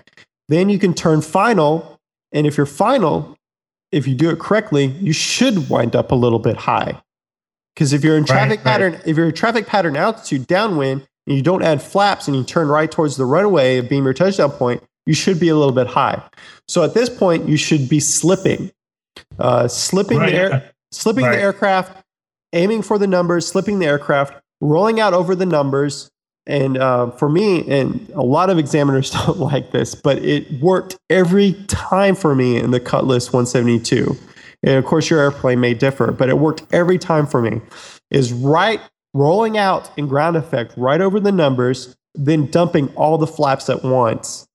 Then 0.49 0.69
you 0.69 0.79
can 0.79 0.95
turn 0.95 1.21
final, 1.21 2.01
and 2.33 2.47
if 2.47 2.57
you're 2.57 2.67
final, 2.67 3.37
if 3.91 4.07
you 4.07 4.15
do 4.15 4.31
it 4.31 4.39
correctly, 4.39 4.87
you 4.87 5.13
should 5.13 5.69
wind 5.69 5.95
up 5.95 6.11
a 6.11 6.15
little 6.15 6.39
bit 6.39 6.57
high. 6.57 7.01
Because 7.75 7.93
if 7.93 8.03
you're 8.03 8.17
in 8.17 8.25
traffic 8.25 8.61
right, 8.61 8.65
pattern, 8.65 8.93
right. 8.95 9.03
if 9.07 9.17
you're 9.17 9.29
in 9.29 9.35
traffic 9.35 9.67
pattern 9.67 9.97
altitude 9.97 10.47
downwind 10.47 11.07
and 11.27 11.37
you 11.37 11.43
don't 11.43 11.63
add 11.63 11.83
flaps 11.83 12.29
and 12.29 12.37
you 12.37 12.45
turn 12.45 12.69
right 12.69 12.91
towards 12.91 13.17
the 13.17 13.25
runway 13.25 13.81
beam 13.81 14.05
your 14.05 14.15
touchdown 14.15 14.51
point, 14.51 14.83
you 15.07 15.15
should 15.15 15.41
be 15.41 15.49
a 15.49 15.57
little 15.57 15.73
bit 15.73 15.87
high. 15.87 16.23
So 16.69 16.83
at 16.83 16.95
this 16.95 17.09
point, 17.09 17.49
you 17.49 17.57
should 17.57 17.89
be 17.89 18.01
slipping, 18.01 18.71
uh, 19.39 19.69
slipping 19.69 20.19
right. 20.19 20.31
the 20.31 20.37
air, 20.37 20.71
slipping 20.91 21.25
the 21.25 21.39
aircraft 21.39 22.02
aiming 22.53 22.83
for 22.83 22.99
the 22.99 23.07
numbers, 23.07 23.47
slipping 23.47 23.79
the 23.79 23.87
aircraft, 23.87 24.35
rolling 24.61 25.01
out 25.01 25.15
over 25.15 25.35
the 25.35 25.47
numbers. 25.47 26.11
And 26.47 26.77
uh, 26.77 27.11
for 27.13 27.29
me, 27.29 27.69
and 27.71 28.11
a 28.15 28.23
lot 28.23 28.51
of 28.51 28.59
examiners 28.59 29.11
don't 29.27 29.39
like 29.39 29.71
this, 29.71 29.95
but 29.95 30.19
it 30.19 30.61
worked 30.61 30.97
every 31.09 31.55
time 31.69 32.15
for 32.15 32.35
me 32.35 32.59
in 32.59 32.71
the 32.71 32.81
Cutlass 32.81 33.33
172. 33.33 34.17
And 34.65 34.77
of 34.77 34.85
course, 34.85 35.11
your 35.11 35.21
airplane 35.21 35.61
may 35.61 35.75
differ, 35.75 36.13
but 36.13 36.29
it 36.29 36.39
worked 36.39 36.65
every 36.73 36.99
time 36.99 37.27
for 37.27 37.43
me. 37.43 37.61
Is 38.11 38.33
right 38.33 38.81
rolling 39.15 39.59
out 39.59 39.91
in 39.97 40.07
ground 40.09 40.37
effect 40.37 40.75
right 40.77 41.01
over 41.01 41.21
the 41.21 41.33
numbers, 41.33 41.97
then 42.15 42.47
dumping 42.51 42.89
all 42.95 43.19
the 43.19 43.27
flaps 43.27 43.69
at 43.69 43.83
once 43.83 44.47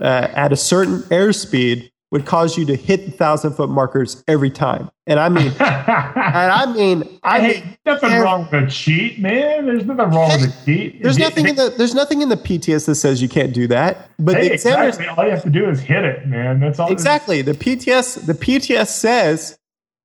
uh, 0.00 0.28
at 0.34 0.52
a 0.52 0.56
certain 0.56 1.00
airspeed 1.04 1.90
would 2.10 2.24
cause 2.24 2.56
you 2.56 2.64
to 2.64 2.74
hit 2.74 3.04
the 3.04 3.12
thousand 3.12 3.52
foot 3.52 3.68
markers 3.68 4.24
every 4.26 4.50
time. 4.50 4.90
And 5.06 5.20
I 5.20 5.28
mean, 5.28 5.48
and 5.58 5.58
I 5.60 6.72
mean, 6.74 7.18
I 7.22 7.40
hey, 7.40 7.60
mean, 7.60 7.78
nothing 7.84 8.12
wrong 8.20 8.48
with 8.50 8.64
a 8.64 8.70
cheat, 8.70 9.18
man. 9.18 9.66
There's 9.66 9.84
nothing 9.84 10.10
wrong 10.10 10.30
hey, 10.30 10.40
with 10.42 10.62
a 10.62 10.64
cheat. 10.64 11.02
There's 11.02 11.18
nothing 11.18 11.48
in 11.48 11.56
the 11.56 11.74
there's 11.76 11.94
nothing 11.94 12.22
in 12.22 12.28
the 12.28 12.36
PTS 12.36 12.86
that 12.86 12.94
says 12.94 13.20
you 13.20 13.28
can't 13.28 13.52
do 13.52 13.66
that. 13.68 14.10
But 14.18 14.36
hey, 14.36 14.48
the 14.48 14.54
exactly. 14.54 15.06
all 15.06 15.24
you 15.24 15.30
have 15.30 15.42
to 15.42 15.50
do 15.50 15.68
is 15.68 15.80
hit 15.80 16.04
it, 16.04 16.26
man. 16.26 16.60
That's 16.60 16.78
all. 16.78 16.90
Exactly. 16.90 17.42
The 17.42 17.52
PTS 17.52 18.26
the 18.26 18.34
PTS 18.34 18.88
says 18.88 19.58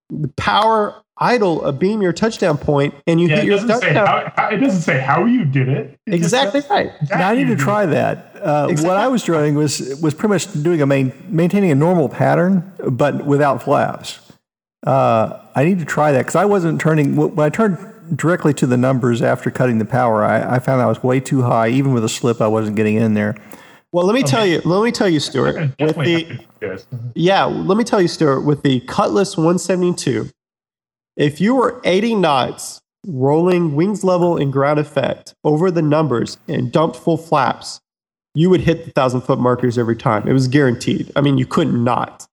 the 0.10 0.30
power 0.30 1.03
idle 1.18 1.64
a 1.64 1.72
beam 1.72 2.01
your 2.01 2.14
touchdown 2.14 2.57
point 2.57 2.93
and 3.05 3.22
you 3.22 3.28
yeah, 3.28 3.38
hit 3.38 3.45
your 3.45 3.59
touchdown. 3.59 4.32
How, 4.36 4.49
it 4.49 4.57
doesn't 4.57 4.82
say 4.82 4.99
how 4.99 5.26
you 5.26 5.45
did 5.45 5.70
it. 5.70 5.99
it 6.05 6.14
exactly 6.14 6.61
right. 6.70 6.91
Now, 7.09 7.30
I 7.30 7.36
need 7.36 7.47
to 7.47 7.55
try 7.55 7.86
that. 7.86 8.36
Uh, 8.36 8.68
exactly. 8.70 8.88
What 8.88 8.97
I 8.97 9.07
was 9.07 9.24
doing 9.24 9.55
was 9.55 9.99
was 10.01 10.14
pretty 10.14 10.34
much 10.34 10.64
doing 10.64 10.82
a 10.82 10.86
main, 10.86 11.14
maintaining 11.28 11.72
a 11.72 11.76
normal 11.76 12.09
pattern, 12.09 12.72
but 12.89 13.26
without 13.26 13.64
flaps. 13.64 14.20
Uh, 14.86 15.39
I 15.55 15.64
need 15.64 15.80
to 15.80 15.86
try 15.86 16.11
that 16.11 16.20
because 16.20 16.36
I 16.36 16.45
wasn't 16.45 16.82
turning 16.82 17.16
when 17.16 17.39
I 17.39 17.49
turned 17.49 17.78
directly 18.18 18.53
to 18.55 18.68
the 18.68 18.76
numbers 18.76 19.22
after 19.22 19.49
cutting 19.49 19.78
the 19.78 19.86
power. 19.86 20.24
I, 20.24 20.55
I 20.55 20.59
found 20.59 20.82
I 20.82 20.88
was 20.88 21.01
way 21.01 21.20
too 21.20 21.43
high. 21.43 21.70
Even 21.70 21.93
with 21.93 22.03
a 22.03 22.09
slip, 22.09 22.41
I 22.41 22.47
wasn't 22.47 22.76
getting 22.76 22.95
in 22.95 23.14
there. 23.14 23.36
Well, 23.93 24.05
let 24.05 24.14
me 24.14 24.22
okay. 24.22 24.30
tell 24.30 24.45
you. 24.45 24.61
Let 24.66 24.84
me 24.84 24.91
tell 24.91 25.07
you, 25.07 25.20
Stuart. 25.20 25.55
With 25.80 25.95
the 25.95 26.39
yeah, 27.16 27.45
let 27.45 27.78
me 27.78 27.84
tell 27.84 28.01
you, 28.01 28.07
Stuart. 28.07 28.41
With 28.41 28.64
the 28.64 28.80
Cutlass 28.82 29.38
172, 29.38 30.30
if 31.16 31.39
you 31.39 31.55
were 31.55 31.82
80 31.84 32.16
knots 32.16 32.82
rolling 33.05 33.76
wings 33.76 34.03
level 34.03 34.38
and 34.38 34.51
ground 34.51 34.80
effect 34.80 35.36
over 35.43 35.70
the 35.70 35.82
numbers 35.82 36.38
and 36.47 36.72
dumped 36.72 36.95
full 36.95 37.18
flaps, 37.18 37.82
you 38.36 38.49
would 38.49 38.61
hit 38.61 38.86
the 38.86 38.91
thousand 38.91 39.22
foot 39.22 39.39
markers 39.39 39.78
every 39.78 39.95
time. 39.95 40.28
It 40.28 40.34
was 40.34 40.47
guaranteed. 40.47 41.11
I 41.16 41.22
mean, 41.22 41.38
you 41.38 41.45
couldn't 41.45 41.84
not. 41.84 42.28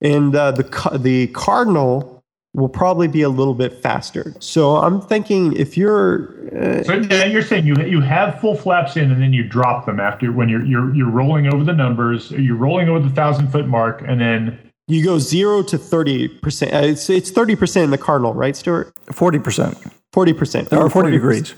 And 0.00 0.34
uh, 0.34 0.52
the 0.52 0.98
the 0.98 1.28
Cardinal 1.28 2.22
will 2.54 2.68
probably 2.68 3.08
be 3.08 3.22
a 3.22 3.28
little 3.28 3.54
bit 3.54 3.82
faster. 3.82 4.32
So 4.38 4.76
I'm 4.76 5.00
thinking 5.00 5.54
if 5.54 5.76
you're 5.76 6.30
uh, 6.56 6.84
so 6.84 6.94
you're 6.94 7.42
saying 7.42 7.66
you 7.66 7.74
you 7.84 8.00
have 8.00 8.40
full 8.40 8.56
flaps 8.56 8.96
in 8.96 9.10
and 9.10 9.20
then 9.20 9.32
you 9.32 9.42
drop 9.42 9.86
them 9.86 9.98
after 9.98 10.30
when 10.30 10.48
you're 10.48 10.64
you're 10.64 10.94
you're 10.94 11.10
rolling 11.10 11.52
over 11.52 11.64
the 11.64 11.72
numbers, 11.72 12.30
you're 12.30 12.56
rolling 12.56 12.88
over 12.88 13.00
the 13.00 13.14
thousand 13.14 13.48
foot 13.50 13.66
mark, 13.66 14.02
and 14.06 14.20
then 14.20 14.63
you 14.86 15.04
go 15.04 15.18
zero 15.18 15.62
to 15.62 15.78
thirty 15.78 16.28
percent. 16.28 16.74
Uh, 16.74 16.88
it's 16.88 17.08
it's 17.08 17.30
thirty 17.30 17.56
percent 17.56 17.84
in 17.84 17.90
the 17.90 17.98
cardinal, 17.98 18.34
right, 18.34 18.56
Stuart? 18.56 18.92
Forty 19.12 19.38
percent. 19.38 19.78
Forty 20.12 20.32
percent. 20.32 20.72
Or 20.72 20.90
forty 20.90 21.10
degrees. 21.10 21.54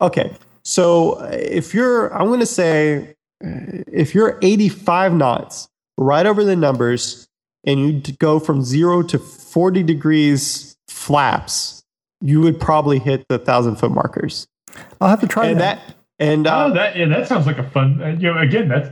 Okay, 0.00 0.32
so 0.64 1.14
uh, 1.14 1.30
if 1.32 1.74
you're, 1.74 2.14
I'm 2.14 2.28
going 2.28 2.40
to 2.40 2.46
say, 2.46 3.16
uh, 3.44 3.82
if 3.86 4.14
you're 4.14 4.38
eighty-five 4.42 5.12
knots, 5.12 5.68
right 5.96 6.24
over 6.24 6.44
the 6.44 6.56
numbers, 6.56 7.28
and 7.66 8.06
you 8.08 8.14
go 8.14 8.38
from 8.38 8.62
zero 8.62 9.02
to 9.02 9.18
forty 9.18 9.82
degrees 9.82 10.76
flaps, 10.86 11.82
you 12.20 12.40
would 12.40 12.60
probably 12.60 13.00
hit 13.00 13.26
the 13.28 13.38
thousand 13.38 13.76
foot 13.76 13.90
markers. 13.90 14.46
I'll 15.00 15.08
have 15.08 15.20
to 15.20 15.26
try 15.26 15.46
and 15.46 15.60
that. 15.60 15.84
that 15.84 15.96
and 16.20 16.48
oh, 16.48 16.66
um, 16.66 16.74
that 16.74 16.96
yeah, 16.96 17.06
that 17.06 17.28
sounds 17.28 17.46
like 17.46 17.58
a 17.58 17.70
fun. 17.70 18.02
Uh, 18.02 18.08
you 18.08 18.32
know, 18.32 18.38
again, 18.38 18.68
that's 18.68 18.88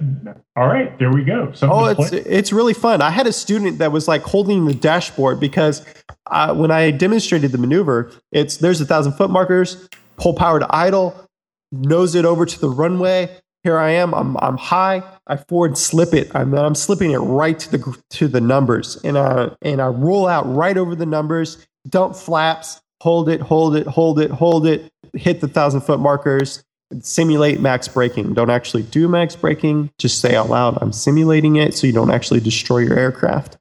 all 0.54 0.68
right. 0.68 0.96
There 0.98 1.10
we 1.10 1.24
go. 1.24 1.52
Something 1.52 1.76
oh, 1.76 1.86
it's 1.86 2.10
play. 2.10 2.20
it's 2.20 2.52
really 2.52 2.74
fun. 2.74 3.02
I 3.02 3.10
had 3.10 3.26
a 3.26 3.32
student 3.32 3.78
that 3.78 3.90
was 3.90 4.06
like 4.06 4.22
holding 4.22 4.64
the 4.66 4.74
dashboard 4.74 5.40
because 5.40 5.84
uh, 6.26 6.54
when 6.54 6.70
I 6.70 6.92
demonstrated 6.92 7.50
the 7.50 7.58
maneuver, 7.58 8.12
it's 8.30 8.58
there's 8.58 8.80
a 8.80 8.86
thousand 8.86 9.14
foot 9.14 9.30
markers, 9.30 9.88
pull 10.16 10.34
power 10.34 10.60
to 10.60 10.66
idle, 10.70 11.28
nose 11.72 12.14
it 12.14 12.24
over 12.24 12.46
to 12.46 12.60
the 12.60 12.70
runway. 12.70 13.28
Here 13.64 13.78
I 13.78 13.90
am. 13.90 14.14
I'm 14.14 14.36
I'm 14.36 14.56
high. 14.56 15.02
I 15.26 15.36
forward 15.36 15.76
slip 15.76 16.14
it. 16.14 16.30
I'm 16.32 16.54
I'm 16.54 16.76
slipping 16.76 17.10
it 17.10 17.18
right 17.18 17.58
to 17.58 17.70
the 17.72 18.02
to 18.10 18.28
the 18.28 18.40
numbers, 18.40 18.98
and 19.02 19.18
I 19.18 19.50
and 19.62 19.82
I 19.82 19.88
roll 19.88 20.28
out 20.28 20.44
right 20.54 20.78
over 20.78 20.94
the 20.94 21.06
numbers. 21.06 21.66
Dump 21.88 22.14
flaps. 22.14 22.80
Hold 23.00 23.28
it. 23.28 23.40
Hold 23.40 23.74
it. 23.74 23.88
Hold 23.88 24.20
it. 24.20 24.30
Hold 24.30 24.64
it. 24.68 24.92
Hit 25.12 25.40
the 25.40 25.48
thousand 25.48 25.80
foot 25.80 25.98
markers 25.98 26.62
simulate 27.00 27.60
max 27.60 27.88
braking. 27.88 28.34
Don't 28.34 28.50
actually 28.50 28.82
do 28.84 29.08
max 29.08 29.34
braking. 29.36 29.90
Just 29.98 30.20
say 30.20 30.34
out 30.36 30.48
loud, 30.48 30.78
I'm 30.80 30.92
simulating 30.92 31.56
it 31.56 31.74
so 31.74 31.86
you 31.86 31.92
don't 31.92 32.10
actually 32.10 32.40
destroy 32.40 32.78
your 32.78 32.98
aircraft. 32.98 33.58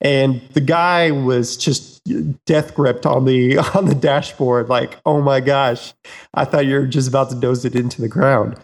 and 0.00 0.40
the 0.52 0.60
guy 0.60 1.10
was 1.10 1.56
just 1.56 2.00
death 2.46 2.74
gripped 2.74 3.04
on 3.04 3.24
the 3.24 3.58
on 3.74 3.86
the 3.86 3.94
dashboard 3.94 4.68
like 4.68 4.98
oh 5.04 5.20
my 5.20 5.40
gosh 5.40 5.92
i 6.34 6.44
thought 6.44 6.64
you 6.66 6.74
were 6.74 6.86
just 6.86 7.08
about 7.08 7.28
to 7.30 7.36
nose 7.36 7.64
it 7.64 7.74
into 7.74 8.00
the 8.00 8.08
ground. 8.08 8.56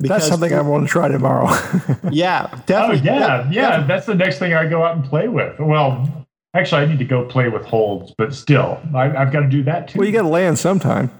That's 0.00 0.26
something 0.26 0.52
i 0.52 0.60
want 0.60 0.86
to 0.86 0.90
try 0.90 1.06
tomorrow. 1.08 1.46
Yeah 2.10 2.48
oh, 2.52 2.62
definitely. 2.66 3.10
oh 3.10 3.14
yeah. 3.14 3.50
yeah 3.50 3.86
that's 3.86 4.06
the 4.06 4.14
next 4.14 4.38
thing 4.40 4.54
i 4.54 4.66
go 4.66 4.84
out 4.84 4.96
and 4.96 5.04
play 5.04 5.28
with. 5.28 5.58
Well 5.60 6.26
actually 6.54 6.82
i 6.82 6.86
need 6.86 6.98
to 6.98 7.04
go 7.04 7.24
play 7.24 7.48
with 7.48 7.64
holds 7.64 8.12
but 8.18 8.34
still 8.34 8.80
I, 8.94 9.08
have 9.08 9.32
got 9.32 9.40
to 9.40 9.48
do 9.48 9.62
that 9.62 9.88
too. 9.88 9.98
Well 10.00 10.06
you 10.06 10.12
got 10.12 10.22
to 10.22 10.28
land 10.28 10.58
sometime 10.58 11.10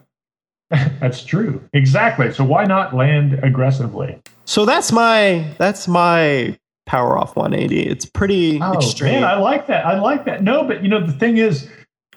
that's 1.00 1.24
true 1.24 1.62
exactly 1.72 2.32
so 2.32 2.42
why 2.42 2.64
not 2.64 2.94
land 2.94 3.38
aggressively 3.42 4.18
so 4.44 4.64
that's 4.64 4.90
my 4.92 5.54
that's 5.58 5.86
my 5.86 6.56
power 6.86 7.16
off 7.16 7.36
180. 7.36 7.88
It's 7.88 8.04
pretty 8.04 8.60
oh, 8.60 8.74
extreme. 8.74 9.14
Man, 9.14 9.24
I 9.24 9.36
like 9.36 9.66
that. 9.68 9.86
I 9.86 9.98
like 9.98 10.24
that. 10.24 10.42
No, 10.42 10.64
but 10.64 10.82
you 10.82 10.88
know 10.88 11.04
the 11.04 11.12
thing 11.12 11.38
is, 11.38 11.68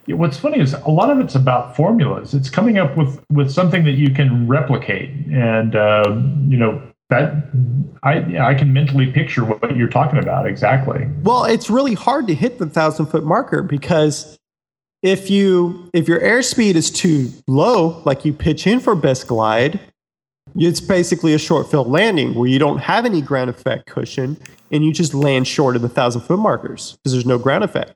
what's 0.08 0.38
funny 0.38 0.60
is 0.60 0.74
a 0.74 0.90
lot 0.90 1.10
of 1.10 1.20
it's 1.20 1.36
about 1.36 1.76
formulas. 1.76 2.34
It's 2.34 2.50
coming 2.50 2.78
up 2.78 2.98
with 2.98 3.24
with 3.32 3.52
something 3.52 3.84
that 3.86 3.94
you 3.94 4.10
can 4.10 4.48
replicate, 4.48 5.10
and 5.32 5.76
um, 5.76 6.48
you 6.50 6.58
know 6.58 6.82
that 7.10 7.34
I 8.04 8.38
I 8.40 8.54
can 8.54 8.74
mentally 8.74 9.12
picture 9.12 9.46
what 9.46 9.76
you're 9.76 9.90
talking 9.90 10.20
about 10.20 10.46
exactly. 10.46 11.08
Well, 11.22 11.46
it's 11.46 11.70
really 11.70 11.94
hard 11.94 12.28
to 12.28 12.36
hit 12.36 12.58
the 12.58 12.68
thousand 12.68 13.08
foot 13.08 13.24
marker 13.24 13.64
because 13.64 14.38
if 15.02 15.30
you 15.30 15.90
if 15.94 16.08
your 16.08 16.20
airspeed 16.20 16.76
is 16.76 16.90
too 16.90 17.30
low, 17.48 18.02
like 18.06 18.26
you 18.26 18.34
pitch 18.34 18.66
in 18.68 18.80
for 18.80 18.96
best 18.96 19.28
glide, 19.28 19.80
it's 20.56 20.80
basically 20.80 21.34
a 21.34 21.40
short 21.40 21.70
field 21.70 21.88
landing 21.88 22.34
where 22.34 22.48
you 22.48 22.60
don't 22.60 22.80
have 22.80 23.06
any 23.06 23.22
ground 23.22 23.50
effect 23.50 23.88
cushion 23.88 24.38
and 24.72 24.86
you 24.86 24.94
just 24.94 25.14
land 25.14 25.48
short 25.48 25.76
of 25.76 25.82
the 25.82 25.90
thousand 25.90 26.22
foot 26.22 26.40
markers 26.40 26.94
because 26.94 27.12
there's 27.12 27.26
no 27.26 27.38
ground 27.38 27.64
effect 27.64 27.94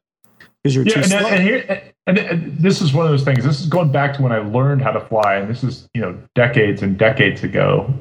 because 0.61 0.75
you're 0.75 0.85
yeah, 0.85 0.93
too 0.93 0.99
and, 0.99 1.09
slow. 1.09 1.27
And, 1.27 1.43
here, 1.43 1.91
and, 2.07 2.17
and 2.17 2.57
this 2.57 2.81
is 2.81 2.93
one 2.93 3.05
of 3.05 3.11
those 3.11 3.23
things. 3.23 3.43
This 3.43 3.59
is 3.59 3.67
going 3.67 3.91
back 3.91 4.15
to 4.15 4.21
when 4.21 4.31
I 4.31 4.39
learned 4.39 4.81
how 4.81 4.91
to 4.91 4.99
fly, 4.99 5.35
and 5.35 5.49
this 5.49 5.63
is 5.63 5.87
you 5.93 6.01
know 6.01 6.17
decades 6.35 6.81
and 6.81 6.97
decades 6.97 7.43
ago. 7.43 7.93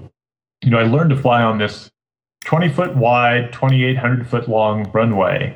You 0.63 0.71
know, 0.71 0.79
I 0.79 0.85
learned 0.85 1.11
to 1.11 1.17
fly 1.17 1.43
on 1.43 1.59
this 1.59 1.91
20 2.45 2.69
foot 2.71 2.97
wide, 2.97 3.53
2,800 3.53 4.27
foot 4.27 4.49
long 4.49 4.91
runway. 4.93 5.55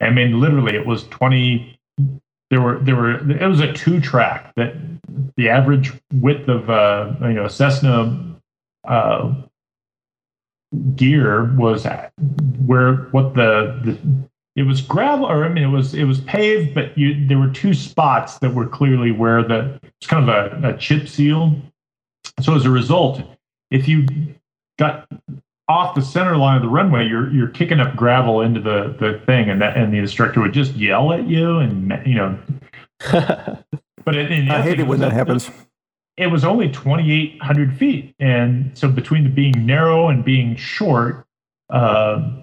I 0.00 0.10
mean, 0.10 0.40
literally, 0.40 0.74
it 0.74 0.86
was 0.86 1.04
20. 1.08 1.73
There 2.50 2.60
were 2.60 2.78
there 2.78 2.96
were 2.96 3.30
it 3.30 3.46
was 3.46 3.60
a 3.60 3.72
two 3.72 4.00
track 4.00 4.52
that 4.56 4.74
the 5.36 5.48
average 5.48 5.92
width 6.12 6.48
of 6.48 6.70
uh, 6.70 7.14
you 7.22 7.34
know 7.34 7.48
Cessna 7.48 8.36
uh, 8.86 9.34
gear 10.94 11.54
was 11.56 11.86
where 12.66 12.94
what 13.10 13.34
the, 13.34 13.80
the 13.84 13.98
it 14.56 14.62
was 14.62 14.80
gravel 14.80 15.26
or 15.26 15.44
I 15.44 15.48
mean 15.48 15.64
it 15.64 15.68
was 15.68 15.94
it 15.94 16.04
was 16.04 16.20
paved, 16.20 16.74
but 16.74 16.96
you 16.96 17.26
there 17.26 17.38
were 17.38 17.50
two 17.50 17.74
spots 17.74 18.38
that 18.38 18.54
were 18.54 18.66
clearly 18.66 19.10
where 19.10 19.42
the 19.42 19.78
it's 20.00 20.06
kind 20.06 20.28
of 20.28 20.62
a, 20.62 20.68
a 20.68 20.76
chip 20.76 21.08
seal. 21.08 21.56
So 22.40 22.54
as 22.54 22.64
a 22.64 22.70
result, 22.70 23.22
if 23.70 23.88
you 23.88 24.06
got 24.78 25.06
off 25.68 25.94
the 25.94 26.02
center 26.02 26.36
line 26.36 26.56
of 26.56 26.62
the 26.62 26.68
runway, 26.68 27.06
you're 27.06 27.30
you're 27.32 27.48
kicking 27.48 27.80
up 27.80 27.96
gravel 27.96 28.40
into 28.40 28.60
the 28.60 28.96
the 28.98 29.20
thing, 29.26 29.48
and 29.50 29.60
that 29.60 29.76
and 29.76 29.92
the 29.92 29.98
instructor 29.98 30.40
would 30.40 30.52
just 30.52 30.74
yell 30.74 31.12
at 31.12 31.26
you, 31.26 31.58
and 31.58 32.06
you 32.06 32.14
know. 32.14 32.38
but 34.04 34.14
it, 34.14 34.30
I 34.50 34.62
hate 34.62 34.80
it 34.80 34.86
when 34.86 35.00
that 35.00 35.12
happens 35.12 35.50
it 36.16 36.28
was 36.28 36.44
only 36.44 36.68
2,800 36.70 37.76
feet. 37.76 38.14
And 38.20 38.76
so 38.76 38.88
between 38.88 39.24
the 39.24 39.30
being 39.30 39.66
narrow 39.66 40.08
and 40.08 40.24
being 40.24 40.56
short, 40.56 41.26
uh, 41.70 42.42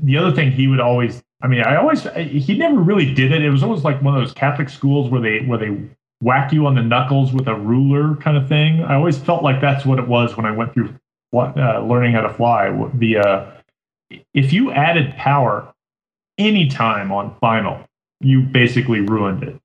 the 0.00 0.16
other 0.16 0.32
thing 0.32 0.50
he 0.50 0.66
would 0.66 0.80
always, 0.80 1.22
I 1.42 1.48
mean, 1.48 1.62
I 1.62 1.76
always, 1.76 2.04
he 2.16 2.56
never 2.56 2.78
really 2.78 3.12
did 3.12 3.32
it. 3.32 3.42
It 3.42 3.50
was 3.50 3.62
almost 3.62 3.84
like 3.84 4.00
one 4.02 4.16
of 4.16 4.22
those 4.22 4.32
Catholic 4.32 4.70
schools 4.70 5.10
where 5.10 5.20
they, 5.20 5.40
where 5.40 5.58
they 5.58 5.76
whack 6.22 6.52
you 6.52 6.66
on 6.66 6.74
the 6.74 6.82
knuckles 6.82 7.32
with 7.32 7.46
a 7.46 7.54
ruler 7.54 8.16
kind 8.16 8.36
of 8.36 8.48
thing. 8.48 8.82
I 8.82 8.94
always 8.94 9.18
felt 9.18 9.42
like 9.42 9.60
that's 9.60 9.84
what 9.84 9.98
it 9.98 10.08
was 10.08 10.36
when 10.36 10.46
I 10.46 10.50
went 10.50 10.72
through 10.72 10.94
uh, 11.32 11.80
learning 11.82 12.12
how 12.12 12.22
to 12.22 12.32
fly. 12.32 12.70
The, 12.94 13.18
uh, 13.18 13.50
if 14.34 14.52
you 14.52 14.72
added 14.72 15.14
power 15.16 15.72
anytime 16.38 17.12
on 17.12 17.36
final, 17.40 17.86
you 18.20 18.42
basically 18.42 19.00
ruined 19.00 19.42
it. 19.42 19.60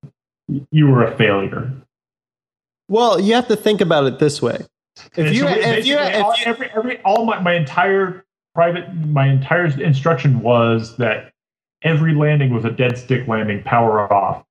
You 0.71 0.87
were 0.87 1.03
a 1.03 1.15
failure. 1.17 1.71
Well, 2.87 3.19
you 3.19 3.33
have 3.33 3.47
to 3.47 3.55
think 3.55 3.81
about 3.81 4.05
it 4.05 4.19
this 4.19 4.41
way. 4.41 4.65
If 5.15 5.33
you, 5.33 5.41
so 5.41 5.47
if 5.47 5.85
you, 5.85 5.97
if 5.97 6.23
all, 6.23 6.35
you, 6.37 6.45
every, 6.45 6.69
every, 6.69 7.01
all 7.01 7.25
my, 7.25 7.39
my 7.39 7.53
entire 7.53 8.23
private, 8.53 8.93
my 8.93 9.27
entire 9.27 9.65
instruction 9.81 10.41
was 10.41 10.95
that 10.97 11.33
every 11.81 12.13
landing 12.13 12.53
was 12.53 12.63
a 12.63 12.71
dead 12.71 12.97
stick 12.97 13.27
landing, 13.27 13.63
power 13.63 14.11
off, 14.13 14.45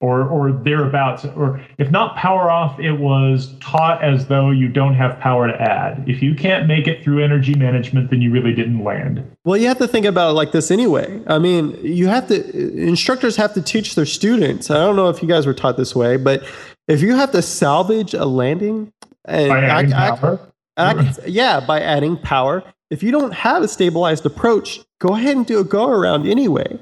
or 0.00 0.28
or 0.28 0.52
thereabouts, 0.52 1.24
or 1.24 1.60
if 1.78 1.90
not 1.90 2.16
power 2.16 2.50
off, 2.50 2.78
it 2.78 2.92
was 2.92 3.54
taught 3.60 4.02
as 4.02 4.26
though 4.28 4.50
you 4.50 4.68
don't 4.68 4.94
have 4.94 5.18
power 5.18 5.48
to 5.48 5.60
add. 5.60 6.04
If 6.06 6.22
you 6.22 6.34
can't 6.34 6.68
make 6.68 6.86
it 6.86 7.02
through 7.02 7.22
energy 7.22 7.54
management, 7.54 8.10
then 8.10 8.22
you 8.22 8.30
really 8.30 8.54
didn't 8.54 8.84
land. 8.84 9.24
Well, 9.44 9.56
you 9.56 9.66
have 9.66 9.78
to 9.78 9.88
think 9.88 10.06
about 10.06 10.30
it 10.30 10.34
like 10.34 10.52
this 10.52 10.70
anyway. 10.70 11.20
I 11.26 11.38
mean, 11.38 11.76
you 11.82 12.06
have 12.06 12.28
to 12.28 12.78
instructors 12.78 13.36
have 13.36 13.54
to 13.54 13.62
teach 13.62 13.96
their 13.96 14.06
students. 14.06 14.70
I 14.70 14.74
don't 14.74 14.96
know 14.96 15.08
if 15.08 15.20
you 15.20 15.28
guys 15.28 15.46
were 15.46 15.54
taught 15.54 15.76
this 15.76 15.96
way, 15.96 16.16
but 16.16 16.44
if 16.86 17.02
you 17.02 17.16
have 17.16 17.32
to 17.32 17.42
salvage 17.42 18.14
a 18.14 18.24
landing, 18.24 18.92
and 19.24 19.48
by 19.48 19.64
adding 19.64 19.92
I, 19.92 20.16
power. 20.16 20.40
I, 20.76 20.92
I, 20.92 21.14
yeah, 21.26 21.60
by 21.60 21.80
adding 21.80 22.16
power. 22.16 22.62
If 22.90 23.02
you 23.02 23.10
don't 23.10 23.32
have 23.32 23.62
a 23.62 23.68
stabilized 23.68 24.24
approach, 24.24 24.80
go 24.98 25.14
ahead 25.14 25.36
and 25.36 25.46
do 25.46 25.58
a 25.60 25.64
go 25.64 25.88
around 25.88 26.26
anyway. 26.26 26.78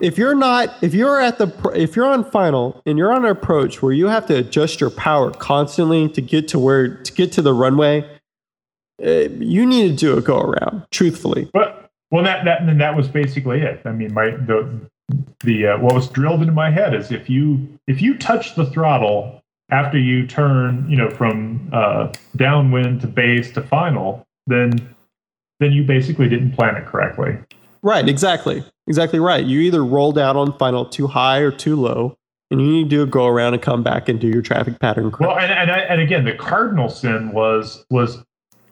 If 0.00 0.16
you're 0.16 0.34
not, 0.34 0.74
if 0.82 0.94
you're 0.94 1.20
at 1.20 1.38
the, 1.38 1.52
if 1.74 1.96
you're 1.96 2.06
on 2.06 2.30
final 2.30 2.82
and 2.86 2.98
you're 2.98 3.12
on 3.12 3.24
an 3.24 3.30
approach 3.30 3.82
where 3.82 3.92
you 3.92 4.06
have 4.06 4.26
to 4.26 4.36
adjust 4.36 4.80
your 4.80 4.90
power 4.90 5.30
constantly 5.30 6.08
to 6.10 6.20
get 6.20 6.48
to 6.48 6.58
where 6.58 6.96
to 6.96 7.12
get 7.12 7.32
to 7.32 7.42
the 7.42 7.52
runway, 7.52 8.08
uh, 9.04 9.28
you 9.38 9.66
need 9.66 9.90
to 9.90 9.96
do 9.96 10.16
a 10.16 10.20
go 10.20 10.40
around. 10.40 10.86
Truthfully, 10.90 11.50
but 11.52 11.90
well, 12.10 12.24
that 12.24 12.44
that 12.44 12.62
and 12.62 12.80
that 12.80 12.96
was 12.96 13.08
basically 13.08 13.60
it. 13.60 13.82
I 13.84 13.92
mean, 13.92 14.14
my 14.14 14.30
the 14.30 14.68
the 15.40 15.66
uh, 15.68 15.78
what 15.78 15.94
was 15.94 16.08
drilled 16.08 16.40
into 16.40 16.52
my 16.52 16.70
head 16.70 16.94
is 16.94 17.12
if 17.12 17.28
you 17.28 17.78
if 17.86 18.00
you 18.00 18.16
touch 18.16 18.54
the 18.54 18.66
throttle 18.66 19.42
after 19.70 19.98
you 19.98 20.26
turn, 20.26 20.88
you 20.90 20.96
know, 20.96 21.10
from 21.10 21.68
uh, 21.72 22.12
downwind 22.36 23.02
to 23.02 23.06
base 23.06 23.50
to 23.52 23.62
final, 23.62 24.26
then 24.46 24.94
then 25.60 25.72
you 25.72 25.82
basically 25.82 26.28
didn't 26.28 26.52
plan 26.52 26.76
it 26.76 26.86
correctly. 26.86 27.36
Right, 27.82 28.08
exactly. 28.08 28.64
Exactly 28.86 29.18
right. 29.18 29.44
You 29.44 29.60
either 29.60 29.84
rolled 29.84 30.18
out 30.18 30.36
on 30.36 30.56
final 30.58 30.84
too 30.84 31.06
high 31.06 31.38
or 31.38 31.50
too 31.50 31.76
low, 31.76 32.16
and 32.50 32.60
you 32.60 32.66
need 32.66 32.84
to 32.84 32.88
do 32.88 33.02
a 33.02 33.06
go 33.06 33.26
around 33.26 33.54
and 33.54 33.62
come 33.62 33.82
back 33.82 34.08
and 34.08 34.20
do 34.20 34.28
your 34.28 34.42
traffic 34.42 34.78
pattern 34.80 35.10
correct. 35.10 35.20
Well, 35.28 35.38
and 35.38 35.52
and, 35.52 35.70
and 35.70 36.00
again, 36.00 36.24
the 36.24 36.34
cardinal 36.34 36.88
sin 36.88 37.32
was 37.32 37.84
was 37.90 38.24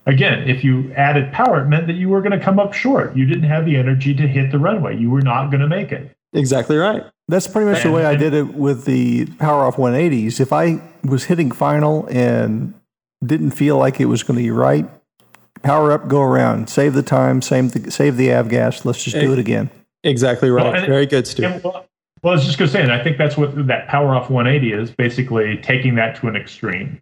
again, 0.06 0.48
if 0.48 0.64
you 0.64 0.92
added 0.94 1.32
power, 1.32 1.62
it 1.62 1.66
meant 1.66 1.86
that 1.88 1.94
you 1.94 2.08
were 2.08 2.22
going 2.22 2.38
to 2.38 2.42
come 2.42 2.58
up 2.58 2.72
short. 2.72 3.16
You 3.16 3.26
didn't 3.26 3.44
have 3.44 3.66
the 3.66 3.76
energy 3.76 4.14
to 4.14 4.26
hit 4.26 4.52
the 4.52 4.58
runway. 4.58 4.96
You 4.96 5.10
were 5.10 5.22
not 5.22 5.50
going 5.50 5.60
to 5.60 5.68
make 5.68 5.92
it. 5.92 6.16
Exactly 6.32 6.76
right. 6.76 7.02
That's 7.28 7.46
pretty 7.46 7.70
much 7.70 7.82
the 7.82 7.90
way 7.90 8.04
I 8.04 8.14
did 8.14 8.34
it 8.34 8.54
with 8.54 8.84
the 8.84 9.26
power 9.38 9.64
off 9.64 9.76
180s. 9.76 10.38
If 10.38 10.52
I 10.52 10.80
was 11.02 11.24
hitting 11.24 11.50
final 11.50 12.06
and 12.06 12.72
didn't 13.24 13.50
feel 13.50 13.78
like 13.78 14.00
it 14.00 14.04
was 14.06 14.22
going 14.22 14.36
to 14.38 14.42
be 14.42 14.50
right, 14.50 14.88
power 15.66 15.92
up, 15.92 16.08
go 16.08 16.22
around, 16.22 16.70
save 16.70 16.94
the 16.94 17.02
time, 17.02 17.42
save 17.42 17.72
the, 17.72 17.90
save 17.90 18.16
the 18.16 18.28
avgas. 18.28 18.84
Let's 18.84 19.02
just 19.02 19.16
do 19.16 19.32
it 19.32 19.38
again. 19.38 19.70
Exactly 20.04 20.50
right. 20.50 20.72
Well, 20.72 20.86
Very 20.86 21.06
good, 21.06 21.26
Stu. 21.26 21.42
Well, 21.42 21.86
well, 22.22 22.32
I 22.32 22.36
was 22.36 22.44
just 22.44 22.58
going 22.58 22.68
to 22.68 22.72
say, 22.72 22.82
and 22.82 22.92
I 22.92 23.02
think 23.02 23.18
that's 23.18 23.36
what 23.36 23.66
that 23.66 23.88
power 23.88 24.14
off 24.14 24.30
180 24.30 24.72
is 24.72 24.90
basically 24.90 25.58
taking 25.58 25.96
that 25.96 26.16
to 26.16 26.28
an 26.28 26.36
extreme. 26.36 27.00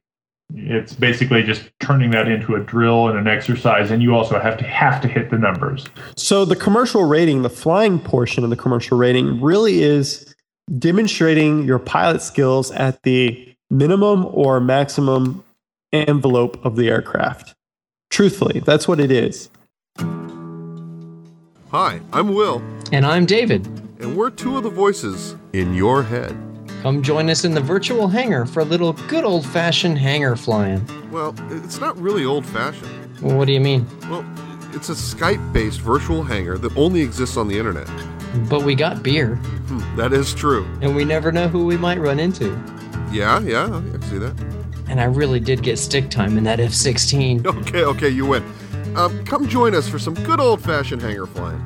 It's 0.54 0.92
basically 0.92 1.42
just 1.42 1.70
turning 1.80 2.10
that 2.10 2.28
into 2.28 2.54
a 2.54 2.60
drill 2.60 3.08
and 3.08 3.18
an 3.18 3.26
exercise, 3.26 3.90
and 3.90 4.02
you 4.02 4.14
also 4.14 4.38
have 4.38 4.58
to 4.58 4.64
have 4.64 5.00
to 5.02 5.08
hit 5.08 5.30
the 5.30 5.38
numbers. 5.38 5.86
So 6.16 6.44
the 6.44 6.56
commercial 6.56 7.04
rating, 7.04 7.42
the 7.42 7.50
flying 7.50 7.98
portion 7.98 8.44
of 8.44 8.50
the 8.50 8.56
commercial 8.56 8.98
rating, 8.98 9.40
really 9.40 9.82
is 9.82 10.34
demonstrating 10.78 11.64
your 11.64 11.78
pilot 11.78 12.20
skills 12.20 12.70
at 12.72 13.02
the 13.02 13.54
minimum 13.70 14.26
or 14.26 14.60
maximum 14.60 15.44
envelope 15.92 16.62
of 16.64 16.76
the 16.76 16.88
aircraft. 16.88 17.53
Truthfully, 18.14 18.60
that's 18.60 18.86
what 18.86 19.00
it 19.00 19.10
is. 19.10 19.50
Hi, 21.72 22.00
I'm 22.12 22.32
Will. 22.32 22.62
And 22.92 23.04
I'm 23.04 23.26
David. 23.26 23.66
And 23.98 24.16
we're 24.16 24.30
two 24.30 24.56
of 24.56 24.62
the 24.62 24.70
voices 24.70 25.34
in 25.52 25.74
your 25.74 26.04
head. 26.04 26.36
Come 26.82 27.02
join 27.02 27.28
us 27.28 27.44
in 27.44 27.54
the 27.54 27.60
virtual 27.60 28.06
hangar 28.06 28.46
for 28.46 28.60
a 28.60 28.64
little 28.64 28.92
good 29.08 29.24
old 29.24 29.44
fashioned 29.44 29.98
hangar 29.98 30.36
flying. 30.36 30.86
Well, 31.10 31.34
it's 31.50 31.80
not 31.80 31.98
really 31.98 32.24
old 32.24 32.46
fashioned. 32.46 33.20
Well, 33.20 33.36
what 33.36 33.46
do 33.48 33.52
you 33.52 33.58
mean? 33.58 33.84
Well, 34.02 34.24
it's 34.72 34.90
a 34.90 34.92
Skype 34.92 35.52
based 35.52 35.80
virtual 35.80 36.22
hangar 36.22 36.56
that 36.58 36.76
only 36.76 37.00
exists 37.00 37.36
on 37.36 37.48
the 37.48 37.58
internet. 37.58 37.90
But 38.48 38.62
we 38.62 38.76
got 38.76 39.02
beer. 39.02 39.34
Hmm, 39.66 39.96
that 39.96 40.12
is 40.12 40.32
true. 40.34 40.64
And 40.82 40.94
we 40.94 41.04
never 41.04 41.32
know 41.32 41.48
who 41.48 41.66
we 41.66 41.76
might 41.76 41.98
run 41.98 42.20
into. 42.20 42.50
Yeah, 43.10 43.40
yeah, 43.40 43.66
I 43.66 44.06
see 44.06 44.18
that. 44.18 44.63
And 44.88 45.00
I 45.00 45.04
really 45.04 45.40
did 45.40 45.62
get 45.62 45.78
stick 45.78 46.10
time 46.10 46.36
in 46.38 46.44
that 46.44 46.60
F 46.60 46.72
16. 46.72 47.46
Okay, 47.46 47.84
okay, 47.84 48.08
you 48.08 48.26
win. 48.26 48.44
Um, 48.96 49.24
come 49.24 49.48
join 49.48 49.74
us 49.74 49.88
for 49.88 49.98
some 49.98 50.14
good 50.14 50.40
old 50.40 50.62
fashioned 50.62 51.02
hangar 51.02 51.26
flying. 51.26 51.60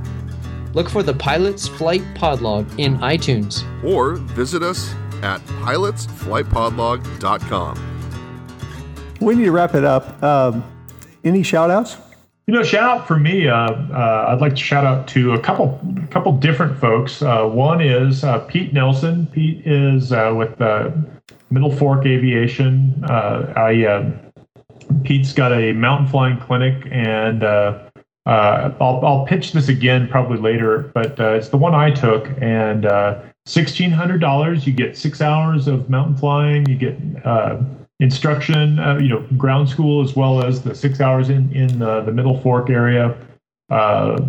Look 0.75 0.89
for 0.89 1.03
the 1.03 1.15
Pilot's 1.15 1.67
Flight 1.67 2.03
Podlog 2.15 2.67
in 2.79 2.97
iTunes. 2.99 3.65
Or 3.85 4.15
visit 4.15 4.63
us 4.63 4.95
at 5.23 5.41
pilotsflightpodlog.com. 5.41 7.85
We 9.21 9.35
need 9.35 9.45
to 9.45 9.51
wrap 9.51 9.75
it 9.75 9.85
up. 9.85 10.23
Um, 10.23 10.63
any 11.25 11.43
shout 11.43 11.71
outs? 11.71 11.97
You 12.47 12.55
know, 12.55 12.63
shout 12.63 12.85
out 12.85 13.07
for 13.07 13.19
me. 13.19 13.49
Uh, 13.49 13.55
uh, 13.57 14.27
I'd 14.29 14.41
like 14.41 14.55
to 14.55 14.63
shout 14.63 14.87
out 14.87 15.07
to 15.09 15.33
a 15.33 15.41
couple, 15.41 15.79
a 16.03 16.07
couple 16.07 16.33
different 16.33 16.79
folks. 16.79 17.21
Uh, 17.21 17.45
one 17.45 17.83
is 17.83 18.25
uh, 18.25 18.39
Pete 18.41 18.73
Nelson. 18.73 19.27
Pete 19.27 19.67
is 19.67 20.13
uh, 20.13 20.33
with 20.35 20.59
Middle 21.51 21.75
Fork 21.75 22.07
Aviation. 22.07 23.05
Uh, 23.09 23.53
I 23.57 24.13
Pete's 25.05 25.33
got 25.33 25.53
a 25.53 25.73
mountain 25.73 26.07
flying 26.07 26.39
clinic, 26.39 26.87
and 26.91 27.45
I'll 27.45 29.01
I'll 29.05 29.27
pitch 29.27 29.53
this 29.53 29.69
again 29.69 30.09
probably 30.09 30.39
later, 30.39 30.91
but 30.95 31.19
it's 31.19 31.49
the 31.49 31.57
one 31.57 31.75
I 31.75 31.91
took, 31.91 32.29
and 32.41 32.87
sixteen 33.47 33.91
hundred 33.91 34.21
dollars. 34.21 34.67
You 34.67 34.73
get 34.73 34.97
six 34.97 35.21
hours 35.21 35.69
of 35.69 35.89
mountain 35.89 36.17
flying. 36.17 36.69
You 36.69 36.77
get 36.77 36.99
instruction, 38.01 38.79
uh, 38.79 38.99
you 38.99 39.09
know, 39.09 39.27
ground 39.37 39.69
school 39.69 40.03
as 40.03 40.15
well 40.15 40.45
as 40.45 40.63
the 40.63 40.75
six 40.75 41.01
hours 41.01 41.31
in 41.31 41.53
in 41.53 41.79
the, 41.79 42.13
Middle 42.13 42.41
Fork 42.41 42.71
area. 42.71 43.17
Uh, 43.71 44.21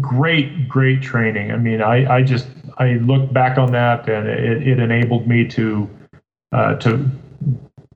great, 0.00 0.68
great 0.68 1.00
training. 1.00 1.52
I 1.52 1.56
mean, 1.56 1.80
I 1.80 2.16
I 2.16 2.22
just 2.22 2.48
I 2.78 2.94
look 2.94 3.32
back 3.32 3.58
on 3.58 3.72
that 3.72 4.08
and 4.08 4.28
it, 4.28 4.66
it 4.66 4.78
enabled 4.78 5.26
me 5.26 5.46
to 5.48 5.88
uh, 6.52 6.74
to 6.76 7.08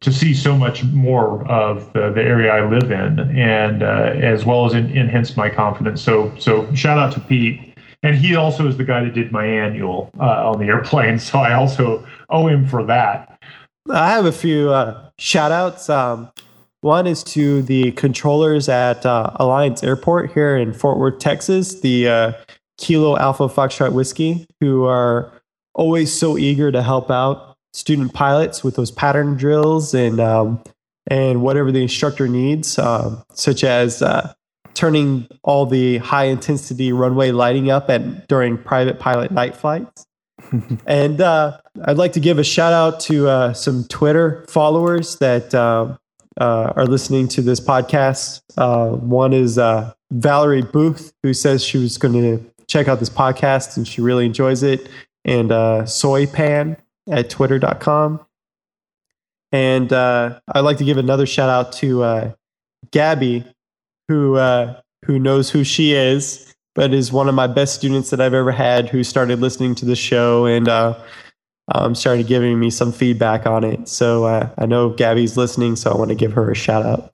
to 0.01 0.13
see 0.13 0.35
so 0.35 0.57
much 0.57 0.83
more 0.83 1.47
of 1.47 1.93
the, 1.93 2.11
the 2.11 2.23
area 2.23 2.53
I 2.53 2.69
live 2.69 2.91
in, 2.91 3.21
and 3.39 3.85
uh, 3.85 4.15
as 4.17 4.45
well 4.45 4.67
as 4.67 4.75
in, 4.75 4.97
enhance 4.97 5.37
my 5.37 5.49
confidence. 5.49 6.03
So 6.03 6.35
so 6.39 6.73
shout 6.75 6.99
out 6.99 7.13
to 7.13 7.21
Pete. 7.21 7.69
And 8.05 8.17
he 8.17 8.35
also 8.35 8.67
is 8.67 8.77
the 8.77 8.83
guy 8.83 9.05
that 9.05 9.15
did 9.15 9.31
my 9.31 9.47
annual 9.47 10.11
uh, 10.19 10.51
on 10.51 10.59
the 10.59 10.67
airplane, 10.67 11.19
so 11.21 11.39
I 11.39 11.55
also 11.55 12.05
owe 12.31 12.49
him 12.49 12.67
for 12.67 12.85
that. 12.85 13.41
I 13.91 14.11
have 14.11 14.27
a 14.27 14.33
few 14.33 14.71
uh, 14.71 15.11
shout 15.19 15.53
outs. 15.53 15.89
Um, 15.89 16.31
one 16.83 17.07
is 17.07 17.23
to 17.25 17.63
the 17.63 17.93
controllers 17.93 18.69
at 18.69 19.07
uh, 19.07 19.31
Alliance 19.37 19.85
Airport 19.85 20.33
here 20.33 20.57
in 20.57 20.73
Fort 20.73 20.99
Worth, 20.99 21.21
Texas, 21.21 21.81
the 21.81 22.09
uh, 22.09 22.33
Kilo 22.77 23.17
Alpha 23.17 23.49
Foxtrot 23.49 23.93
Whiskey, 23.93 24.49
who 24.61 24.85
are 24.85 25.33
always 25.75 26.13
so 26.13 26.37
eager 26.37 26.73
to 26.73 26.83
help 26.83 27.09
out 27.09 27.52
student 27.73 28.13
pilots 28.13 28.63
with 28.63 28.77
those 28.77 28.91
pattern 28.91 29.37
drills 29.37 29.95
and 29.95 30.21
um, 30.21 30.63
and 31.09 31.43
whatever 31.43 31.73
the 31.73 31.83
instructor 31.83 32.29
needs, 32.29 32.79
um, 32.79 33.23
such 33.35 33.65
as 33.65 34.03
uh, 34.03 34.33
turning 34.75 35.27
all 35.43 35.67
the 35.67 35.99
high 35.99 36.25
intensity 36.25 36.93
runway 36.93 37.31
lighting 37.31 37.71
up 37.71 37.91
at 37.91 38.29
during 38.29 38.57
private 38.57 38.99
pilot 38.99 39.31
night 39.31 39.57
flights 39.57 40.07
and 40.87 41.21
uh, 41.21 41.59
I'd 41.85 41.99
like 41.99 42.13
to 42.13 42.21
give 42.21 42.39
a 42.39 42.45
shout 42.45 42.73
out 42.73 43.01
to 43.01 43.29
uh, 43.29 43.53
some 43.53 43.85
Twitter 43.85 44.45
followers 44.49 45.17
that 45.17 45.55
uh, 45.55 45.97
uh 46.41 46.73
are 46.77 46.87
listening 46.87 47.29
to 47.29 47.43
this 47.43 47.61
podcast. 47.61 48.41
Uh, 48.57 48.91
one 48.97 49.33
is 49.33 49.59
uh, 49.59 49.93
Valerie 50.11 50.63
Booth, 50.63 51.13
who 51.23 51.35
says 51.35 51.65
she 51.65 51.79
was 51.79 51.99
going 51.99 52.15
to 52.15 52.45
check 52.69 52.89
out 52.89 53.01
this 53.01 53.11
podcast 53.11 53.77
and 53.77 53.87
she 53.87 54.01
really 54.01 54.27
enjoys 54.27 54.63
it, 54.63 54.89
and 55.25 55.51
Soypan 55.51 56.77
at 57.11 57.31
twitter.com. 57.31 58.25
And 59.53 59.93
I'd 59.93 60.61
like 60.61 60.79
to 60.79 60.85
give 60.85 60.97
another 60.97 61.27
shout 61.27 61.49
out 61.49 61.73
to 61.75 62.35
Gabby, 62.91 63.45
who 64.09 64.37
who 65.05 65.19
knows 65.19 65.51
who 65.51 65.65
she 65.65 65.93
is 65.95 66.53
but 66.75 66.95
is 66.95 67.13
one 67.13 67.29
of 67.29 67.35
my 67.35 67.47
best 67.47 67.75
students 67.75 68.11
that 68.11 68.21
I've 68.21 68.35
ever 68.35 68.53
had 68.53 68.89
who 68.89 69.05
started 69.05 69.41
listening 69.41 69.75
to 69.77 69.85
the 69.85 69.97
show 69.97 70.47
and 70.47 70.69
uh, 70.69 70.99
um, 71.75 71.95
started 71.95 72.27
giving 72.27 72.59
me 72.59 72.71
some 72.71 72.93
feedback 72.93 73.47
on 73.47 73.65
it. 73.65 73.89
So 73.89 74.25
uh, 74.25 74.49
I 74.57 74.67
know 74.67 74.91
Gabby's 74.91 75.37
listening, 75.37 75.77
so 75.77 75.91
I 75.91 75.97
want 75.97 76.09
to 76.11 76.15
give 76.15 76.33
her 76.33 76.51
a 76.51 76.55
shout 76.55 76.85
out. 76.85 77.11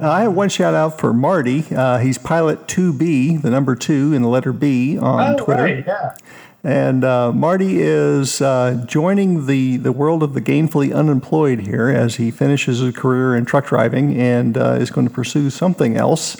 Uh, 0.00 0.10
I 0.10 0.22
have 0.22 0.34
one 0.34 0.48
shout 0.48 0.74
out 0.74 0.98
for 0.98 1.12
Marty. 1.12 1.64
Uh, 1.74 1.98
he's 1.98 2.16
pilot 2.16 2.68
2B, 2.68 3.42
the 3.42 3.50
number 3.50 3.74
two 3.74 4.12
in 4.12 4.22
the 4.22 4.28
letter 4.28 4.52
B 4.52 4.98
on 4.98 5.34
oh, 5.34 5.44
Twitter. 5.44 5.62
Right, 5.62 5.84
yeah. 5.86 6.16
And 6.62 7.04
uh, 7.04 7.32
Marty 7.32 7.80
is 7.80 8.42
uh, 8.42 8.84
joining 8.86 9.46
the, 9.46 9.78
the 9.78 9.92
world 9.92 10.22
of 10.22 10.34
the 10.34 10.42
gainfully 10.42 10.94
unemployed 10.94 11.60
here 11.60 11.88
as 11.88 12.16
he 12.16 12.30
finishes 12.30 12.80
his 12.80 12.94
career 12.94 13.34
in 13.34 13.46
truck 13.46 13.66
driving 13.66 14.20
and 14.20 14.58
uh, 14.58 14.72
is 14.72 14.90
going 14.90 15.08
to 15.08 15.12
pursue 15.12 15.48
something 15.48 15.96
else 15.96 16.36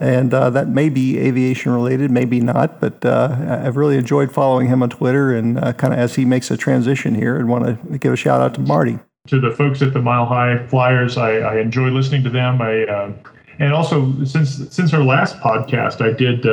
and 0.00 0.34
uh, 0.34 0.50
that 0.50 0.68
may 0.68 0.88
be 0.88 1.18
aviation 1.18 1.72
related, 1.72 2.10
maybe 2.10 2.40
not. 2.40 2.80
But 2.80 3.04
uh, 3.04 3.60
I've 3.64 3.76
really 3.76 3.96
enjoyed 3.96 4.32
following 4.32 4.68
him 4.68 4.82
on 4.82 4.90
Twitter, 4.90 5.34
and 5.34 5.58
uh, 5.58 5.72
kind 5.72 5.92
of 5.92 5.98
as 5.98 6.16
he 6.16 6.24
makes 6.24 6.50
a 6.50 6.56
transition 6.56 7.14
here, 7.14 7.36
and 7.36 7.48
want 7.48 7.64
to 7.90 7.98
give 7.98 8.12
a 8.12 8.16
shout 8.16 8.40
out 8.40 8.54
to 8.54 8.60
Marty. 8.60 8.98
To 9.28 9.40
the 9.40 9.50
folks 9.50 9.80
at 9.82 9.94
the 9.94 10.02
Mile 10.02 10.26
High 10.26 10.66
Flyers, 10.66 11.16
I, 11.16 11.38
I 11.38 11.58
enjoy 11.58 11.88
listening 11.88 12.22
to 12.24 12.30
them. 12.30 12.60
I 12.60 12.84
uh, 12.84 13.12
and 13.58 13.72
also 13.72 14.12
since 14.24 14.68
since 14.74 14.92
our 14.92 15.02
last 15.02 15.38
podcast, 15.38 16.00
I 16.00 16.12
did 16.12 16.44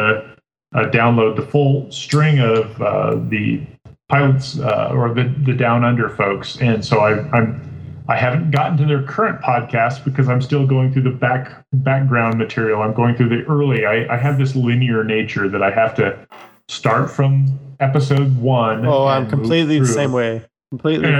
uh, 0.74 0.80
uh, 0.80 0.92
download 0.92 1.36
the 1.36 1.42
full 1.42 1.92
string 1.92 2.40
of 2.40 2.78
the 3.30 3.62
pilots 4.10 4.60
or 4.60 5.14
the 5.14 5.34
the 5.46 5.54
Down 5.54 5.84
Under 5.84 6.10
folks, 6.10 6.60
and 6.60 6.84
so 6.84 7.00
I, 7.00 7.20
I'm 7.32 7.72
I 8.08 8.18
haven't 8.18 8.52
gotten 8.52 8.78
to 8.78 8.86
their 8.86 9.04
current 9.04 9.42
podcast 9.42 10.04
because 10.04 10.28
I'm 10.28 10.42
still 10.42 10.68
going 10.68 10.92
through 10.92 11.04
the 11.04 11.12
back 11.12 11.64
background 11.72 12.38
material. 12.38 12.82
I'm 12.82 12.94
going 12.94 13.16
through 13.16 13.30
the 13.30 13.44
early. 13.44 13.86
I, 13.86 14.14
I 14.14 14.18
have 14.18 14.38
this 14.38 14.56
linear 14.56 15.04
nature 15.04 15.48
that 15.48 15.64
I 15.64 15.72
have 15.72 15.96
to 15.96 16.28
start 16.68 17.10
from 17.10 17.60
episode 17.80 18.38
one. 18.38 18.86
Oh, 18.86 19.08
I'm 19.08 19.30
completely 19.30 19.80
the 19.80 19.86
same 19.86 20.12
way. 20.12 20.46
Completely. 20.72 21.14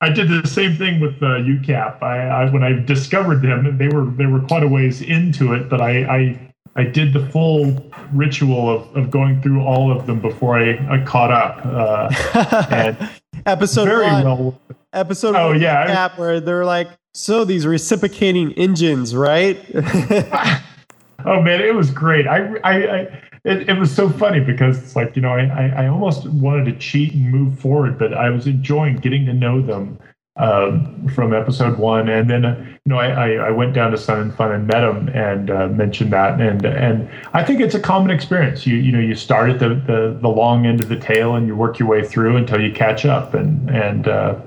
I 0.00 0.08
did 0.08 0.28
the 0.28 0.48
same 0.48 0.76
thing 0.76 0.98
with 0.98 1.22
uh, 1.22 1.38
UCAP. 1.38 2.02
I, 2.02 2.26
I, 2.26 2.50
when 2.50 2.62
I 2.62 2.72
discovered 2.72 3.42
them, 3.42 3.76
they 3.76 3.88
were 3.88 4.06
they 4.06 4.26
were 4.26 4.40
quite 4.40 4.62
a 4.62 4.68
ways 4.68 5.00
into 5.00 5.52
it, 5.52 5.68
but 5.68 5.80
I 5.80 6.04
I, 6.04 6.51
I 6.74 6.84
did 6.84 7.12
the 7.12 7.26
full 7.28 7.90
ritual 8.12 8.70
of, 8.70 8.96
of 8.96 9.10
going 9.10 9.42
through 9.42 9.62
all 9.62 9.90
of 9.90 10.06
them 10.06 10.20
before 10.20 10.58
I, 10.58 10.78
I 10.90 11.04
caught 11.04 11.30
up. 11.30 11.60
Uh, 11.64 13.08
episode 13.46 13.86
very 13.86 14.06
one. 14.06 14.24
well 14.24 14.60
episode 14.92 15.34
oh, 15.34 15.52
yeah. 15.52 15.86
Cap 15.86 16.18
where 16.18 16.40
they're 16.40 16.64
like, 16.64 16.88
so 17.14 17.44
these 17.44 17.66
reciprocating 17.66 18.52
engines, 18.52 19.14
right? 19.14 19.58
oh 19.74 21.42
man, 21.42 21.60
it 21.60 21.74
was 21.74 21.90
great. 21.90 22.26
I, 22.26 22.54
I, 22.64 22.72
I 22.72 23.22
it, 23.44 23.68
it, 23.68 23.78
was 23.78 23.94
so 23.94 24.08
funny 24.08 24.40
because 24.40 24.78
it's 24.78 24.96
like 24.96 25.14
you 25.16 25.22
know 25.22 25.32
I, 25.32 25.68
I 25.76 25.88
almost 25.88 26.26
wanted 26.28 26.66
to 26.66 26.78
cheat 26.78 27.12
and 27.12 27.30
move 27.30 27.58
forward, 27.58 27.98
but 27.98 28.14
I 28.14 28.30
was 28.30 28.46
enjoying 28.46 28.96
getting 28.96 29.26
to 29.26 29.34
know 29.34 29.60
them 29.60 29.98
um, 30.36 31.08
from 31.14 31.34
episode 31.34 31.78
one, 31.78 32.08
and 32.08 32.28
then 32.28 32.44
uh, 32.44 32.56
you 32.58 32.90
know 32.90 32.98
I, 32.98 33.32
I, 33.34 33.50
went 33.50 33.74
down 33.74 33.90
to 33.90 33.98
Sun 33.98 34.20
and 34.20 34.34
Fun 34.34 34.50
and 34.50 34.66
met 34.66 34.82
him 34.82 35.08
and 35.10 35.50
uh, 35.50 35.68
mentioned 35.68 36.12
that, 36.12 36.40
and 36.40 36.64
and 36.64 37.10
I 37.34 37.44
think 37.44 37.60
it's 37.60 37.74
a 37.74 37.80
common 37.80 38.10
experience. 38.10 38.66
You 38.66 38.76
you 38.76 38.92
know 38.92 38.98
you 38.98 39.14
start 39.14 39.50
at 39.50 39.58
the, 39.58 39.70
the 39.70 40.18
the 40.20 40.28
long 40.28 40.64
end 40.64 40.82
of 40.82 40.88
the 40.88 40.98
tail 40.98 41.34
and 41.34 41.46
you 41.46 41.54
work 41.54 41.78
your 41.78 41.88
way 41.88 42.02
through 42.02 42.38
until 42.38 42.60
you 42.60 42.72
catch 42.72 43.04
up, 43.04 43.34
and 43.34 43.68
and 43.70 44.08
uh, 44.08 44.40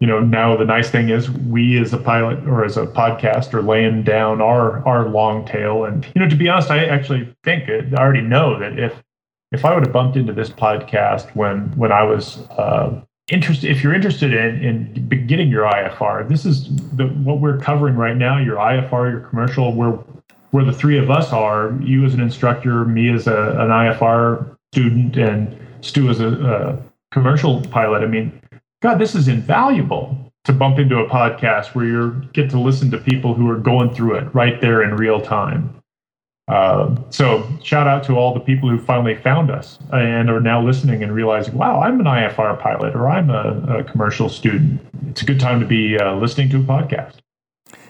you 0.00 0.06
know, 0.06 0.20
now 0.20 0.56
the 0.56 0.64
nice 0.64 0.90
thing 0.90 1.08
is 1.08 1.30
we 1.30 1.80
as 1.80 1.92
a 1.92 1.98
pilot 1.98 2.46
or 2.46 2.64
as 2.64 2.76
a 2.76 2.86
podcast 2.86 3.54
are 3.54 3.62
laying 3.62 4.02
down 4.02 4.40
our 4.40 4.86
our 4.86 5.08
long 5.08 5.46
tail. 5.46 5.84
And 5.84 6.06
you 6.14 6.22
know, 6.22 6.28
to 6.28 6.36
be 6.36 6.48
honest, 6.48 6.70
I 6.70 6.84
actually 6.84 7.34
think 7.44 7.68
I 7.68 8.00
already 8.00 8.20
know 8.20 8.58
that 8.58 8.78
if 8.78 9.02
if 9.52 9.64
I 9.64 9.74
would 9.74 9.84
have 9.84 9.92
bumped 9.92 10.16
into 10.16 10.32
this 10.32 10.50
podcast 10.50 11.34
when 11.34 11.76
when 11.76 11.92
I 11.92 12.02
was 12.02 12.38
interested, 13.28 13.70
if 13.70 13.82
you're 13.82 13.94
interested 13.94 14.32
in 14.32 14.62
in 14.62 15.26
getting 15.26 15.48
your 15.48 15.64
IFR, 15.64 16.28
this 16.28 16.44
is 16.44 16.68
the 16.96 17.06
what 17.06 17.40
we're 17.40 17.58
covering 17.58 17.96
right 17.96 18.16
now. 18.16 18.38
Your 18.38 18.56
IFR, 18.56 19.10
your 19.10 19.20
commercial, 19.20 19.72
where 19.72 19.92
where 20.50 20.64
the 20.64 20.72
three 20.72 20.98
of 20.98 21.10
us 21.10 21.32
are, 21.32 21.76
you 21.82 22.04
as 22.04 22.14
an 22.14 22.20
instructor, 22.20 22.84
me 22.84 23.12
as 23.12 23.26
a, 23.26 23.50
an 23.58 23.68
IFR 23.68 24.56
student, 24.72 25.16
and 25.16 25.58
Stu 25.80 26.08
as 26.08 26.20
a, 26.20 26.28
a 26.28 26.78
commercial 27.12 27.60
pilot. 27.62 28.02
I 28.02 28.06
mean 28.06 28.40
God, 28.82 28.98
this 28.98 29.14
is 29.14 29.26
invaluable 29.26 30.32
to 30.44 30.52
bump 30.52 30.78
into 30.78 30.98
a 30.98 31.08
podcast 31.08 31.74
where 31.74 31.86
you 31.86 32.22
get 32.32 32.50
to 32.50 32.60
listen 32.60 32.90
to 32.90 32.98
people 32.98 33.34
who 33.34 33.50
are 33.50 33.58
going 33.58 33.92
through 33.92 34.14
it 34.14 34.34
right 34.34 34.60
there 34.60 34.82
in 34.82 34.94
real 34.94 35.20
time. 35.20 35.82
Uh, 36.48 36.94
so 37.10 37.48
shout 37.62 37.88
out 37.88 38.04
to 38.04 38.14
all 38.14 38.32
the 38.32 38.40
people 38.40 38.68
who 38.68 38.78
finally 38.78 39.16
found 39.16 39.50
us 39.50 39.78
and 39.92 40.30
are 40.30 40.40
now 40.40 40.62
listening 40.62 41.02
and 41.02 41.12
realizing, 41.12 41.54
wow, 41.54 41.80
I'm 41.80 41.98
an 41.98 42.06
IFR 42.06 42.60
pilot 42.60 42.94
or 42.94 43.08
I'm 43.08 43.30
a, 43.30 43.78
a 43.78 43.84
commercial 43.84 44.28
student. 44.28 44.80
It's 45.08 45.22
a 45.22 45.24
good 45.24 45.40
time 45.40 45.58
to 45.58 45.66
be 45.66 45.98
uh, 45.98 46.14
listening 46.14 46.48
to 46.50 46.58
a 46.58 46.60
podcast. 46.60 47.14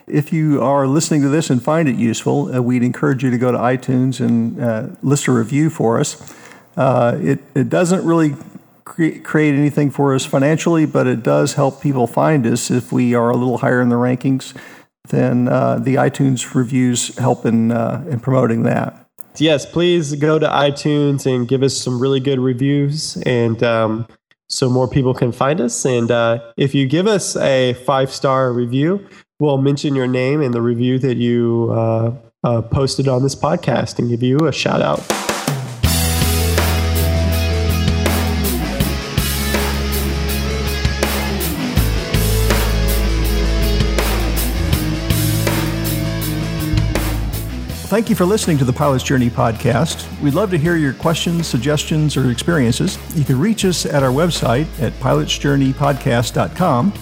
If 0.07 0.33
you 0.33 0.63
are 0.63 0.87
listening 0.87 1.21
to 1.23 1.29
this 1.29 1.51
and 1.51 1.63
find 1.63 1.89
it 1.89 1.97
useful, 1.97 2.55
uh, 2.55 2.63
we'd 2.63 2.83
encourage 2.83 3.23
you 3.23 3.31
to 3.31 3.39
go 3.39 3.53
to 3.53 3.59
iTunes 3.59 4.21
and 4.21 4.63
uh, 4.63 4.89
list 5.03 5.27
a 5.27 5.33
review 5.33 5.69
for 5.69 6.01
us. 6.01 6.35
Uh, 6.77 7.19
it, 7.21 7.41
it 7.55 7.69
doesn't 7.69 8.07
really 8.07 8.37
create, 8.85 9.25
create 9.25 9.55
anything 9.55 9.91
for 9.91 10.15
us 10.15 10.25
financially, 10.25 10.87
but 10.87 11.07
it 11.07 11.23
does 11.23 11.55
help 11.55 11.83
people 11.83 12.07
find 12.07 12.47
us 12.47 12.71
if 12.71 12.91
we 12.91 13.15
are 13.15 13.29
a 13.31 13.37
little 13.37 13.59
higher 13.59 13.83
in 13.83 13.91
the 13.91 13.97
rankings. 13.97 14.57
Then 15.09 15.49
uh, 15.49 15.79
the 15.79 15.97
iTunes 15.97 16.55
reviews 16.55 17.17
help 17.17 17.47
in 17.47 17.73
uh, 17.73 18.05
in 18.09 18.21
promoting 18.21 18.63
that. 18.65 19.09
yes, 19.37 19.67
please 19.67 20.15
go 20.15 20.39
to 20.39 20.47
iTunes 20.47 21.27
and 21.27 21.47
give 21.47 21.63
us 21.63 21.77
some 21.77 22.01
really 22.01 22.21
good 22.21 22.39
reviews, 22.39 23.17
and 23.27 23.63
um, 23.63 24.07
so 24.49 24.71
more 24.71 24.89
people 24.89 25.15
can 25.15 25.33
find 25.33 25.61
us. 25.61 25.85
And 25.85 26.11
uh, 26.11 26.41
if 26.57 26.75
you 26.75 26.87
give 26.87 27.07
us 27.07 27.37
a 27.37 27.75
five 27.75 28.11
star 28.11 28.53
review, 28.53 29.07
we'll 29.39 29.59
mention 29.59 29.95
your 29.95 30.07
name 30.07 30.43
in 30.43 30.53
the 30.53 30.63
review 30.63 30.99
that 31.01 31.17
you 31.17 31.69
uh, 31.73 32.15
uh, 32.45 32.63
posted 32.63 33.09
on 33.09 33.23
this 33.23 33.35
podcast 33.35 33.99
and 33.99 34.09
give 34.09 34.23
you 34.23 34.47
a 34.47 34.53
shout 34.53 34.83
out. 34.83 35.01
Thank 47.87 48.11
you 48.11 48.17
for 48.17 48.25
listening 48.25 48.59
to 48.59 48.65
the 48.65 48.73
Pilot's 48.73 49.05
Journey 49.05 49.31
podcast. 49.31 50.05
We'd 50.21 50.35
love 50.35 50.51
to 50.51 50.59
hear 50.59 50.75
your 50.75 50.93
questions, 50.93 51.47
suggestions, 51.47 52.17
or 52.17 52.33
experiences. 52.33 52.99
You 53.15 53.25
can 53.25 53.39
reach 53.39 53.65
us 53.65 53.87
at 53.87 54.03
our 54.03 54.11
website 54.11 54.67
at 54.83 54.93
pilotsjourneypodcast.com 54.95 56.93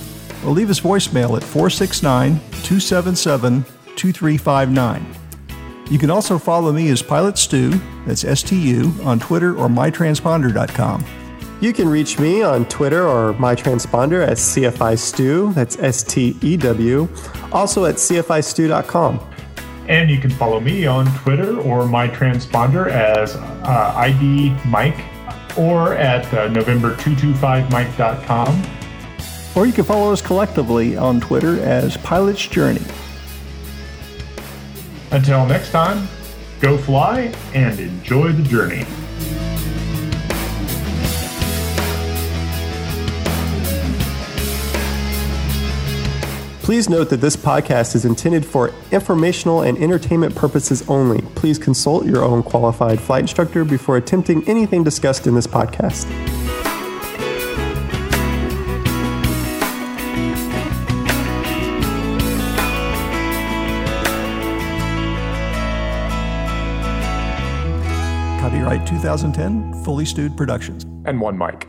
or 0.45 0.51
leave 0.51 0.69
us 0.69 0.81
voicemail 0.81 1.39
at 1.39 1.43
469 1.43 2.39
277 2.63 3.65
2359. 3.97 5.07
You 5.91 5.99
can 5.99 6.11
also 6.11 6.39
follow 6.39 6.71
me 6.71 6.91
as 6.91 7.01
Pilot 7.01 7.39
Stu, 7.39 7.81
that's 8.07 8.25
S 8.25 8.43
T 8.43 8.55
U, 8.73 8.93
on 9.05 9.19
Twitter 9.19 9.57
or 9.57 9.69
mytransponder.com. 9.69 11.03
You 11.63 11.73
can 11.73 11.89
reach 11.89 12.19
me 12.19 12.43
on 12.43 12.67
Twitter 12.67 13.09
or 13.09 13.33
my 13.35 13.55
transponder 13.55 14.23
as 14.27 14.39
CFI 14.39 14.99
Stew, 14.99 15.55
that's 15.55 15.79
S 15.79 16.03
T 16.03 16.37
E 16.43 16.59
W, 16.59 17.09
also 17.53 17.87
at 17.87 17.95
CFIStew.com. 17.95 19.34
And 19.89 20.11
you 20.11 20.19
can 20.19 20.31
follow 20.31 20.61
me 20.61 20.87
on 20.87 21.07
Twitter 21.19 21.61
or 21.61 21.87
my 21.87 22.09
transponder 22.09 22.89
as 22.89 23.37
uh, 23.37 23.93
ID 23.97 24.57
Mike 24.67 25.05
or 25.59 25.95
at 25.95 26.25
uh, 26.35 26.49
November225Mike.com. 26.49 28.63
Or 29.55 29.67
you 29.67 29.73
can 29.73 29.85
follow 29.85 30.13
us 30.13 30.21
collectively 30.21 30.97
on 30.97 31.21
Twitter 31.21 31.63
as 31.63 31.97
Pilot's 31.99 32.45
Journey. 32.47 32.83
Until 35.13 35.47
next 35.47 35.71
time, 35.71 36.09
go 36.61 36.77
fly 36.77 37.33
and 37.55 37.79
enjoy 37.79 38.33
the 38.33 38.43
journey. 38.43 38.85
Please 46.65 46.89
note 46.89 47.11
that 47.11 47.21
this 47.21 47.37
podcast 47.37 47.95
is 47.95 48.07
intended 48.07 48.43
for 48.43 48.73
informational 48.91 49.61
and 49.61 49.77
entertainment 49.77 50.35
purposes 50.35 50.83
only. 50.89 51.21
Please 51.35 51.59
consult 51.59 52.07
your 52.07 52.25
own 52.25 52.43
qualified 52.43 52.99
flight 52.99 53.21
instructor 53.21 53.67
before 53.67 53.99
attempting 53.99 54.43
anything 54.49 54.83
discussed 54.83 55.27
in 55.27 55.35
this 55.35 55.47
podcast. 55.47 56.07
Copyright 68.41 68.87
2010, 68.87 69.85
Fully 69.85 70.07
Stewed 70.07 70.35
Productions. 70.35 70.85
And 71.05 71.21
one 71.21 71.37
mic. 71.37 71.69